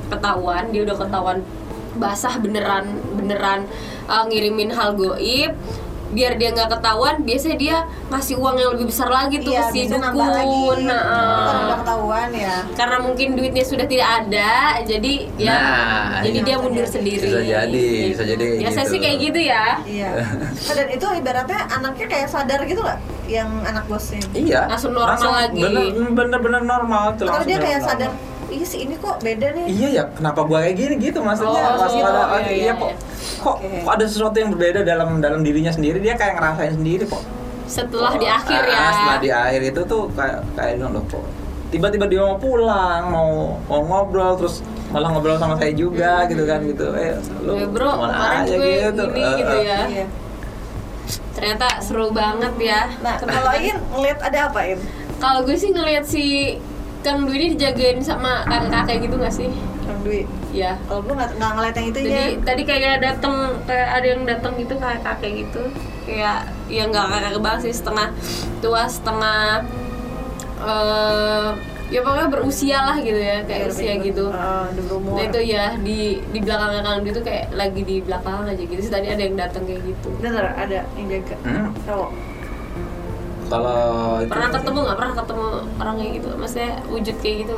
ketahuan, 0.08 0.64
dia 0.72 0.82
udah 0.84 0.98
ketahuan 0.98 1.38
basah 1.98 2.38
beneran 2.38 2.86
beneran 3.16 3.66
uh, 4.06 4.22
ngirimin 4.28 4.70
hal 4.70 4.94
goib 4.94 5.52
biar 6.10 6.36
dia 6.36 6.50
nggak 6.50 6.70
ketahuan 6.70 7.16
biasanya 7.20 7.58
dia 7.58 7.76
ngasih 8.08 8.36
uang 8.36 8.56
yang 8.56 8.70
lebih 8.72 8.88
besar 8.88 9.08
lagi 9.08 9.36
tuh 9.38 9.52
Iya, 9.52 9.64
ke 9.66 9.74
si 9.74 9.80
nambah 9.90 10.14
lagi. 10.26 10.40
dukun 10.42 10.80
Nah, 10.84 11.02
uh, 11.04 11.60
udah 11.62 11.78
ketahuan 11.78 12.30
ya. 12.32 12.56
karena 12.74 12.98
mungkin 12.98 13.28
duitnya 13.34 13.64
sudah 13.64 13.86
tidak 13.86 14.08
ada 14.18 14.52
jadi 14.82 15.14
ya 15.36 15.52
Nah, 15.52 16.22
jadi 16.22 16.38
iya. 16.38 16.46
dia 16.46 16.56
mundur 16.58 16.88
sendiri 16.88 17.26
Bisa 17.26 17.42
jadi, 17.42 17.88
bisa 18.10 18.24
jadi 18.26 18.46
biasa 18.58 18.80
gitu. 18.80 18.90
sih 18.90 19.00
kayak 19.00 19.18
gitu 19.22 19.40
ya 19.42 19.66
Iya. 19.84 20.10
Nah, 20.58 20.74
dan 20.74 20.88
itu 20.90 21.06
ibaratnya 21.14 21.60
anaknya 21.70 22.06
kayak 22.08 22.28
sadar 22.28 22.60
gitu 22.64 22.80
nggak? 22.80 23.00
Yang 23.28 23.50
anak 23.66 23.84
bosnya. 23.86 24.22
iya 24.34 24.62
Langsung 24.66 24.92
normal 24.92 25.20
lagi. 25.38 25.60
bener 25.60 25.84
bener-bener 26.10 26.62
normal 26.64 27.04
tuh 27.14 27.28
langsung 27.28 27.44
dia 27.46 27.58
kayak 27.58 27.80
normal. 27.80 27.92
sadar, 27.92 28.12
iya 28.50 28.64
sih 28.64 28.80
ini 28.82 28.96
kok 28.96 29.20
beda 29.20 29.48
nih. 29.52 29.66
Iya 29.68 29.88
ya, 29.92 30.04
kenapa 30.10 30.42
gua 30.42 30.62
kayak 30.62 30.76
gini 30.76 30.94
gitu 31.02 31.20
maksudnya 31.20 31.62
Oh, 31.66 31.76
pas 31.76 31.90
gitu. 31.90 32.02
pada 32.02 32.22
Iya, 32.38 32.40
iya, 32.40 32.52
iya, 32.54 32.74
kok 32.74 32.88
iya. 32.88 32.96
kok, 33.38 33.56
Oke. 33.56 33.70
kok 33.82 33.94
ada 33.94 34.06
sesuatu 34.06 34.36
yang 34.36 34.50
berbeda 34.50 34.80
dalam 34.82 35.10
dalam 35.18 35.40
dirinya 35.42 35.70
sendiri 35.70 35.98
dia 35.98 36.14
kayak 36.14 36.36
ngerasain 36.36 36.74
sendiri 36.74 37.06
kok. 37.06 37.24
setelah 37.66 38.16
di 38.16 38.24
Oh, 38.24 38.32
akhir 38.34 38.62
ah, 38.62 38.72
ya 38.72 38.86
Setelah 38.90 39.18
di 39.18 39.30
akhir 39.30 39.62
itu 39.66 39.82
tuh 39.84 40.08
kayak 40.12 40.40
kayak 40.54 40.74
bilang 40.78 40.92
loh 40.94 41.04
kok 41.06 41.24
tiba-tiba 41.68 42.06
dia 42.06 42.22
mau 42.22 42.38
pulang, 42.38 43.02
mau 43.06 43.30
mau 43.62 43.82
ngobrol 43.84 44.34
terus 44.36 44.64
malah 44.88 45.12
ngobrol 45.12 45.36
sama 45.36 45.54
saya 45.54 45.76
juga 45.76 46.24
gitu 46.26 46.44
kan 46.44 46.64
gitu. 46.64 46.96
Eh, 46.96 47.12
lu 47.44 47.54
Ya, 47.54 47.68
bro, 47.68 47.92
ke 47.92 48.00
mana 48.00 48.14
kemarin 48.14 48.40
aja 48.40 48.56
gue 48.56 48.72
gitu. 48.72 49.04
gini 49.04 49.20
Eh, 49.20 49.36
gitu 49.36 49.52
eh. 49.54 49.64
ya. 49.66 49.80
Iya. 49.86 50.06
ternyata 51.30 51.68
seru 51.80 52.10
banget 52.10 52.54
ya 52.58 52.82
Nah, 53.00 53.16
kalau 53.16 53.52
Ain 53.52 53.78
ngeliat 53.90 54.20
ada 54.22 54.40
apa 54.48 54.60
Ain? 54.64 54.80
kalau 55.18 55.44
gue 55.44 55.54
sih 55.54 55.70
ngeliat 55.70 56.02
si 56.04 56.56
Kang 57.06 57.30
Dwi 57.30 57.36
ini 57.38 57.48
dijagain 57.56 58.00
sama 58.04 58.44
kakek-kakek 58.48 58.98
gitu 59.08 59.16
gak 59.22 59.34
sih? 59.34 59.50
Kang 59.86 60.00
Dwi. 60.04 60.28
Iya. 60.52 60.76
Kalau 60.90 61.02
gue 61.06 61.14
nggak 61.14 61.32
nggak 61.38 61.52
ngeliat 61.54 61.76
yang 61.76 61.88
itu 61.92 62.00
Jadi 62.04 62.12
ya. 62.12 62.44
tadi 62.44 62.62
kayak 62.66 62.96
dateng 63.04 63.36
kayak 63.70 63.90
ada 63.94 64.08
yang 64.08 64.22
datang 64.26 64.54
gitu 64.58 64.74
kayak 64.76 65.00
kakek 65.06 65.32
gitu. 65.46 65.62
Kayak 66.08 66.40
ya 66.68 66.84
nggak 66.88 67.06
kakek 67.08 67.42
banget 67.44 67.62
sih 67.70 67.74
setengah 67.78 68.08
tua 68.60 68.84
setengah 68.90 69.64
eh 70.58 71.50
ya 71.88 72.04
pokoknya 72.04 72.28
berusia 72.28 72.84
lah 72.84 72.98
gitu 73.00 73.16
ya 73.16 73.48
kayak 73.48 73.72
usia 73.72 73.94
gitu. 74.04 74.28
Uh. 74.28 74.68
Nah 75.16 75.24
itu 75.24 75.40
ya 75.40 75.80
di 75.80 76.20
di 76.20 76.40
belakangnya 76.44 76.82
Kang 76.84 77.00
Dwi 77.06 77.12
tuh 77.16 77.24
kayak 77.24 77.46
lagi 77.56 77.82
di 77.86 77.96
belakang 78.04 78.44
aja 78.44 78.60
gitu. 78.60 78.80
Terus 78.82 78.92
tadi 78.92 79.08
ada 79.08 79.22
yang 79.24 79.38
datang 79.40 79.64
kayak 79.64 79.82
gitu. 79.88 80.10
Bener 80.20 80.52
ada 80.52 80.84
yang 81.00 81.08
jaga. 81.08 81.36
Hmm, 81.48 81.72
Kalau 83.48 84.20
itu 84.20 84.32
Pernah 84.32 84.50
ketemu 84.52 84.80
nggak? 84.84 84.98
Pernah 85.00 85.16
ketemu 85.16 85.46
orang 85.80 85.96
kayak 86.00 86.12
gitu? 86.20 86.30
Maksudnya 86.36 86.72
wujud 86.92 87.16
kayak 87.24 87.36
gitu? 87.48 87.58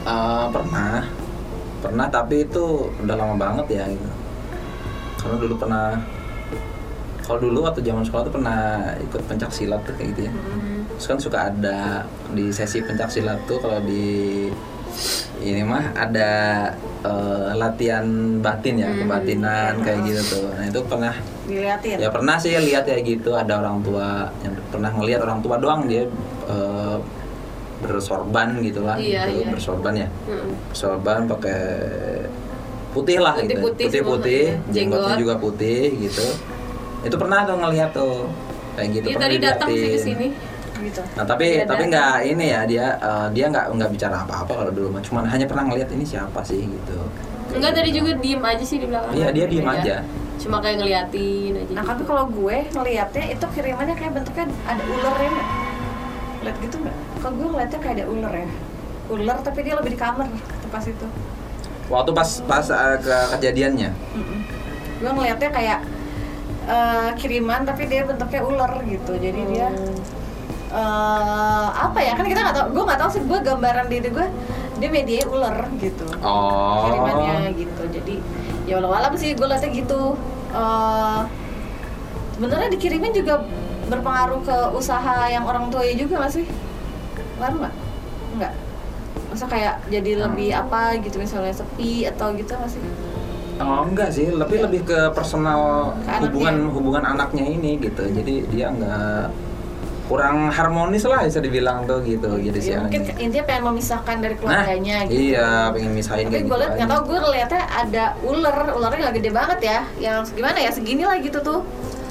Eh, 0.00 0.46
pernah 0.50 1.04
pernah 1.80 2.06
tapi 2.12 2.44
itu 2.44 2.92
udah 3.00 3.16
lama 3.16 3.36
banget 3.40 3.80
ya 3.80 3.84
gitu. 3.88 4.08
karena 5.16 5.36
dulu 5.40 5.54
pernah 5.56 5.88
kalau 7.24 7.40
dulu 7.40 7.58
waktu 7.64 7.80
zaman 7.80 8.04
sekolah 8.04 8.22
tuh 8.28 8.34
pernah 8.36 8.60
ikut 9.00 9.20
pencak 9.24 9.48
silat 9.52 9.80
tuh 9.88 9.96
kayak 9.96 10.12
gitu 10.12 10.20
ya 10.28 10.32
terus 10.96 11.06
kan 11.08 11.18
suka 11.20 11.38
ada 11.52 12.04
di 12.36 12.52
sesi 12.52 12.84
pencak 12.84 13.08
silat 13.08 13.40
tuh 13.48 13.60
kalau 13.64 13.80
di 13.84 14.48
ini 15.40 15.62
mah 15.62 15.94
ada 15.94 16.30
eh, 17.00 17.50
latihan 17.54 18.04
batin 18.38 18.76
ya 18.76 18.88
kebatinan 18.94 19.80
kayak 19.80 20.00
gitu 20.04 20.20
tuh 20.30 20.46
nah 20.52 20.64
itu 20.64 20.80
pernah 20.84 21.14
diliatin 21.44 21.96
ya 21.98 22.08
pernah 22.08 22.36
sih 22.36 22.52
lihat 22.52 22.84
ya 22.84 22.98
gitu 23.00 23.32
ada 23.32 23.58
orang 23.58 23.80
tua 23.80 24.28
yang 24.40 24.54
pernah 24.68 24.90
ngelihat 24.92 25.20
orang 25.20 25.40
tua 25.40 25.56
doang 25.56 25.84
dia 25.84 26.04
eh, 26.46 26.98
bersorban 27.80 28.60
gitu 28.60 28.84
lah 28.84 29.00
Iya, 29.00 29.24
gitu, 29.24 29.40
iya. 29.40 29.48
bersorban 29.50 29.94
ya 29.96 30.08
Mm-mm. 30.28 30.52
sorban 30.70 31.24
pakai 31.24 31.60
putih 32.92 33.18
lah 33.18 33.34
gitu 33.38 33.56
Putih-putih 33.56 33.86
putih 33.88 34.02
putih 34.04 34.44
semua. 34.52 34.72
jenggotnya 34.74 35.06
Jenggot. 35.08 35.22
juga 35.22 35.34
putih 35.38 35.82
gitu 35.96 36.26
itu 37.00 37.16
pernah 37.16 37.48
tuh 37.48 37.56
ngeliat 37.56 37.90
tuh 37.96 38.28
kayak 38.76 38.88
gitu 38.92 39.06
pernah 39.08 39.22
tadi 39.24 39.36
datang 39.40 39.68
sih 39.70 39.88
ke 39.88 39.98
sini. 39.98 40.26
Gitu 40.82 41.02
nah 41.16 41.24
tapi 41.28 41.46
Dia 41.60 41.68
tapi 41.68 41.82
nggak 41.92 42.14
ini 42.24 42.46
ya 42.50 42.60
dia 42.64 42.86
eh, 42.98 43.26
dia 43.36 43.44
nggak 43.52 43.64
nggak 43.76 43.90
bicara 43.92 44.16
apa-apa 44.24 44.52
kalau 44.52 44.72
dulu 44.72 44.88
mah 44.96 45.02
cuman 45.04 45.24
hanya 45.28 45.46
pernah 45.46 45.64
ngeliat 45.68 45.88
ini 45.92 46.04
siapa 46.04 46.40
sih 46.42 46.64
gitu 46.64 46.98
Enggak 47.50 47.82
tadi 47.82 47.90
juga 47.90 48.14
diem 48.14 48.38
aja 48.38 48.62
sih 48.62 48.78
di 48.78 48.86
belakang. 48.86 49.10
Iya, 49.10 49.28
dia 49.34 49.46
diem 49.50 49.66
aja. 49.66 50.06
Cuma 50.38 50.62
kayak 50.62 50.86
ngeliatin 50.86 51.52
aja. 51.58 51.72
nah 51.74 51.82
gitu. 51.82 51.90
tapi 51.90 52.02
kalau 52.06 52.24
gue 52.30 52.56
ngelihatnya 52.70 53.24
itu 53.34 53.46
kirimannya 53.58 53.94
kayak 53.98 54.12
bentuknya 54.14 54.46
ada 54.64 54.82
ulernya 54.86 55.30
nggak 55.34 55.48
lihat 56.40 56.56
gitu 56.64 56.76
nggak 56.80 56.96
kalau 57.20 57.34
gue 57.36 57.48
ngeliatnya 57.52 57.78
kayak 57.84 57.94
ada 58.00 58.06
ular 58.08 58.32
ya 58.32 58.48
ular 59.10 59.38
tapi 59.44 59.58
dia 59.66 59.74
lebih 59.76 59.90
di 59.92 59.98
kamar 60.00 60.26
pas 60.72 60.84
itu 60.88 61.06
waktu 61.92 62.10
pas 62.16 62.30
pas 62.48 62.66
eh, 62.72 62.96
ke 63.04 63.16
kejadiannya 63.36 63.90
Mm-mm. 63.92 64.40
gue 65.04 65.10
ngeliatnya 65.12 65.50
kayak 65.52 65.80
eh, 66.64 67.10
kiriman 67.20 67.60
tapi 67.68 67.82
dia 67.92 68.08
bentuknya 68.08 68.40
ular 68.40 68.72
gitu 68.88 69.12
jadi 69.20 69.40
dia 69.52 69.68
eh, 70.70 71.66
apa 71.70 71.98
ya? 71.98 72.12
Kan 72.14 72.26
kita 72.26 72.40
nggak 72.40 72.56
tahu 72.56 72.66
gue 72.74 72.84
nggak 72.86 73.00
tahu 73.02 73.10
sih 73.10 73.22
gue 73.26 73.38
gambaran 73.42 73.86
diri 73.90 74.08
gue 74.10 74.26
dia 74.80 74.88
media 74.88 75.26
ular 75.28 75.56
gitu. 75.76 76.06
Oh. 76.24 76.88
Kirimannya 76.88 77.52
gitu. 77.58 77.82
Jadi 77.90 78.14
ya 78.64 78.78
walau 78.78 78.94
alam 78.94 79.12
sih 79.18 79.34
gue 79.34 79.46
liatnya 79.46 79.70
gitu. 79.74 80.14
Eh, 80.50 81.20
sebenarnya 82.38 82.68
dikirimin 82.72 83.12
juga 83.12 83.44
berpengaruh 83.90 84.40
ke 84.46 84.56
usaha 84.72 85.26
yang 85.28 85.44
orang 85.44 85.68
tuanya 85.68 85.94
juga 85.98 86.24
nggak 86.24 86.32
sih? 86.32 86.46
Ngaruh 87.42 87.58
nggak? 87.66 87.74
Nggak? 88.38 88.52
Masa 89.30 89.46
kayak 89.46 89.74
jadi 89.90 90.26
lebih 90.26 90.54
apa 90.54 90.94
gitu 91.02 91.18
misalnya 91.18 91.54
sepi 91.54 92.06
atau 92.06 92.30
gitu 92.34 92.54
nggak 92.54 92.70
sih? 92.70 92.82
Oh 93.60 93.84
enggak 93.84 94.08
sih, 94.08 94.32
lebih 94.32 94.64
lebih 94.64 94.88
ke 94.88 94.98
personal 95.12 95.92
Ke 96.00 96.16
anaknya. 96.16 96.24
hubungan 96.32 96.56
hubungan 96.72 97.04
anaknya 97.04 97.44
ini 97.44 97.76
gitu. 97.76 98.08
Jadi 98.08 98.48
dia 98.48 98.72
enggak 98.72 99.28
kurang 100.10 100.50
harmonis 100.50 101.06
lah 101.06 101.22
bisa 101.22 101.38
dibilang 101.38 101.86
tuh 101.86 102.02
gitu. 102.02 102.34
Jadi 102.34 102.58
si 102.58 102.74
ya, 102.74 102.82
mungkin 102.82 103.06
intinya 103.14 103.44
pengen 103.46 103.62
memisahkan 103.70 104.16
dari 104.18 104.34
Nah, 104.34 104.40
keluarganya 104.42 104.96
gitu 105.06 105.20
iya, 105.30 105.70
pengen 105.70 105.92
misahin 105.94 106.26
tapi 106.26 106.36
gue 106.36 106.44
gitu. 106.44 106.54
liat 106.58 106.70
nggak 106.74 106.82
aja. 106.82 106.92
tau 106.92 107.02
gue 107.06 107.18
ngeliatnya 107.20 107.62
ada 107.70 108.04
ular 108.20 108.56
ularnya 108.74 108.98
nggak 109.06 109.16
gede 109.16 109.30
banget 109.30 109.58
ya 109.62 109.78
yang 110.02 110.26
gimana 110.26 110.58
ya 110.58 110.70
segini 110.70 111.06
lah 111.06 111.14
gitu 111.16 111.38
tuh 111.40 111.62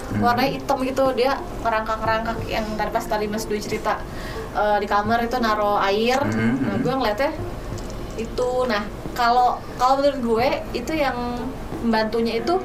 Hmm. 0.10 0.26
warnanya 0.26 0.58
hitam 0.58 0.82
gitu 0.82 1.14
dia 1.14 1.38
ngerangkak 1.62 2.02
ngerangkak 2.02 2.38
yang 2.50 2.66
tadi 2.74 2.89
pas 2.89 3.06
tadi 3.06 3.30
mas 3.30 3.45
Dwi 3.45 3.62
cerita 3.62 4.02
eh, 4.52 4.78
di 4.82 4.89
kamar 4.89 5.22
itu 5.22 5.38
naro 5.38 5.78
air 5.78 6.18
Hmm, 6.26 6.66
nah 6.66 6.74
hmm. 6.74 6.82
gue 6.82 6.93
ngeliatnya 6.97 7.32
itu 8.18 8.50
nah 8.66 8.82
kalau 9.14 9.62
kalau 9.78 10.02
menurut 10.02 10.18
gue 10.18 10.47
itu 10.74 10.97
yang 10.97 11.14
membantunya 11.86 12.41
itu 12.41 12.58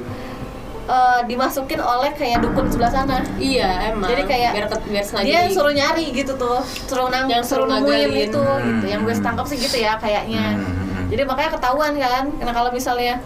eh, 0.85 1.19
dimasukin 1.25 1.77
oleh 1.77 2.11
kayak 2.11 2.39
dukun 2.39 2.65
sebelah 2.67 2.89
sana 2.89 3.17
Iya 3.35 3.91
emang. 3.91 4.05
Jadi 4.05 4.23
kayak 4.23 4.51
biar 4.53 4.65
ke- 4.67 4.85
biar 4.87 5.03
sengaja 5.03 5.25
dia 5.25 5.39
di- 5.43 5.51
suruh 5.51 5.71
nyari 5.71 6.05
gitu 6.11 6.33
tuh 6.35 6.59
suruh 6.85 7.07
nang 7.07 7.25
Yang 7.25 7.43
suruh 7.47 7.65
nemuin 7.65 8.09
itu 8.23 8.37
gitu 8.37 8.85
yang 8.85 9.01
gue 9.01 9.11
Hmm. 9.11 9.23
tangkap 9.23 9.45
sih 9.45 9.57
gitu 9.57 9.77
ya 9.77 9.97
kayaknya 9.97 10.45
Hmm, 10.51 10.61
hmm, 10.61 10.85
hmm. 10.87 11.05
jadi 11.07 11.21
makanya 11.23 11.51
ketahuan 11.53 11.93
kan 11.97 12.25
karena 12.31 12.53
kalau 12.53 12.69
misalnya 12.69 13.17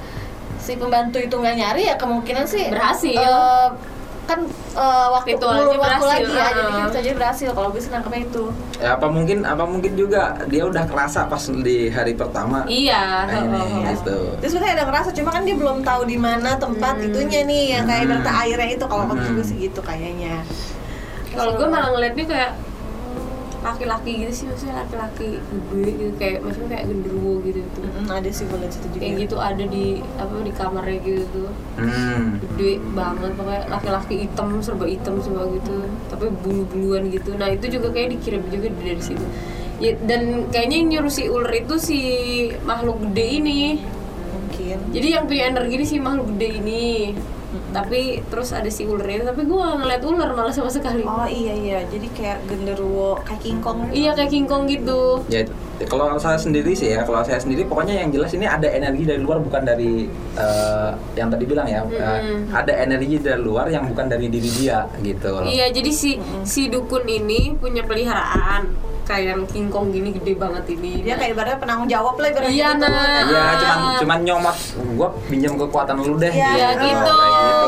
si 0.57 0.75
pembantu 0.75 1.17
itu 1.17 1.33
nggak 1.33 1.55
nyari 1.55 1.81
ya 1.83 1.95
kemungkinan 1.95 2.45
sih 2.45 2.67
Berhasil. 2.67 3.15
eh, 3.17 3.67
kan 4.29 4.39
eh, 4.77 5.07
waktu 5.09 5.33
ulur 5.41 5.73
waktu 5.73 5.81
berhasil, 5.81 6.05
lagi 6.05 6.31
ya 6.37 6.47
jadi 6.53 6.61
ah. 6.61 6.69
kan 6.69 6.83
bisa 6.85 6.99
jadi 7.01 7.15
berhasil 7.17 7.49
kalau 7.57 7.69
gue 7.73 7.81
nangkepnya 7.81 8.21
itu 8.29 8.43
Ya 8.79 8.89
apa 8.95 9.07
mungkin 9.09 9.37
apa 9.43 9.63
mungkin 9.67 9.91
juga 9.97 10.37
dia 10.47 10.63
udah 10.63 10.85
kerasa 10.87 11.27
pas 11.27 11.43
di 11.49 11.89
hari 11.91 12.13
pertama. 12.15 12.63
Iya. 12.63 13.27
Ini 13.27 13.59
heeh. 13.59 13.91
gitu. 13.97 14.17
dia 14.39 14.47
sebenarnya 14.47 14.73
ada 14.79 14.85
ngerasa 14.87 15.09
cuma 15.11 15.29
kan 15.33 15.43
dia 15.43 15.55
belum 15.57 15.83
tahu 15.83 16.01
di 16.05 16.15
mana 16.15 16.55
tempat 16.55 16.95
itunya 17.01 17.43
nih 17.43 17.63
yang 17.75 17.83
kayak 17.89 18.05
Hmm. 18.07 18.39
airnya 18.39 18.69
itu 18.77 18.85
kalau 18.87 19.03
Hmm. 19.09 19.35
gue 19.35 19.43
sih 19.43 19.57
gitu 19.59 19.81
kayaknya 19.83 20.45
Kalau 21.29 21.53
gue 21.55 21.67
malah 21.67 21.89
ngeliatnya 21.91 22.25
kayak 22.25 22.51
laki-laki 23.59 24.11
gitu 24.23 24.31
sih 24.31 24.45
maksudnya 24.47 24.75
laki-laki 24.87 25.29
gede 25.43 25.91
gitu 25.99 26.13
kayak 26.15 26.37
maksudnya 26.39 26.69
kayak 26.71 26.85
genderuwo 26.87 27.33
gitu 27.43 27.59
tuh. 27.75 27.83
Mm, 27.83 28.07
ada 28.07 28.29
sih 28.31 28.43
gue 28.47 28.57
liat 28.59 28.71
situ 28.71 28.87
juga 28.87 29.01
Kayak 29.03 29.15
gitu 29.19 29.35
ada 29.35 29.63
di 29.67 29.85
apa 30.15 30.33
di 30.39 30.51
kamarnya 30.55 30.99
gitu 31.03 31.23
tuh. 31.35 31.51
Hmm. 31.79 32.39
gede 32.39 32.71
banget 32.95 33.31
pokoknya 33.35 33.63
laki-laki 33.67 34.15
hitam 34.27 34.47
serba 34.63 34.85
hitam 34.87 35.15
serba 35.19 35.43
gitu 35.55 35.75
tapi 36.07 36.25
bulu-buluan 36.43 37.07
gitu 37.11 37.35
nah 37.35 37.47
itu 37.51 37.65
juga 37.67 37.87
kayak 37.91 38.19
dikirim 38.19 38.43
juga 38.47 38.67
dari 38.71 39.03
situ 39.03 39.25
ya, 39.79 39.95
dan 40.03 40.47
kayaknya 40.51 40.75
yang 40.83 40.87
nyuruh 40.91 41.13
si 41.13 41.23
ular 41.31 41.53
itu 41.55 41.75
si 41.79 41.99
makhluk 42.67 42.99
gede 43.11 43.25
ini 43.43 43.59
mungkin 44.31 44.77
jadi 44.91 45.07
yang 45.19 45.23
punya 45.27 45.43
energi 45.55 45.73
ini 45.79 45.85
si 45.87 45.97
makhluk 46.03 46.27
gede 46.35 46.49
ini 46.59 46.83
tapi 47.69 48.25
terus 48.33 48.49
ada 48.51 48.69
si 48.69 48.85
ular 48.89 49.05
itu 49.05 49.23
tapi 49.25 49.45
gue 49.45 49.57
gak 49.57 49.77
ngeliat 49.81 50.01
ular 50.05 50.29
malah 50.33 50.53
sama 50.53 50.71
sekali 50.71 51.05
oh 51.05 51.27
iya 51.29 51.53
iya 51.53 51.79
jadi 51.85 52.07
kayak 52.17 52.39
genderuwo 52.49 53.21
kayak 53.21 53.41
King 53.45 53.59
Kong 53.61 53.77
gitu. 53.89 53.93
iya 53.93 54.11
kayak 54.17 54.31
King 54.33 54.47
Kong 54.49 54.63
gitu 54.65 55.21
Ya 55.29 55.45
kalau 55.87 56.19
saya 56.19 56.35
sendiri 56.35 56.75
sih 56.75 56.91
ya, 56.91 57.07
kalau 57.07 57.23
saya 57.23 57.39
sendiri 57.39 57.63
pokoknya 57.63 58.03
yang 58.03 58.11
jelas 58.11 58.35
ini 58.35 58.43
ada 58.43 58.67
energi 58.67 59.07
dari 59.07 59.23
luar 59.23 59.39
bukan 59.39 59.63
dari 59.63 60.11
eh, 60.35 60.91
yang 61.15 61.31
tadi 61.31 61.47
bilang 61.47 61.71
ya, 61.71 61.87
eh, 61.87 62.19
Mm-mm. 62.19 62.51
ada 62.51 62.73
energi 62.83 63.15
dari 63.23 63.39
luar 63.39 63.71
yang 63.71 63.87
bukan 63.87 64.11
dari 64.11 64.27
diri 64.27 64.49
dia 64.59 64.83
gitu. 64.99 65.39
iya 65.47 65.71
jadi 65.71 65.87
si 65.87 66.19
si 66.43 66.67
dukun 66.67 67.07
ini 67.07 67.55
punya 67.55 67.87
peliharaan 67.87 68.88
kayak 69.09 69.25
yang 69.25 69.41
King 69.49 69.67
Kong 69.67 69.89
gini 69.89 70.13
gede 70.13 70.37
banget 70.37 70.69
ini 70.69 71.01
dia 71.01 71.17
kayak 71.17 71.33
ibaratnya 71.33 71.57
penanggung 71.57 71.89
jawab 71.89 72.13
lah 72.15 72.29
ibaratnya 72.29 72.53
Iya, 72.53 72.67
gitu. 72.69 72.85
nah. 72.85 73.21
Iya, 73.25 73.41
cuman 73.57 73.79
cuman 73.97 74.19
nyomot 74.21 74.57
gua 74.93 75.09
pinjam 75.25 75.53
kekuatan 75.57 75.95
lu 75.97 76.13
deh. 76.15 76.29
Iya, 76.29 76.49
Iya, 76.53 76.69
gitu, 76.77 77.17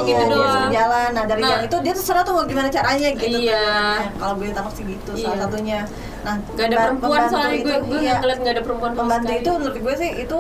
gitu 0.06 0.22
Iya, 0.22 0.30
dia 0.30 0.38
doang. 0.38 0.70
jalan. 0.70 1.10
Nah 1.12 1.24
dari 1.26 1.42
Nah. 1.42 1.50
yang 1.50 1.62
itu 1.66 1.76
dia 1.82 1.94
terserah 1.98 2.22
tuh 2.22 2.34
mau 2.38 2.46
gimana 2.46 2.70
caranya 2.70 3.08
gitu. 3.12 3.26
Iya. 3.42 3.58
tuh. 3.58 3.74
Nah, 3.74 4.00
kalau 4.16 4.34
gue 4.38 4.48
tangkap 4.52 4.74
sih 4.78 4.84
gitu 4.86 5.12
salah 5.18 5.34
Iya. 5.34 5.42
satunya. 5.42 5.80
Nah 6.22 6.36
Gak 6.54 6.66
ada 6.70 6.78
perempuan 6.80 7.22
soalnya 7.26 7.58
gue 7.60 7.76
gue 7.82 8.00
iya. 8.00 8.14
ngeliat 8.16 8.40
gak 8.40 8.54
ada 8.54 8.62
perempuan 8.62 8.92
Pembantu 8.94 9.32
itu 9.34 9.50
menurut 9.52 9.78
gue 9.82 9.94
sih 9.98 10.10
itu 10.22 10.38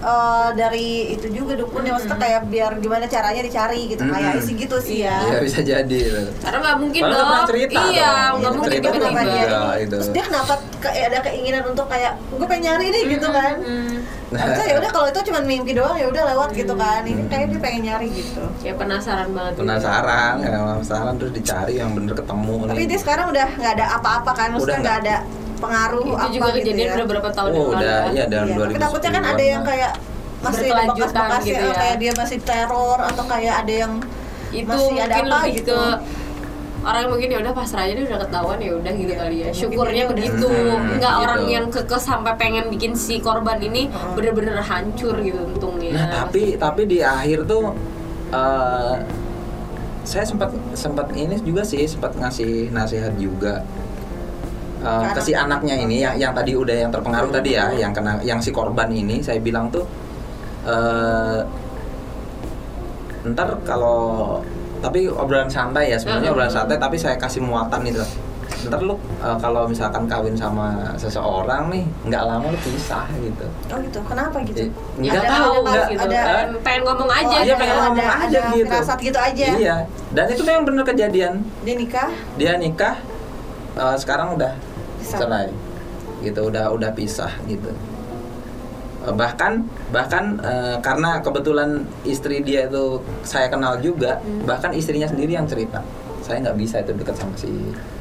eh, 0.00 0.48
dari 0.52 0.88
itu 1.10 1.26
juga 1.28 1.52
dukunnya 1.54 1.90
maksudnya 1.92 2.16
kayak 2.16 2.42
biar 2.46 2.72
gimana 2.76 3.04
caranya 3.04 3.40
dicari 3.40 3.80
gitu. 3.88 4.00
Mm-mm. 4.00 4.14
kayak 4.14 4.40
sih 4.40 4.54
gitu 4.54 4.76
sih 4.78 4.98
ya. 5.02 5.18
Iya 5.20 5.38
bisa 5.40 5.60
jadi. 5.60 5.98
gitu. 6.00 6.20
karena 6.38 6.58
nggak 6.60 6.76
mungkin 6.78 7.00
Soalnya 7.02 7.18
dong. 7.20 7.46
cerita 7.46 7.80
iya 7.88 8.12
nggak 8.32 8.52
mungkin 8.52 8.70
cerita 8.70 8.88
kenapa 8.88 9.20
juga, 9.20 9.60
dia 9.76 9.86
terus 9.86 10.06
dia 10.08 10.22
kenapa 10.22 10.52
ke- 10.78 10.94
ada 11.00 11.18
keinginan 11.20 11.62
untuk 11.66 11.86
kayak 11.86 12.12
gue 12.30 12.46
pengen 12.46 12.62
nyari 12.64 12.86
nih 12.88 13.02
gitu 13.10 13.28
kan. 13.28 13.54
Hmm, 13.58 13.96
Harusnya 14.28 14.66
ya 14.68 14.76
udah 14.76 14.90
kalau 14.92 15.06
itu 15.08 15.20
cuma 15.24 15.40
mimpi 15.40 15.72
doang 15.72 15.96
ya 15.96 16.06
udah 16.06 16.22
lewat 16.28 16.48
gitu 16.52 16.74
kan. 16.74 17.00
Ini 17.00 17.22
kayak 17.26 17.46
dia 17.48 17.58
pengen 17.58 17.82
nyari 17.82 18.08
gitu. 18.12 18.44
Kayak 18.60 18.76
penasaran 18.76 19.28
banget 19.32 19.52
gitu. 19.52 19.60
Penasaran, 19.64 20.32
ya, 20.38 20.48
penasaran 20.52 21.14
terus 21.16 21.32
dicari 21.32 21.74
yang 21.74 21.90
bener 21.90 22.12
ketemu 22.12 22.54
tapi 22.62 22.76
nih. 22.76 22.86
dia 22.86 22.98
sekarang 22.98 23.26
udah 23.28 23.48
nggak 23.50 23.72
ada 23.74 23.86
apa-apa 23.96 24.30
kan? 24.32 24.48
Maksudnya 24.52 24.78
Udah 24.78 24.84
nggak. 24.84 24.98
ada 25.02 25.16
pengaruh 25.58 26.02
itu 26.02 26.14
apa 26.14 26.26
juga 26.28 26.48
gitu 26.48 26.58
kejadian 26.62 26.84
ya. 26.84 26.94
udah 26.94 27.06
berapa 27.06 27.28
tahun 27.30 27.48
Oh, 27.48 27.52
yang 27.52 27.64
lalu 27.64 27.76
udah, 27.76 27.96
kan? 27.98 28.10
iya 28.10 28.24
dalam 28.26 28.46
Iya, 28.46 28.54
2010. 28.54 28.64
tapi 28.64 28.78
takutnya 28.80 29.10
kan 29.10 29.24
ada 29.26 29.44
yang 29.44 29.62
kayak 29.62 29.92
masih 30.38 30.68
bekas-bekas 30.70 31.42
gitu 31.44 31.58
ya, 31.60 31.66
ya. 31.66 31.74
kayak 31.76 31.96
dia 31.98 32.12
masih 32.14 32.38
teror 32.40 32.98
atau 33.00 33.24
kayak 33.24 33.54
ada 33.58 33.74
yang 33.76 33.92
itu 34.50 34.64
masih 34.64 34.96
ada 34.96 35.12
mungkin 35.12 35.24
apa 35.24 35.36
lebih 35.36 35.54
gitu. 35.56 35.74
ke 35.74 35.80
orang 36.78 37.00
yang 37.00 37.10
mungkin 37.10 37.28
ya 37.28 37.38
udah 37.40 37.52
pasrah 37.52 37.82
aja 37.82 37.92
dia 37.92 38.06
udah 38.06 38.20
ketahuan 38.22 38.58
ya 38.58 38.70
udah 38.72 38.92
gitu 38.94 39.12
kali 39.12 39.36
ya 39.36 39.46
Mungkin 39.46 39.58
syukurnya 39.58 40.02
udah- 40.04 40.10
begitu 40.14 40.46
Hmm, 40.48 40.94
nggak 40.94 41.12
gitu. 41.12 41.24
orang 41.24 41.42
yang 41.44 41.64
kekeh 41.68 42.00
sampai 42.00 42.32
pengen 42.36 42.64
bikin 42.68 42.92
si 42.94 43.18
korban 43.18 43.58
ini 43.60 43.82
Hmm. 43.86 44.14
bener-bener 44.14 44.56
hancur 44.56 45.14
gitu 45.18 45.40
untungnya 45.44 45.90
Nah 45.92 46.06
tapi 46.22 46.54
tapi 46.54 46.82
di 46.86 46.98
akhir 47.00 47.44
tuh 47.44 47.74
eh, 48.30 48.94
saya 50.02 50.24
sempat 50.24 50.48
sempat 50.72 51.12
ini 51.12 51.36
juga 51.38 51.60
sih 51.62 51.84
sempat 51.84 52.14
ngasih 52.14 52.70
nasihat 52.70 53.12
juga 53.16 53.60
eh, 54.80 55.06
ke 55.08 55.20
si 55.20 55.32
anaknya 55.32 55.74
ini 55.76 55.96
yang 55.98 56.14
yang 56.16 56.32
tadi 56.32 56.52
udah 56.52 56.76
yang 56.78 56.90
terpengaruh 56.90 57.30
tadi 57.30 57.50
ya 57.52 57.70
yang 57.72 57.90
kena 57.90 58.18
yang 58.22 58.38
si 58.38 58.50
korban 58.50 58.88
ini 58.88 59.18
saya 59.18 59.38
bilang 59.38 59.68
tuh 59.68 59.84
eh, 60.64 61.40
ntar 63.26 63.50
kalau 63.62 64.38
tapi 64.78 65.10
obrolan 65.10 65.50
santai 65.50 65.90
ya 65.90 65.98
sebenarnya 65.98 66.30
Mm-mm. 66.30 66.38
obrolan 66.38 66.54
santai 66.54 66.76
tapi 66.76 66.94
saya 66.94 67.18
kasih 67.18 67.42
muatan 67.42 67.82
itu 67.84 68.00
ntar 68.66 68.80
lu 68.80 68.94
uh, 69.20 69.36
kalau 69.36 69.66
misalkan 69.66 70.06
kawin 70.06 70.34
sama 70.34 70.74
seseorang 70.94 71.66
nih 71.68 71.84
nggak 72.04 72.22
lama 72.24 72.46
lu 72.48 72.58
pisah 72.58 73.06
gitu 73.14 73.46
Oh 73.68 73.78
gitu. 73.78 73.98
Kenapa 74.02 74.42
gitu? 74.42 74.66
Nggak 74.96 75.14
Ada 75.14 75.30
tahu 75.30 75.54
nggak 75.62 75.86
gitu. 75.88 76.02
ada- 76.08 76.24
Pengen- 76.58 76.84
ngomong 76.84 77.10
aja 77.12 77.26
Oh, 77.28 77.38
iya 77.38 77.44
gitu. 77.44 77.54
pengen 77.56 77.70
ada- 77.72 77.84
ngomong 77.84 78.08
ada- 78.08 78.18
aja 78.20 78.38
ada 78.40 78.50
gitu 78.50 78.66
firasat 78.66 78.98
gitu 78.98 79.18
aja. 79.20 79.46
iya 79.54 79.76
dan 80.10 80.24
itu 80.26 80.42
memang 80.42 80.64
bener 80.64 80.82
kejadian 80.84 81.34
Dia 81.62 81.74
nikah 81.76 82.08
dia 82.34 82.52
nikah 82.56 82.96
uh, 83.74 83.94
sekarang 83.94 84.34
udah. 84.34 84.52
Cerai 85.10 85.48
gitu 86.20 86.40
udah 86.44 86.64
udah 86.68 86.90
pisah 86.92 87.30
gitu 87.44 87.70
Uh, 88.98 89.14
bahkan 89.14 89.62
bahkan 89.88 90.42
uh, 90.42 90.74
karena 90.82 91.22
kebetulan 91.22 91.70
istri 92.02 92.42
dia 92.42 92.66
itu 92.66 92.98
saya 93.22 93.46
kenal 93.46 93.78
juga 93.78 94.18
Hmm. 94.18 94.42
bahkan 94.42 94.74
istrinya 94.74 95.06
sendiri 95.06 95.32
yang 95.32 95.46
cerita 95.46 95.78
saya 96.18 96.42
nggak 96.42 96.58
bisa 96.58 96.82
itu 96.82 96.90
dekat 96.92 97.14
sama 97.14 97.30
si 97.32 97.46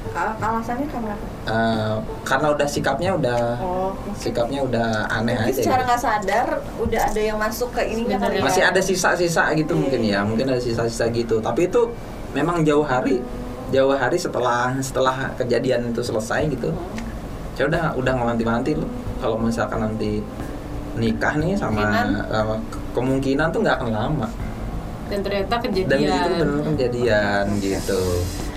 Al- 0.09 0.33
alasannya 0.35 0.89
karena 0.89 1.13
apa? 1.13 1.25
uh, 1.45 1.95
karena 2.25 2.47
udah 2.49 2.65
sikapnya 2.65 3.13
udah 3.13 3.39
Oh, 3.61 3.93
mungkin, 3.93 4.17
sikapnya 4.17 4.59
udah 4.65 4.87
aneh 5.07 5.37
mungkin 5.37 5.53
aja 5.53 5.61
secara 5.61 5.77
gitu. 5.77 5.85
nggak 5.85 6.01
sadar 6.01 6.47
udah 6.81 7.01
ada 7.05 7.21
yang 7.21 7.37
masuk 7.37 7.69
ke 7.69 7.81
ininya 7.85 8.17
kali 8.17 8.33
ya. 8.33 8.41
masih 8.41 8.63
ada 8.65 8.81
sisa-sisa 8.81 9.43
gitu 9.53 9.71
Iya, 9.71 9.79
mungkin 9.79 10.01
iya. 10.01 10.17
ya 10.17 10.19
mungkin 10.25 10.45
ada 10.49 10.57
sisa-sisa 10.59 11.05
gitu 11.13 11.37
tapi 11.37 11.69
itu 11.69 11.93
memang 12.33 12.65
jauh 12.65 12.81
hari 12.81 13.21
jauh 13.67 13.91
hari 13.91 14.15
setelah 14.15 14.71
setelah 14.79 15.15
kejadian 15.35 15.91
itu 15.91 15.99
selesai 15.99 16.47
gitu 16.49 16.71
saya 17.53 17.65
udah 17.67 17.83
udah 17.95 18.13
ngewanti-wanti 18.13 18.71
loh 18.73 18.87
kalau 19.17 19.35
misalkan 19.35 19.81
nanti 19.81 20.23
nikah 20.95 21.35
nih 21.35 21.53
sama 21.53 21.83
Kemungkinan? 21.83 22.07
sama 22.27 22.55
ke- 22.63 22.83
kemungkinan 22.91 23.47
tuh 23.49 23.59
nggak 23.61 23.75
akan 23.77 23.89
lama 23.91 24.27
Dan 25.07 25.19
ternyata 25.21 25.55
kejadian. 25.57 25.87
dan 25.89 25.99
itu 26.03 26.29
benar 26.35 26.61
kejadian 26.69 27.45
gitu 27.59 28.01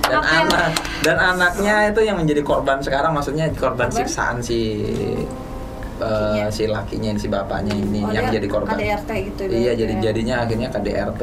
dan 0.03 0.19
Oke. 0.19 0.35
anak 0.37 0.71
dan 1.01 1.17
anaknya 1.17 1.75
itu 1.89 2.01
yang 2.03 2.17
menjadi 2.17 2.43
korban 2.43 2.79
sekarang 2.79 3.13
maksudnya 3.13 3.47
korban 3.53 3.87
Korban? 3.87 3.99
siksaan 4.01 4.39
si 4.41 4.61
Lakinya. 6.01 6.49
si 6.49 6.65
lakinya 6.67 7.09
ini 7.11 7.21
si 7.21 7.29
bapaknya 7.29 7.77
ini 7.77 8.01
Oh, 8.01 8.09
yang 8.09 8.25
menjadi 8.27 8.49
korban 8.49 8.73
KDRT 8.73 9.11
gitu 9.29 9.43
iya 9.47 9.71
berarti 9.71 9.79
jadi 9.79 9.93
ya. 9.93 10.01
jadinya 10.03 10.35
akhirnya 10.41 10.69
KDRT 10.71 11.23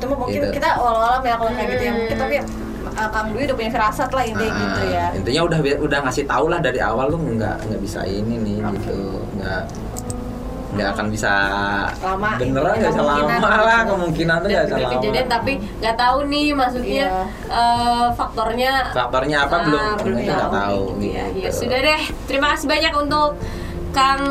Oh, 0.00 0.02
itu 0.02 0.06
mah 0.06 0.18
mungkin 0.18 0.40
Gitu. 0.40 0.54
kita 0.56 0.68
walau 0.74 1.20
ya 1.20 1.34
kalau 1.36 1.52
kayak 1.52 1.68
gitu 1.70 1.82
ya 1.82 1.92
mungkin 1.92 2.08
Hmm. 2.10 2.22
tapi 2.22 2.34
uh, 2.90 3.08
Kang 3.10 3.28
Dwi 3.30 3.42
udah 3.44 3.56
punya 3.56 3.70
firasat 3.70 4.10
lah 4.10 4.24
intinya 4.24 4.48
Ah, 4.48 4.58
gitu 4.58 4.82
ya. 4.88 5.06
intinya 5.14 5.42
udah 5.44 5.58
udah 5.78 5.98
ngasih 6.02 6.24
tau 6.24 6.46
lah 6.46 6.58
dari 6.58 6.80
awal 6.80 7.06
lu 7.06 7.18
nggak 7.36 7.56
nggak 7.62 7.80
bisa 7.80 8.00
ini 8.02 8.34
nih 8.38 8.56
gitu 8.74 9.00
nggak 9.34 9.62
nggak 10.70 10.88
akan 10.88 11.06
bisa 11.10 11.32
Lama, 11.98 12.38
beneran 12.38 12.72
nggak 12.72 12.88
bisa 12.88 13.02
kemungkinan 13.02 13.42
lama 13.42 13.58
lah 13.60 13.74
gitu. 13.76 13.90
kemungkinan 13.90 14.36
tuh 14.36 14.48
nggak 14.48 14.64
bisa 14.64 14.76
lama 14.78 14.90
kejadian 14.94 15.26
tapi 15.28 15.52
nggak 15.76 15.96
tahu 15.98 16.18
nih 16.24 16.46
maksudnya 16.54 17.04
Iya. 17.10 17.22
eh, 17.50 18.06
faktornya 18.14 18.72
faktornya 18.88 19.38
apa 19.42 19.56
belum 19.60 19.82
Ah, 19.82 19.94
belum 19.98 20.16
kita 20.16 20.32
nggak 20.32 20.52
tahu 20.56 20.82
Iya, 20.96 21.22
gitu. 21.28 21.40
iya. 21.40 21.50
sudah 21.50 21.78
deh 21.82 22.00
terima 22.24 22.46
kasih 22.54 22.66
banyak 22.70 22.92
untuk 22.96 23.28
Kang 23.90 24.22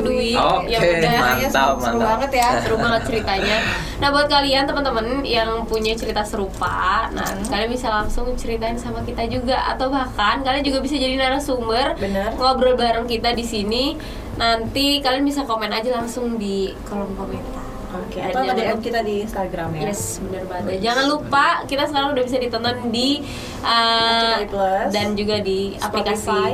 Dwi 0.00 0.34
Oke, 0.34 0.68
yang 0.68 0.82
udah 0.82 1.12
mantap, 1.12 1.38
Ya, 1.38 1.48
seru, 1.48 1.70
seru 1.78 1.96
mantap. 1.96 2.08
banget 2.10 2.30
ya. 2.32 2.48
seru 2.60 2.76
banget 2.84 3.02
ceritanya. 3.04 3.56
Nah 3.96 4.08
buat 4.08 4.26
kalian 4.26 4.64
teman-teman 4.64 5.06
yang 5.22 5.50
punya 5.64 5.94
cerita 5.94 6.20
serupa, 6.20 7.06
nah 7.08 7.22
Hmm. 7.24 7.46
kalian 7.46 7.70
bisa 7.70 7.88
langsung 7.88 8.26
ceritain 8.34 8.74
sama 8.74 9.00
kita 9.00 9.24
juga 9.26 9.56
atau 9.68 9.88
bahkan 9.88 10.40
kalian 10.40 10.62
juga 10.62 10.78
bisa 10.78 10.94
jadi 10.94 11.14
narasumber 11.14 11.94
Bener. 11.94 12.34
ngobrol 12.34 12.74
bareng 12.74 13.06
kita 13.06 13.30
di 13.30 13.42
sini. 13.42 13.94
Nanti 14.34 14.98
kalian 14.98 15.22
bisa 15.22 15.42
komen 15.42 15.70
aja 15.70 15.94
langsung 15.94 16.34
di 16.34 16.74
kolom 16.84 17.14
komentar. 17.14 17.62
Oke, 17.94 18.18
Dan 18.18 18.34
atau 18.34 18.42
DM 18.52 18.78
kita 18.80 19.00
di 19.00 19.22
Instagram 19.22 19.70
ya. 19.72 19.86
Yes, 19.86 20.18
benar 20.18 20.42
banget. 20.44 20.82
Jangan 20.82 21.04
lupa 21.06 21.46
kita 21.62 21.86
sekarang 21.86 22.10
udah 22.10 22.24
bisa 22.24 22.36
ditonton 22.36 22.90
di 22.90 23.22
uh, 23.62 24.34
RCTI 24.34 24.46
Plus, 24.48 24.88
dan 24.90 25.06
juga 25.14 25.38
di 25.38 25.78
aplikasi 25.78 26.26
Spotify. 26.26 26.52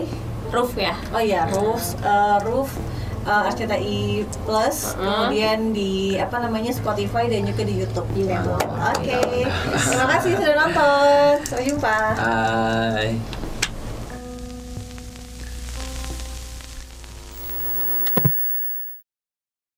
Roof 0.51 0.75
ya. 0.77 0.95
Oh 1.15 1.23
iya, 1.23 1.47
Roof, 1.51 1.95
uh, 2.03 2.39
Roof 2.43 2.71
uh, 3.27 3.49
RCTI 3.49 4.27
Plus, 4.47 4.95
Uh-uh. 4.95 4.99
kemudian 4.99 5.73
di 5.73 6.17
apa 6.19 6.43
namanya 6.43 6.75
Spotify 6.75 7.31
dan 7.31 7.47
juga 7.47 7.63
di 7.65 7.75
YouTube. 7.81 8.09
Iya. 8.17 8.43
Oke, 8.97 9.47
terima 9.89 10.07
kasih 10.17 10.31
sudah 10.37 10.55
nonton. 10.67 11.35
Sampai 11.47 11.65
jumpa. 11.65 11.99
Hai. 12.19 13.40